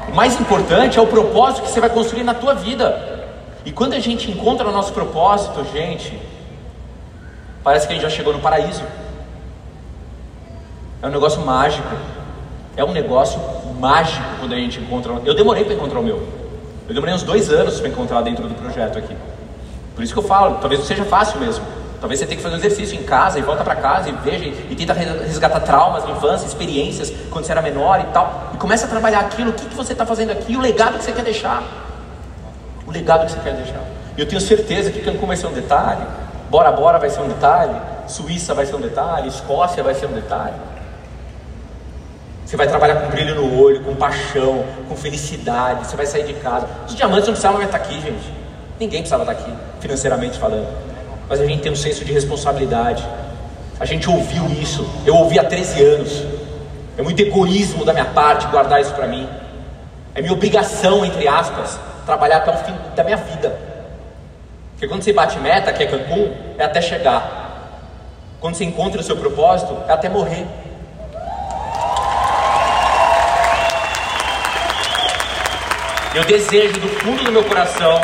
O 0.09 0.15
mais 0.15 0.39
importante 0.39 0.97
é 0.97 1.01
o 1.01 1.07
propósito 1.07 1.63
que 1.63 1.69
você 1.69 1.79
vai 1.79 1.89
construir 1.89 2.23
na 2.23 2.33
tua 2.33 2.55
vida. 2.55 3.27
E 3.65 3.71
quando 3.71 3.93
a 3.93 3.99
gente 3.99 4.31
encontra 4.31 4.67
o 4.67 4.71
nosso 4.71 4.93
propósito, 4.93 5.65
gente, 5.71 6.19
parece 7.63 7.85
que 7.85 7.93
a 7.93 7.95
gente 7.95 8.03
já 8.03 8.09
chegou 8.09 8.33
no 8.33 8.39
paraíso. 8.39 8.81
É 11.01 11.07
um 11.07 11.11
negócio 11.11 11.41
mágico. 11.45 11.87
É 12.75 12.83
um 12.83 12.91
negócio 12.91 13.39
mágico 13.79 14.23
quando 14.39 14.53
a 14.53 14.57
gente 14.57 14.79
encontra. 14.79 15.13
Eu 15.25 15.35
demorei 15.35 15.63
para 15.63 15.73
encontrar 15.73 15.99
o 15.99 16.03
meu. 16.03 16.46
Eu 16.87 16.93
demorei 16.93 17.13
uns 17.13 17.23
dois 17.23 17.49
anos 17.49 17.79
para 17.79 17.89
encontrar 17.89 18.21
dentro 18.21 18.47
do 18.47 18.55
projeto 18.55 18.97
aqui. 18.97 19.15
Por 19.93 20.03
isso 20.03 20.13
que 20.13 20.19
eu 20.19 20.23
falo, 20.23 20.55
talvez 20.59 20.79
não 20.79 20.87
seja 20.87 21.03
fácil 21.03 21.39
mesmo. 21.39 21.65
Talvez 21.99 22.19
você 22.19 22.25
tenha 22.25 22.37
que 22.37 22.43
fazer 22.43 22.55
um 22.55 22.59
exercício 22.59 22.97
em 22.97 23.03
casa 23.03 23.39
e 23.39 23.41
volta 23.41 23.63
para 23.63 23.75
casa 23.75 24.09
e 24.09 24.11
veja 24.11 24.45
e, 24.45 24.75
tenta 24.75 24.93
resgatar 24.93 25.59
traumas 25.61 26.05
de 26.05 26.11
infância, 26.11 26.45
experiências 26.45 27.11
quando 27.31 27.45
você 27.45 27.51
era 27.51 27.61
menor 27.61 27.99
e 27.99 28.13
tal. 28.13 28.51
E 28.53 28.57
começa 28.57 28.85
a 28.85 28.89
trabalhar 28.89 29.21
aquilo, 29.21 29.49
o 29.49 29.53
que, 29.53 29.65
que 29.65 29.75
você 29.75 29.93
está 29.93 30.05
fazendo 30.05 30.31
aqui, 30.31 30.55
o 30.55 30.61
legado 30.61 30.97
que 30.97 31.03
você 31.03 31.11
quer 31.11 31.23
deixar. 31.23 31.63
O 32.85 32.91
legado 32.91 33.25
que 33.25 33.31
você 33.31 33.39
quer 33.39 33.55
deixar. 33.55 33.81
E 34.15 34.21
eu 34.21 34.27
tenho 34.27 34.39
certeza 34.39 34.91
que 34.91 35.01
Cancún 35.01 35.27
vai 35.27 35.35
ser 35.35 35.47
um 35.47 35.53
detalhe, 35.53 36.05
Bora 36.49 36.71
Bora 36.71 36.99
vai 36.99 37.09
ser 37.09 37.21
um 37.21 37.27
detalhe, 37.27 37.75
Suíça 38.07 38.53
vai 38.53 38.65
ser 38.65 38.75
um 38.75 38.81
detalhe, 38.81 39.27
Escócia 39.27 39.83
vai 39.83 39.95
ser 39.95 40.05
um 40.05 40.13
detalhe. 40.13 40.55
Você 42.47 42.55
vai 42.55 42.65
trabalhar 42.65 42.95
com 42.95 43.09
brilho 43.09 43.35
no 43.35 43.61
olho, 43.61 43.83
com 43.83 43.93
paixão, 43.93 44.63
com 44.87 44.95
felicidade. 44.95 45.85
Você 45.85 45.97
vai 45.97 46.05
sair 46.05 46.23
de 46.23 46.33
casa. 46.35 46.65
Os 46.87 46.95
diamantes 46.95 47.27
não 47.27 47.33
precisavam 47.33 47.61
estar 47.61 47.75
aqui, 47.75 47.99
gente. 47.99 48.31
Ninguém 48.79 49.01
precisava 49.01 49.29
estar 49.29 49.33
aqui, 49.33 49.53
financeiramente 49.81 50.39
falando. 50.39 50.65
Mas 51.27 51.41
a 51.41 51.45
gente 51.45 51.61
tem 51.61 51.69
um 51.69 51.75
senso 51.75 52.05
de 52.05 52.13
responsabilidade. 52.13 53.05
A 53.77 53.83
gente 53.83 54.09
ouviu 54.09 54.45
isso. 54.61 54.89
Eu 55.05 55.15
ouvi 55.17 55.37
há 55.37 55.43
13 55.43 55.83
anos. 55.83 56.23
É 56.97 57.01
muito 57.01 57.21
egoísmo 57.21 57.83
da 57.83 57.91
minha 57.91 58.05
parte 58.05 58.47
guardar 58.47 58.79
isso 58.79 58.93
para 58.93 59.07
mim. 59.07 59.27
É 60.15 60.21
minha 60.21 60.31
obrigação, 60.31 61.03
entre 61.03 61.27
aspas, 61.27 61.77
trabalhar 62.05 62.37
até 62.37 62.51
o 62.51 62.57
fim 62.59 62.73
da 62.95 63.03
minha 63.03 63.17
vida. 63.17 63.59
Porque 64.71 64.87
quando 64.87 65.03
você 65.03 65.11
bate 65.11 65.37
meta, 65.39 65.73
que 65.73 65.83
é 65.83 65.85
Cancún, 65.85 66.31
é 66.57 66.63
até 66.63 66.79
chegar. 66.79 67.81
Quando 68.39 68.55
você 68.55 68.63
encontra 68.63 69.01
o 69.01 69.03
seu 69.03 69.17
propósito, 69.17 69.75
é 69.85 69.91
até 69.91 70.07
morrer. 70.07 70.47
Eu 76.17 76.23
desejo 76.23 76.79
do 76.79 76.87
fundo 76.87 77.23
do 77.25 77.31
meu 77.31 77.43
coração 77.43 78.01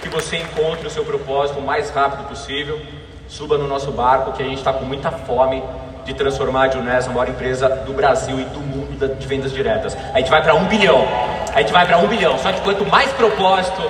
que 0.00 0.08
você 0.08 0.38
encontre 0.38 0.86
o 0.86 0.90
seu 0.90 1.04
propósito 1.04 1.58
o 1.58 1.62
mais 1.62 1.90
rápido 1.90 2.26
possível. 2.26 2.80
Suba 3.28 3.58
no 3.58 3.68
nosso 3.68 3.90
barco, 3.90 4.32
que 4.32 4.42
a 4.42 4.46
gente 4.46 4.56
está 4.56 4.72
com 4.72 4.86
muita 4.86 5.10
fome 5.10 5.62
de 6.06 6.14
transformar 6.14 6.62
a 6.62 6.70
Junés 6.70 7.06
na 7.06 7.12
maior 7.12 7.28
empresa 7.28 7.68
do 7.68 7.92
Brasil 7.92 8.40
e 8.40 8.44
do 8.44 8.58
mundo 8.58 9.06
de 9.06 9.26
vendas 9.26 9.52
diretas. 9.52 9.94
A 10.14 10.18
gente 10.18 10.30
vai 10.30 10.40
para 10.42 10.54
um 10.54 10.64
bilhão. 10.64 11.06
A 11.54 11.60
gente 11.60 11.74
vai 11.74 11.84
para 11.86 11.98
um 11.98 12.08
bilhão. 12.08 12.38
Só 12.38 12.50
que 12.52 12.62
quanto 12.62 12.86
mais 12.86 13.12
propósito 13.12 13.82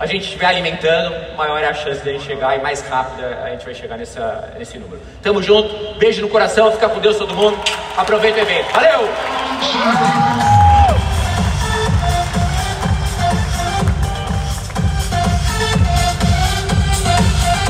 a 0.00 0.06
gente 0.06 0.24
estiver 0.24 0.46
alimentando, 0.46 1.14
maior 1.36 1.60
é 1.60 1.68
a 1.68 1.74
chance 1.74 2.02
de 2.02 2.10
a 2.10 2.12
gente 2.12 2.24
chegar 2.24 2.58
e 2.58 2.60
mais 2.60 2.80
rápido 2.88 3.24
a 3.24 3.50
gente 3.50 3.64
vai 3.64 3.74
chegar 3.74 3.96
nessa, 3.96 4.52
nesse 4.58 4.78
número. 4.78 5.00
Tamo 5.22 5.40
junto, 5.40 5.96
beijo 5.96 6.22
no 6.22 6.28
coração, 6.28 6.72
fica 6.72 6.88
com 6.88 6.98
Deus 6.98 7.16
todo 7.16 7.32
mundo. 7.32 7.56
Aproveita 7.96 8.40
o 8.40 8.42
evento. 8.42 8.72
Valeu! 8.72 9.08